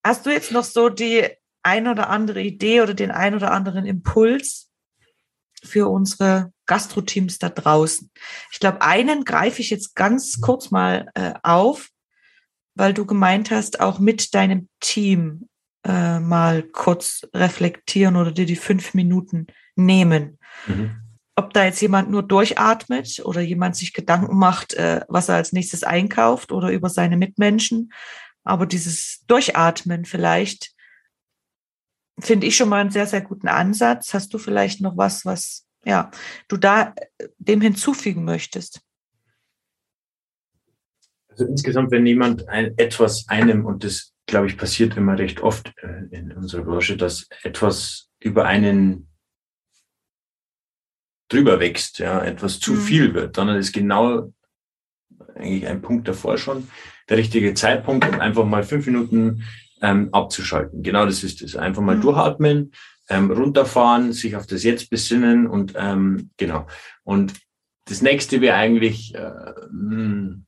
hast 0.03 0.25
du 0.25 0.29
jetzt 0.29 0.51
noch 0.51 0.63
so 0.63 0.89
die 0.89 1.27
ein 1.63 1.87
oder 1.87 2.09
andere 2.09 2.41
Idee 2.41 2.81
oder 2.81 2.93
den 2.93 3.11
ein 3.11 3.35
oder 3.35 3.51
anderen 3.51 3.85
Impuls 3.85 4.69
für 5.61 5.89
unsere 5.89 6.53
Gastro-Teams 6.67 7.39
da 7.39 7.49
draußen? 7.49 8.11
Ich 8.51 8.59
glaube, 8.59 8.81
einen 8.81 9.25
greife 9.25 9.61
ich 9.61 9.69
jetzt 9.69 9.95
ganz 9.95 10.39
kurz 10.41 10.71
mal 10.71 11.09
äh, 11.15 11.33
auf, 11.43 11.89
weil 12.75 12.93
du 12.93 13.05
gemeint 13.05 13.51
hast, 13.51 13.79
auch 13.79 13.99
mit 13.99 14.33
deinem 14.35 14.69
Team 14.79 15.48
äh, 15.85 16.19
mal 16.19 16.63
kurz 16.63 17.27
reflektieren 17.33 18.15
oder 18.15 18.31
dir 18.31 18.45
die 18.45 18.55
fünf 18.55 18.93
Minuten 18.93 19.47
nehmen. 19.75 20.37
Mhm. 20.67 21.01
Ob 21.35 21.53
da 21.53 21.63
jetzt 21.63 21.81
jemand 21.81 22.09
nur 22.09 22.23
durchatmet 22.23 23.21
oder 23.23 23.39
jemand 23.41 23.75
sich 23.75 23.93
Gedanken 23.93 24.37
macht, 24.37 24.73
äh, 24.73 25.01
was 25.07 25.29
er 25.29 25.35
als 25.35 25.53
nächstes 25.53 25.83
einkauft 25.83 26.51
oder 26.51 26.69
über 26.69 26.89
seine 26.89 27.15
Mitmenschen. 27.15 27.93
Aber 28.43 28.65
dieses 28.65 29.23
Durchatmen 29.27 30.05
vielleicht 30.05 30.73
finde 32.19 32.47
ich 32.47 32.57
schon 32.57 32.69
mal 32.69 32.81
einen 32.81 32.91
sehr, 32.91 33.07
sehr 33.07 33.21
guten 33.21 33.47
Ansatz. 33.47 34.13
Hast 34.13 34.33
du 34.33 34.37
vielleicht 34.37 34.81
noch 34.81 34.97
was, 34.97 35.25
was 35.25 35.65
ja, 35.85 36.11
du 36.47 36.57
da 36.57 36.93
äh, 37.17 37.27
dem 37.37 37.61
hinzufügen 37.61 38.25
möchtest? 38.25 38.81
Also 41.39 41.51
insgesamt, 41.51 41.91
wenn 41.91 42.05
jemand 42.05 42.49
ein, 42.49 42.77
etwas 42.77 43.29
einem, 43.29 43.65
und 43.65 43.85
das 43.85 44.13
glaube 44.25 44.47
ich, 44.47 44.57
passiert 44.57 44.97
immer 44.97 45.17
recht 45.17 45.41
oft 45.41 45.73
äh, 45.81 46.03
in 46.11 46.33
unserer 46.33 46.63
Branche, 46.63 46.97
dass 46.97 47.27
etwas 47.43 48.09
über 48.19 48.45
einen 48.45 49.07
drüber 51.29 51.61
wächst, 51.61 51.99
ja, 51.99 52.21
etwas 52.23 52.59
zu 52.59 52.73
mhm. 52.73 52.81
viel 52.81 53.13
wird, 53.13 53.35
sondern 53.37 53.55
ist 53.55 53.71
genau 53.71 54.33
eigentlich 55.35 55.65
ein 55.65 55.81
Punkt 55.81 56.07
davor 56.09 56.37
schon 56.37 56.67
der 57.07 57.17
richtige 57.17 57.53
Zeitpunkt, 57.53 58.07
um 58.07 58.19
einfach 58.19 58.45
mal 58.45 58.63
fünf 58.63 58.85
Minuten 58.85 59.43
ähm, 59.81 60.09
abzuschalten. 60.11 60.83
Genau 60.83 61.05
das 61.05 61.23
ist 61.23 61.41
es. 61.41 61.55
Einfach 61.55 61.81
mal 61.81 61.95
mhm. 61.95 62.01
durchatmen, 62.01 62.71
ähm, 63.07 63.31
runterfahren, 63.31 64.11
sich 64.11 64.35
auf 64.35 64.45
das 64.45 64.63
Jetzt 64.63 64.89
besinnen 64.89 65.47
und 65.47 65.73
ähm, 65.77 66.31
genau. 66.35 66.67
Und 67.03 67.33
das 67.85 68.01
nächste 68.01 68.41
wäre 68.41 68.57
eigentlich, 68.57 69.15
äh, 69.15 69.31
mh, 69.71 69.95
hm, 69.95 70.45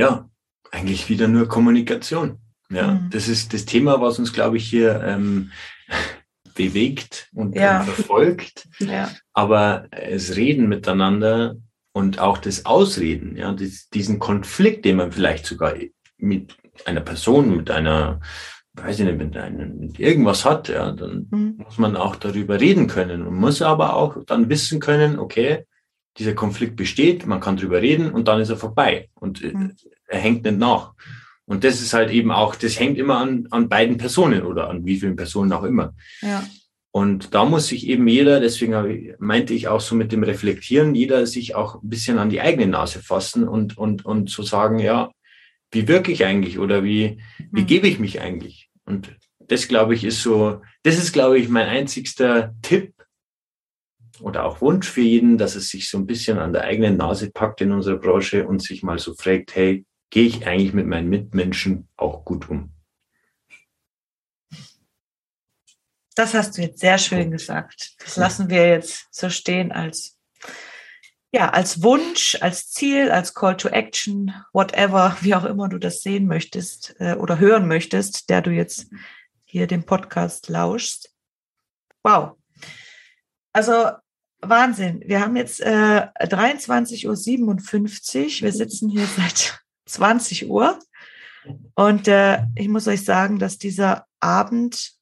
ja, 0.00 0.28
eigentlich 0.70 1.08
wieder 1.08 1.28
nur 1.28 1.48
Kommunikation. 1.48 2.38
Ja, 2.70 2.92
mhm. 2.92 3.10
das 3.10 3.28
ist 3.28 3.52
das 3.52 3.64
Thema, 3.64 4.00
was 4.00 4.18
uns, 4.18 4.32
glaube 4.32 4.56
ich, 4.56 4.68
hier 4.68 5.02
ähm, 5.04 5.50
bewegt 6.54 7.28
und 7.34 7.56
ja. 7.56 7.82
verfolgt. 7.82 8.68
Ja. 8.78 9.10
Aber 9.32 9.86
es 9.90 10.36
Reden 10.36 10.68
miteinander 10.68 11.56
und 11.92 12.20
auch 12.20 12.38
das 12.38 12.66
Ausreden, 12.66 13.36
ja, 13.36 13.54
diesen 13.94 14.18
Konflikt, 14.18 14.84
den 14.84 14.96
man 14.96 15.10
vielleicht 15.10 15.46
sogar 15.46 15.74
mit 16.18 16.56
einer 16.84 17.00
Person, 17.00 17.56
mit 17.56 17.70
einer, 17.70 18.20
weiß 18.74 19.00
ich 19.00 19.06
nicht, 19.06 19.18
mit, 19.18 19.36
einem, 19.36 19.78
mit 19.78 19.98
irgendwas 19.98 20.44
hat, 20.44 20.68
ja, 20.68 20.92
dann 20.92 21.26
mhm. 21.30 21.54
muss 21.64 21.78
man 21.78 21.96
auch 21.96 22.14
darüber 22.14 22.60
reden 22.60 22.86
können 22.86 23.26
und 23.26 23.34
muss 23.34 23.60
aber 23.62 23.96
auch 23.96 24.16
dann 24.24 24.48
wissen 24.48 24.78
können, 24.78 25.18
okay, 25.18 25.66
dieser 26.18 26.34
Konflikt 26.34 26.76
besteht, 26.76 27.26
man 27.26 27.40
kann 27.40 27.56
darüber 27.56 27.80
reden 27.80 28.10
und 28.10 28.28
dann 28.28 28.40
ist 28.40 28.50
er 28.50 28.56
vorbei 28.56 29.08
und 29.14 29.42
mhm. 29.42 29.74
er 30.06 30.18
hängt 30.18 30.44
nicht 30.44 30.58
nach. 30.58 30.92
Und 31.46 31.64
das 31.64 31.80
ist 31.80 31.94
halt 31.94 32.10
eben 32.10 32.30
auch, 32.30 32.54
das 32.54 32.78
hängt 32.78 32.98
immer 32.98 33.18
an, 33.18 33.48
an 33.50 33.68
beiden 33.68 33.96
Personen 33.96 34.42
oder 34.42 34.70
an 34.70 34.84
wie 34.84 35.00
vielen 35.00 35.16
Personen 35.16 35.52
auch 35.52 35.64
immer. 35.64 35.94
Ja. 36.22 36.44
Und 36.92 37.34
da 37.34 37.44
muss 37.44 37.68
sich 37.68 37.86
eben 37.86 38.06
jeder, 38.08 38.40
deswegen 38.40 39.14
meinte 39.18 39.54
ich 39.54 39.68
auch 39.68 39.80
so 39.80 39.94
mit 39.94 40.10
dem 40.12 40.24
Reflektieren, 40.24 40.94
jeder 40.94 41.26
sich 41.26 41.54
auch 41.54 41.82
ein 41.82 41.88
bisschen 41.88 42.18
an 42.18 42.30
die 42.30 42.40
eigene 42.40 42.66
Nase 42.66 43.00
fassen 43.00 43.46
und, 43.46 43.78
und, 43.78 44.04
und 44.04 44.28
zu 44.28 44.42
sagen, 44.42 44.78
ja, 44.80 45.10
wie 45.70 45.86
wirke 45.86 46.10
ich 46.10 46.24
eigentlich 46.24 46.58
oder 46.58 46.82
wie, 46.82 47.20
wie 47.52 47.62
mhm. 47.62 47.66
gebe 47.66 47.88
ich 47.88 48.00
mich 48.00 48.20
eigentlich? 48.20 48.70
Und 48.84 49.12
das, 49.38 49.68
glaube 49.68 49.94
ich, 49.94 50.04
ist 50.04 50.22
so, 50.22 50.62
das 50.82 50.98
ist, 50.98 51.12
glaube 51.12 51.38
ich, 51.38 51.48
mein 51.48 51.68
einzigster 51.68 52.54
Tipp 52.62 52.92
oder 54.20 54.44
auch 54.44 54.60
Wunsch 54.60 54.88
für 54.88 55.00
jeden, 55.00 55.38
dass 55.38 55.54
es 55.54 55.68
sich 55.68 55.88
so 55.88 55.98
ein 55.98 56.06
bisschen 56.06 56.38
an 56.38 56.52
der 56.52 56.64
eigenen 56.64 56.96
Nase 56.96 57.30
packt 57.30 57.60
in 57.60 57.72
unserer 57.72 57.96
Branche 57.96 58.46
und 58.46 58.62
sich 58.62 58.82
mal 58.82 58.98
so 58.98 59.14
fragt, 59.14 59.54
hey, 59.54 59.84
gehe 60.10 60.26
ich 60.26 60.46
eigentlich 60.46 60.72
mit 60.72 60.86
meinen 60.86 61.08
Mitmenschen 61.08 61.88
auch 61.96 62.24
gut 62.24 62.48
um? 62.48 62.72
Das 66.14 66.34
hast 66.34 66.58
du 66.58 66.62
jetzt 66.62 66.80
sehr 66.80 66.98
schön 66.98 67.30
gesagt. 67.30 67.94
Das 67.98 68.16
lassen 68.16 68.50
wir 68.50 68.68
jetzt 68.68 69.06
so 69.10 69.30
stehen 69.30 69.72
als, 69.72 70.18
ja, 71.32 71.48
als 71.50 71.82
Wunsch, 71.82 72.36
als 72.40 72.70
Ziel, 72.70 73.10
als 73.10 73.32
Call 73.32 73.56
to 73.56 73.68
Action, 73.68 74.34
whatever, 74.52 75.16
wie 75.20 75.34
auch 75.34 75.44
immer 75.44 75.68
du 75.68 75.78
das 75.78 76.02
sehen 76.02 76.26
möchtest 76.26 76.94
äh, 76.98 77.14
oder 77.14 77.38
hören 77.38 77.68
möchtest, 77.68 78.28
der 78.28 78.42
du 78.42 78.50
jetzt 78.50 78.90
hier 79.44 79.66
den 79.66 79.86
Podcast 79.86 80.48
lauschst. 80.48 81.14
Wow. 82.02 82.36
Also 83.52 83.92
Wahnsinn. 84.42 85.02
Wir 85.06 85.20
haben 85.20 85.36
jetzt 85.36 85.60
äh, 85.60 86.06
23.57 86.18 87.06
Uhr. 87.06 88.42
Wir 88.42 88.52
sitzen 88.52 88.88
hier 88.88 89.06
seit 89.16 89.60
20 89.86 90.48
Uhr. 90.48 90.78
Und 91.74 92.08
äh, 92.08 92.42
ich 92.54 92.68
muss 92.68 92.86
euch 92.86 93.04
sagen, 93.04 93.38
dass 93.38 93.58
dieser 93.58 94.06
Abend 94.20 94.92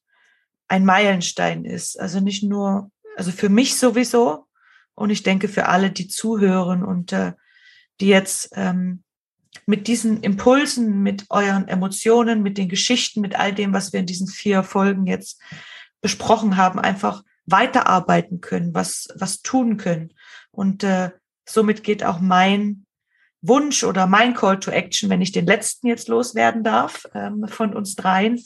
ein 0.67 0.85
Meilenstein 0.85 1.65
ist. 1.65 1.99
Also 1.99 2.19
nicht 2.19 2.43
nur, 2.43 2.91
also 3.17 3.31
für 3.31 3.49
mich 3.49 3.77
sowieso 3.77 4.45
und 4.95 5.09
ich 5.09 5.23
denke 5.23 5.47
für 5.47 5.67
alle, 5.67 5.91
die 5.91 6.07
zuhören 6.07 6.83
und 6.83 7.11
äh, 7.11 7.33
die 7.99 8.07
jetzt 8.07 8.51
ähm, 8.53 9.03
mit 9.65 9.87
diesen 9.87 10.21
Impulsen, 10.21 11.01
mit 11.03 11.25
euren 11.29 11.67
Emotionen, 11.67 12.43
mit 12.43 12.57
den 12.57 12.69
Geschichten, 12.69 13.21
mit 13.21 13.37
all 13.37 13.53
dem, 13.53 13.73
was 13.73 13.93
wir 13.93 13.99
in 13.99 14.05
diesen 14.05 14.27
vier 14.27 14.63
Folgen 14.63 15.05
jetzt 15.05 15.41
besprochen 16.01 16.55
haben, 16.55 16.79
einfach 16.79 17.23
weiterarbeiten 17.51 18.41
können, 18.41 18.73
was, 18.73 19.07
was 19.15 19.41
tun 19.41 19.77
können. 19.77 20.13
Und 20.51 20.83
äh, 20.83 21.11
somit 21.47 21.83
geht 21.83 22.03
auch 22.03 22.19
mein 22.19 22.85
Wunsch 23.41 23.83
oder 23.83 24.07
mein 24.07 24.33
Call 24.33 24.59
to 24.59 24.71
Action, 24.71 25.09
wenn 25.09 25.21
ich 25.21 25.31
den 25.31 25.45
letzten 25.45 25.87
jetzt 25.87 26.07
loswerden 26.07 26.63
darf 26.63 27.05
ähm, 27.13 27.47
von 27.47 27.73
uns 27.73 27.95
dreien, 27.95 28.43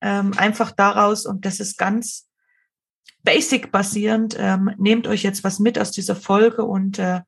ähm, 0.00 0.32
einfach 0.36 0.72
daraus, 0.72 1.26
und 1.26 1.44
das 1.44 1.60
ist 1.60 1.78
ganz 1.78 2.28
basic 3.22 3.72
basierend, 3.72 4.36
ähm, 4.38 4.70
nehmt 4.78 5.06
euch 5.06 5.22
jetzt 5.22 5.42
was 5.42 5.58
mit 5.58 5.78
aus 5.78 5.90
dieser 5.90 6.16
Folge 6.16 6.64
und 6.64 6.98
äh, 6.98 7.22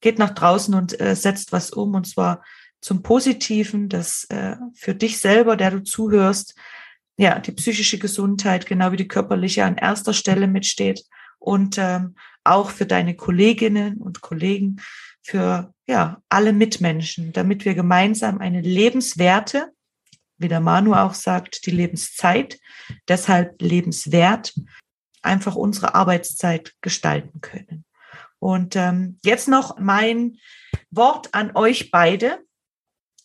geht 0.00 0.18
nach 0.18 0.30
draußen 0.30 0.74
und 0.74 1.00
äh, 1.00 1.16
setzt 1.16 1.52
was 1.52 1.70
um, 1.70 1.94
und 1.94 2.06
zwar 2.06 2.42
zum 2.80 3.02
Positiven, 3.02 3.88
dass 3.88 4.24
äh, 4.24 4.56
für 4.74 4.94
dich 4.94 5.18
selber, 5.18 5.56
der 5.56 5.70
du 5.70 5.82
zuhörst, 5.82 6.54
ja, 7.16 7.38
die 7.38 7.52
psychische 7.52 7.98
Gesundheit 7.98 8.66
genau 8.66 8.92
wie 8.92 8.96
die 8.96 9.08
körperliche 9.08 9.64
an 9.64 9.76
erster 9.76 10.14
Stelle 10.14 10.46
mitsteht 10.46 11.04
und 11.38 11.76
ähm, 11.78 12.16
auch 12.44 12.70
für 12.70 12.86
deine 12.86 13.14
Kolleginnen 13.14 13.98
und 13.98 14.20
Kollegen 14.20 14.80
für 15.22 15.72
ja, 15.86 16.20
alle 16.28 16.52
Mitmenschen, 16.52 17.32
damit 17.32 17.64
wir 17.64 17.74
gemeinsam 17.74 18.38
eine 18.38 18.60
lebenswerte, 18.60 19.72
wie 20.38 20.48
der 20.48 20.60
Manu 20.60 20.94
auch 20.94 21.14
sagt, 21.14 21.66
die 21.66 21.70
Lebenszeit, 21.70 22.58
deshalb 23.08 23.60
lebenswert, 23.62 24.54
einfach 25.22 25.54
unsere 25.54 25.94
Arbeitszeit 25.94 26.74
gestalten 26.80 27.40
können. 27.40 27.84
Und 28.40 28.74
ähm, 28.74 29.20
jetzt 29.24 29.46
noch 29.46 29.78
mein 29.78 30.38
Wort 30.90 31.28
an 31.32 31.52
euch 31.54 31.92
beide. 31.92 32.40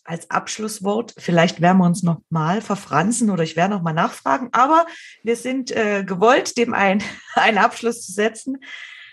Als 0.07 0.31
Abschlusswort. 0.31 1.13
Vielleicht 1.17 1.61
werden 1.61 1.79
wir 1.79 1.85
uns 1.85 2.01
noch 2.01 2.21
mal 2.29 2.61
verfransen 2.61 3.29
oder 3.29 3.43
ich 3.43 3.55
werde 3.55 3.75
noch 3.75 3.81
mal 3.81 3.93
nachfragen, 3.93 4.49
aber 4.53 4.85
wir 5.23 5.35
sind 5.35 5.71
äh, 5.71 6.03
gewollt, 6.05 6.57
dem 6.57 6.73
ein, 6.73 7.03
einen 7.35 7.57
Abschluss 7.57 8.05
zu 8.05 8.13
setzen. 8.13 8.57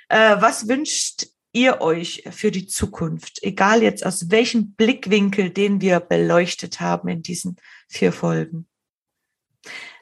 Äh, 0.09 0.36
was 0.38 0.68
wünscht 0.68 1.26
ihr 1.53 1.80
euch 1.80 2.24
für 2.30 2.51
die 2.51 2.66
Zukunft? 2.66 3.42
Egal 3.42 3.82
jetzt 3.82 4.07
aus 4.07 4.30
welchem 4.30 4.74
Blickwinkel, 4.74 5.51
den 5.51 5.80
wir 5.80 6.01
beleuchtet 6.01 6.80
haben 6.80 7.09
in 7.09 7.22
diesen 7.22 7.57
vier 7.88 8.12
Folgen. 8.12 8.66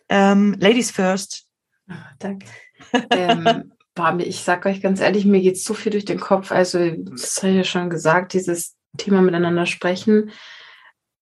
Ähm, 0.08 0.56
Ladies 0.58 0.90
first. 0.90 1.46
Oh, 1.88 1.94
danke. 2.18 2.46
ähm, 3.10 3.72
ich 4.18 4.40
sage 4.40 4.68
euch 4.68 4.82
ganz 4.82 5.00
ehrlich, 5.00 5.24
mir 5.24 5.40
geht 5.40 5.58
so 5.58 5.72
viel 5.72 5.92
durch 5.92 6.04
den 6.04 6.20
Kopf. 6.20 6.52
Also, 6.52 6.78
das 6.96 7.38
habe 7.38 7.50
ich 7.50 7.56
ja 7.56 7.64
schon 7.64 7.88
gesagt, 7.88 8.34
dieses 8.34 8.76
Thema 8.98 9.22
miteinander 9.22 9.64
sprechen. 9.64 10.30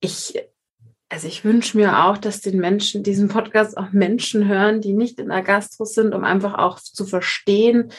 Ich, 0.01 0.39
also 1.09 1.29
ich 1.29 1.45
wünsche 1.45 1.77
mir 1.77 2.05
auch, 2.05 2.19
dass 2.19 2.41
den 2.41 2.59
Menschen, 2.59 3.03
diesen 3.03 3.29
Podcast 3.29 3.77
auch 3.77 3.93
Menschen 3.93 4.49
hören, 4.49 4.81
die 4.81 4.93
nicht 4.93 5.19
in 5.19 5.29
der 5.29 5.43
Gastro 5.43 5.85
sind, 5.85 6.15
um 6.15 6.25
einfach 6.25 6.55
auch 6.55 6.79
zu 6.81 7.05
verstehen, 7.05 7.93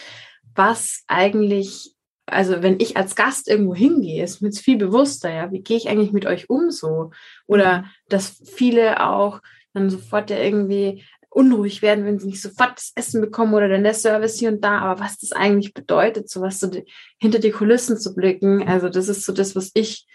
was 0.55 1.03
eigentlich, 1.07 1.95
also 2.25 2.61
wenn 2.61 2.79
ich 2.79 2.97
als 2.97 3.15
Gast 3.15 3.47
irgendwo 3.47 3.75
hingehe, 3.75 4.23
ist 4.23 4.41
mir 4.41 4.51
viel 4.51 4.77
bewusster, 4.77 5.31
ja, 5.31 5.51
wie 5.51 5.61
gehe 5.61 5.77
ich 5.77 5.89
eigentlich 5.89 6.11
mit 6.11 6.25
euch 6.25 6.49
um 6.49 6.71
so? 6.71 7.11
Oder 7.47 7.79
mhm. 7.79 7.85
dass 8.09 8.41
viele 8.55 9.05
auch 9.05 9.41
dann 9.73 9.89
sofort 9.89 10.29
ja 10.29 10.37
irgendwie 10.37 11.03
unruhig 11.29 11.81
werden, 11.81 12.03
wenn 12.05 12.19
sie 12.19 12.27
nicht 12.27 12.41
sofort 12.41 12.73
das 12.75 12.91
Essen 12.95 13.21
bekommen 13.21 13.53
oder 13.53 13.69
dann 13.69 13.83
der 13.83 13.93
Service 13.93 14.37
hier 14.37 14.49
und 14.49 14.61
da. 14.63 14.79
Aber 14.79 14.99
was 14.99 15.17
das 15.19 15.31
eigentlich 15.31 15.73
bedeutet, 15.73 16.29
so 16.29 16.41
was 16.41 16.59
so 16.59 16.67
die, 16.67 16.83
hinter 17.19 17.39
die 17.39 17.51
Kulissen 17.51 17.97
zu 17.97 18.13
blicken, 18.13 18.67
also 18.67 18.89
das 18.89 19.07
ist 19.07 19.25
so 19.25 19.31
das, 19.31 19.55
was 19.55 19.71
ich 19.73 20.07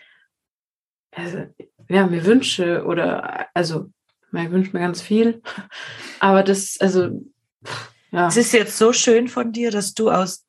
also, 1.17 1.47
ja, 1.89 2.07
mir 2.07 2.25
wünsche 2.25 2.85
oder 2.85 3.47
also 3.55 3.91
ich 4.33 4.51
wünsche 4.51 4.73
mir 4.73 4.81
ganz 4.81 5.01
viel. 5.01 5.43
Aber 6.21 6.43
das, 6.43 6.77
also 6.81 7.23
ja. 8.13 8.29
Es 8.29 8.37
ist 8.37 8.53
jetzt 8.53 8.79
so 8.79 8.93
schön 8.93 9.29
von 9.29 9.53
dir, 9.53 9.71
dass 9.71 9.95
du 9.95 10.11
aus 10.11 10.47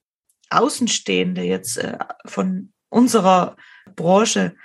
Außenstehende 0.49 1.41
jetzt 1.41 1.77
äh, 1.77 1.97
von 2.25 2.71
unserer 2.89 3.57
Branche 3.95 4.55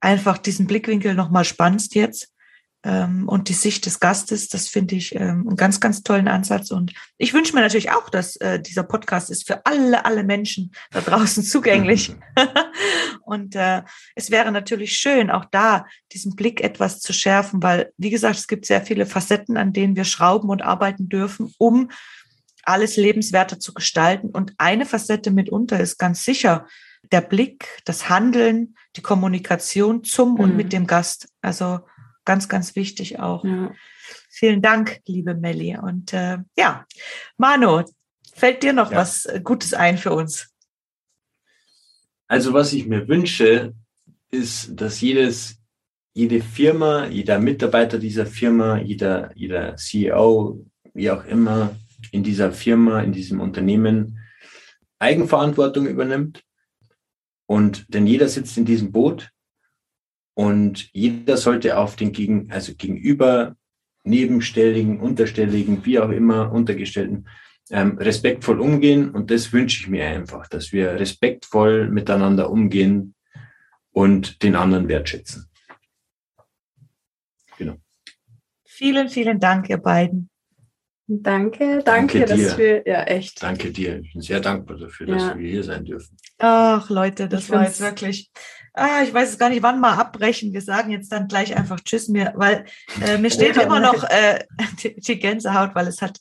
einfach 0.00 0.38
diesen 0.38 0.66
Blickwinkel 0.66 1.14
nochmal 1.14 1.44
spannst 1.44 1.94
jetzt 1.94 2.32
ähm, 2.84 3.28
und 3.28 3.48
die 3.48 3.54
Sicht 3.54 3.86
des 3.86 4.00
Gastes, 4.00 4.48
das 4.48 4.68
finde 4.68 4.96
ich 4.96 5.14
ähm, 5.14 5.46
einen 5.46 5.56
ganz, 5.56 5.78
ganz 5.80 6.02
tollen 6.02 6.26
Ansatz. 6.26 6.70
Und 6.70 6.92
ich 7.16 7.32
wünsche 7.32 7.54
mir 7.54 7.60
natürlich 7.60 7.92
auch, 7.92 8.10
dass 8.10 8.36
äh, 8.36 8.60
dieser 8.60 8.82
Podcast 8.82 9.30
ist 9.30 9.46
für 9.46 9.64
alle, 9.66 10.04
alle 10.04 10.24
Menschen 10.24 10.72
da 10.90 11.00
draußen 11.00 11.42
zugänglich. 11.44 12.14
und 13.24 13.54
äh, 13.54 13.82
es 14.16 14.30
wäre 14.30 14.50
natürlich 14.50 14.96
schön, 14.96 15.30
auch 15.30 15.44
da 15.44 15.86
diesen 16.12 16.34
Blick 16.34 16.60
etwas 16.60 16.98
zu 17.00 17.12
schärfen, 17.12 17.62
weil, 17.62 17.92
wie 17.98 18.10
gesagt, 18.10 18.36
es 18.36 18.48
gibt 18.48 18.66
sehr 18.66 18.82
viele 18.82 19.06
Facetten, 19.06 19.56
an 19.56 19.72
denen 19.72 19.94
wir 19.94 20.04
schrauben 20.04 20.48
und 20.48 20.62
arbeiten 20.62 21.08
dürfen, 21.08 21.54
um 21.58 21.88
alles 22.64 22.96
lebenswerter 22.96 23.60
zu 23.60 23.74
gestalten. 23.74 24.30
Und 24.30 24.54
eine 24.58 24.86
Facette 24.86 25.30
mitunter 25.30 25.78
ist 25.78 25.98
ganz 25.98 26.24
sicher 26.24 26.66
der 27.10 27.20
Blick, 27.20 27.68
das 27.84 28.08
Handeln, 28.08 28.76
die 28.96 29.02
Kommunikation 29.02 30.02
zum 30.02 30.34
mhm. 30.34 30.40
und 30.40 30.56
mit 30.56 30.72
dem 30.72 30.86
Gast. 30.86 31.28
Also 31.40 31.80
ganz, 32.24 32.48
ganz 32.48 32.76
wichtig 32.76 33.18
auch. 33.18 33.44
Ja. 33.44 33.72
Vielen 34.30 34.62
Dank, 34.62 35.00
liebe 35.06 35.34
Melli. 35.34 35.76
Und 35.76 36.12
äh, 36.12 36.38
ja, 36.56 36.86
Manu, 37.36 37.82
fällt 38.34 38.62
dir 38.62 38.72
noch 38.72 38.90
ja. 38.90 38.98
was 38.98 39.28
Gutes 39.42 39.74
ein 39.74 39.98
für 39.98 40.12
uns? 40.12 40.48
Also 42.28 42.52
was 42.52 42.72
ich 42.72 42.86
mir 42.86 43.08
wünsche, 43.08 43.74
ist, 44.30 44.80
dass 44.80 45.00
jedes, 45.00 45.60
jede 46.14 46.40
Firma, 46.40 47.06
jeder 47.06 47.38
Mitarbeiter 47.38 47.98
dieser 47.98 48.26
Firma, 48.26 48.78
jeder, 48.78 49.30
jeder 49.36 49.76
CEO, 49.76 50.64
wie 50.94 51.10
auch 51.10 51.24
immer, 51.26 51.76
in 52.10 52.22
dieser 52.22 52.52
Firma, 52.52 53.02
in 53.02 53.12
diesem 53.12 53.40
Unternehmen 53.40 54.18
Eigenverantwortung 54.98 55.86
übernimmt. 55.86 56.42
Und 57.46 57.92
denn 57.92 58.06
jeder 58.06 58.28
sitzt 58.28 58.56
in 58.56 58.64
diesem 58.64 58.92
Boot 58.92 59.30
und 60.34 60.88
jeder 60.92 61.36
sollte 61.36 61.76
auf 61.76 61.96
den 61.96 62.12
Gegen, 62.12 62.50
also 62.50 62.74
gegenüber 62.74 63.56
Nebenstelligen, 64.04 65.00
Unterstelligen, 65.00 65.84
wie 65.84 65.98
auch 65.98 66.10
immer, 66.10 66.52
Untergestellten, 66.52 67.28
ähm, 67.70 67.98
respektvoll 67.98 68.60
umgehen. 68.60 69.10
Und 69.10 69.30
das 69.30 69.52
wünsche 69.52 69.82
ich 69.82 69.88
mir 69.88 70.06
einfach, 70.06 70.48
dass 70.48 70.72
wir 70.72 70.94
respektvoll 70.94 71.88
miteinander 71.88 72.50
umgehen 72.50 73.14
und 73.92 74.42
den 74.42 74.56
anderen 74.56 74.88
wertschätzen. 74.88 75.48
Genau. 77.58 77.76
Vielen, 78.64 79.08
vielen 79.08 79.38
Dank, 79.38 79.68
ihr 79.68 79.78
beiden. 79.78 80.30
Danke, 81.06 81.82
danke, 81.84 82.20
danke 82.20 82.24
dass 82.24 82.56
wir, 82.56 82.82
ja, 82.86 83.02
echt. 83.02 83.42
Danke 83.42 83.70
dir. 83.70 84.00
Ich 84.00 84.12
bin 84.12 84.22
sehr 84.22 84.40
dankbar 84.40 84.78
dafür, 84.78 85.06
dass 85.06 85.22
ja. 85.22 85.38
wir 85.38 85.50
hier 85.50 85.62
sein 85.62 85.84
dürfen. 85.84 86.16
Ach, 86.38 86.88
Leute, 86.88 87.28
das 87.28 87.44
ich 87.44 87.50
war 87.50 87.64
jetzt 87.64 87.80
wirklich 87.80 88.30
ah, 88.74 89.02
ich 89.02 89.12
weiß 89.12 89.30
es 89.30 89.38
gar 89.38 89.48
nicht, 89.48 89.62
wann 89.62 89.80
mal 89.80 89.94
abbrechen. 89.94 90.52
Wir 90.52 90.62
sagen 90.62 90.90
jetzt 90.90 91.12
dann 91.12 91.28
gleich 91.28 91.56
einfach 91.56 91.80
Tschüss 91.80 92.08
mir, 92.08 92.32
weil 92.36 92.64
äh, 93.04 93.18
mir 93.18 93.30
steht 93.30 93.56
immer 93.56 93.80
noch 93.80 94.04
äh, 94.04 94.44
die, 94.82 94.98
die 94.98 95.18
Gänsehaut, 95.18 95.74
weil 95.74 95.86
es 95.86 96.02
hat 96.02 96.20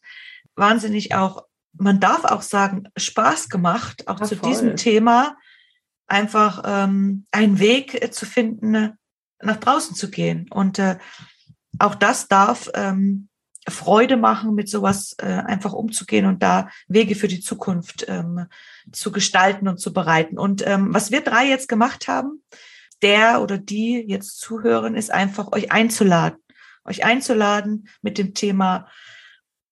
wahnsinnig 0.55 1.15
auch, 1.15 1.45
man 1.73 1.99
darf 1.99 2.25
auch 2.25 2.41
sagen, 2.41 2.89
Spaß 2.97 3.49
gemacht, 3.49 4.07
auch 4.07 4.19
ja, 4.19 4.25
zu 4.25 4.35
voll. 4.35 4.49
diesem 4.49 4.75
Thema 4.75 5.37
einfach 6.07 6.63
ähm, 6.65 7.25
einen 7.31 7.59
Weg 7.59 8.13
zu 8.13 8.25
finden, 8.25 8.97
nach 9.41 9.57
draußen 9.57 9.95
zu 9.95 10.11
gehen. 10.11 10.47
Und 10.51 10.77
äh, 10.77 10.97
auch 11.79 11.95
das 11.95 12.27
darf 12.27 12.69
ähm, 12.73 13.29
Freude 13.71 14.17
machen, 14.17 14.53
mit 14.53 14.69
sowas 14.69 15.15
äh, 15.19 15.25
einfach 15.25 15.73
umzugehen 15.73 16.25
und 16.25 16.43
da 16.43 16.69
Wege 16.87 17.15
für 17.15 17.27
die 17.27 17.39
Zukunft 17.39 18.05
ähm, 18.07 18.45
zu 18.91 19.11
gestalten 19.11 19.67
und 19.67 19.79
zu 19.79 19.93
bereiten. 19.93 20.37
Und 20.37 20.65
ähm, 20.65 20.93
was 20.93 21.11
wir 21.11 21.21
drei 21.21 21.47
jetzt 21.47 21.67
gemacht 21.67 22.07
haben, 22.07 22.43
der 23.01 23.41
oder 23.41 23.57
die 23.57 24.05
jetzt 24.07 24.39
zuhören, 24.39 24.95
ist 24.95 25.11
einfach 25.11 25.51
euch 25.51 25.71
einzuladen, 25.71 26.37
euch 26.85 27.03
einzuladen, 27.03 27.87
mit 28.01 28.17
dem 28.17 28.33
Thema 28.33 28.87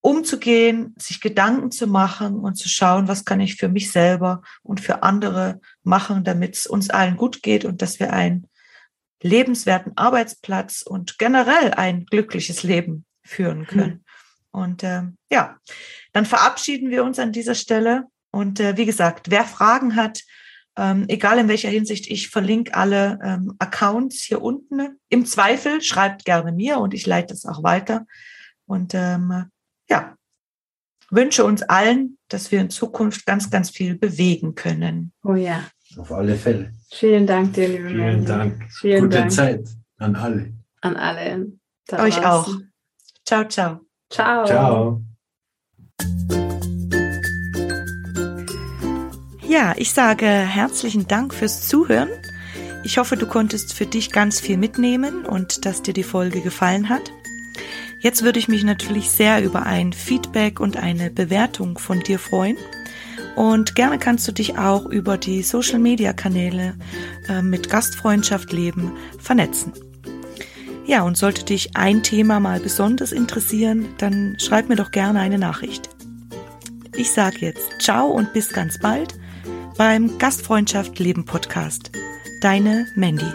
umzugehen, 0.02 0.96
sich 0.98 1.20
Gedanken 1.22 1.72
zu 1.72 1.86
machen 1.86 2.40
und 2.40 2.56
zu 2.56 2.70
schauen, 2.70 3.08
was 3.08 3.26
kann 3.26 3.42
ich 3.42 3.56
für 3.56 3.68
mich 3.68 3.92
selber 3.92 4.42
und 4.64 4.80
für 4.80 5.04
andere 5.04 5.60
machen, 5.84 6.24
damit 6.24 6.56
es 6.56 6.68
uns 6.68 6.90
allen 6.90 7.18
gut 7.18 7.44
geht 7.44 7.66
und 7.66 7.82
dass 7.82 8.00
wir 8.00 8.14
einen 8.14 8.48
lebenswerten 9.22 9.98
Arbeitsplatz 9.98 10.82
und 10.82 11.18
generell 11.18 11.74
ein 11.74 12.06
glückliches 12.06 12.64
Leben 12.64 13.06
führen 13.30 13.66
können. 13.66 13.92
Mhm. 13.92 14.04
Und 14.52 14.84
äh, 14.84 15.04
ja, 15.32 15.58
dann 16.12 16.26
verabschieden 16.26 16.90
wir 16.90 17.04
uns 17.04 17.20
an 17.20 17.32
dieser 17.32 17.56
Stelle. 17.56 18.06
Und 18.32 18.60
äh, 18.60 18.78
wie 18.78 18.86
gesagt, 18.86 19.30
wer 19.30 19.44
Fragen 19.44 19.96
hat, 19.96 20.24
ähm, 20.76 21.06
egal 21.08 21.40
in 21.40 21.48
welcher 21.48 21.70
Hinsicht, 21.70 22.08
ich 22.08 22.30
verlinke 22.30 22.74
alle 22.74 23.20
ähm, 23.24 23.54
Accounts 23.60 24.22
hier 24.22 24.42
unten. 24.42 24.98
Im 25.10 25.26
Zweifel 25.26 25.82
schreibt 25.82 26.26
gerne 26.26 26.52
mir 26.52 26.80
und 26.80 26.94
ich 26.94 27.06
leite 27.06 27.34
es 27.34 27.46
auch 27.46 27.64
weiter. 27.64 28.06
Und 28.66 28.94
ähm, 28.94 29.46
ja, 29.90 30.16
wünsche 31.10 31.44
uns 31.44 31.64
allen, 31.64 32.18
dass 32.28 32.52
wir 32.52 32.62
in 32.62 32.70
Zukunft 32.70 33.26
ganz, 33.26 33.50
ganz 33.50 33.70
viel 33.70 33.98
bewegen 33.98 34.56
können. 34.56 35.12
Oh 35.24 35.36
ja. 35.36 35.64
Auf 35.98 36.12
alle 36.12 36.36
Fälle. 36.36 36.72
Vielen 36.92 37.26
Dank 37.26 37.54
dir, 37.54 37.68
liebe 37.68 37.90
Vielen 37.90 38.26
Dank. 38.26 38.68
Vielen 38.72 39.02
Gute 39.02 39.18
Dank. 39.18 39.32
Zeit 39.32 39.68
an 39.98 40.16
alle. 40.16 40.54
An 40.82 40.96
alle. 40.96 41.52
Euch 41.92 42.26
auch. 42.26 42.48
Ciao, 43.30 43.44
ciao. 43.48 43.82
Ciao. 44.10 44.44
Ciao. 44.44 45.02
Ja, 49.48 49.76
ich 49.78 49.94
sage 49.94 50.26
herzlichen 50.26 51.08
Dank 51.08 51.36
fürs 51.36 51.68
Zuhören. 51.68 52.10
Ich 52.84 52.98
hoffe, 52.98 53.18
du 53.18 53.28
konntest 53.28 53.76
für 53.76 53.86
dich 53.86 54.12
ganz 54.12 54.40
viel 54.40 54.58
mitnehmen 54.58 55.28
und 55.28 55.68
dass 55.68 55.84
dir 55.84 55.94
die 55.94 56.02
Folge 56.02 56.42
gefallen 56.42 56.90
hat. 56.90 57.12
Jetzt 58.02 58.24
würde 58.24 58.40
ich 58.40 58.48
mich 58.48 58.64
natürlich 58.64 59.12
sehr 59.12 59.44
über 59.44 59.62
ein 59.62 59.94
Feedback 59.94 60.60
und 60.60 60.78
eine 60.78 61.12
Bewertung 61.12 61.78
von 61.78 62.00
dir 62.00 62.18
freuen. 62.18 62.58
Und 63.36 63.76
gerne 63.76 64.00
kannst 64.00 64.28
du 64.28 64.32
dich 64.32 64.58
auch 64.58 64.88
über 64.88 65.20
die 65.20 65.44
Social-Media-Kanäle 65.44 66.74
äh, 67.28 67.44
mit 67.44 67.70
Gastfreundschaft 67.70 68.52
leben 68.52 68.98
vernetzen. 69.20 69.72
Ja, 70.90 71.04
und 71.04 71.18
sollte 71.18 71.46
dich 71.46 71.78
ein 71.78 72.02
Thema 72.02 72.40
mal 72.40 72.60
besonders 72.60 73.12
interessieren, 73.12 73.90
dann 74.00 74.38
schreib 74.40 74.70
mir 74.70 74.76
doch 74.76 74.90
gerne 74.90 75.20
eine 75.20 75.38
Nachricht. 75.38 75.88
Ich 76.98 77.12
sage 77.12 77.38
jetzt 77.42 77.80
ciao 77.80 78.08
und 78.08 78.34
bis 78.34 78.50
ganz 78.50 78.80
bald 78.80 79.14
beim 79.78 80.18
Gastfreundschaft 80.18 80.98
Leben 80.98 81.26
Podcast. 81.26 81.92
Deine 82.42 82.88
Mandy. 82.96 83.32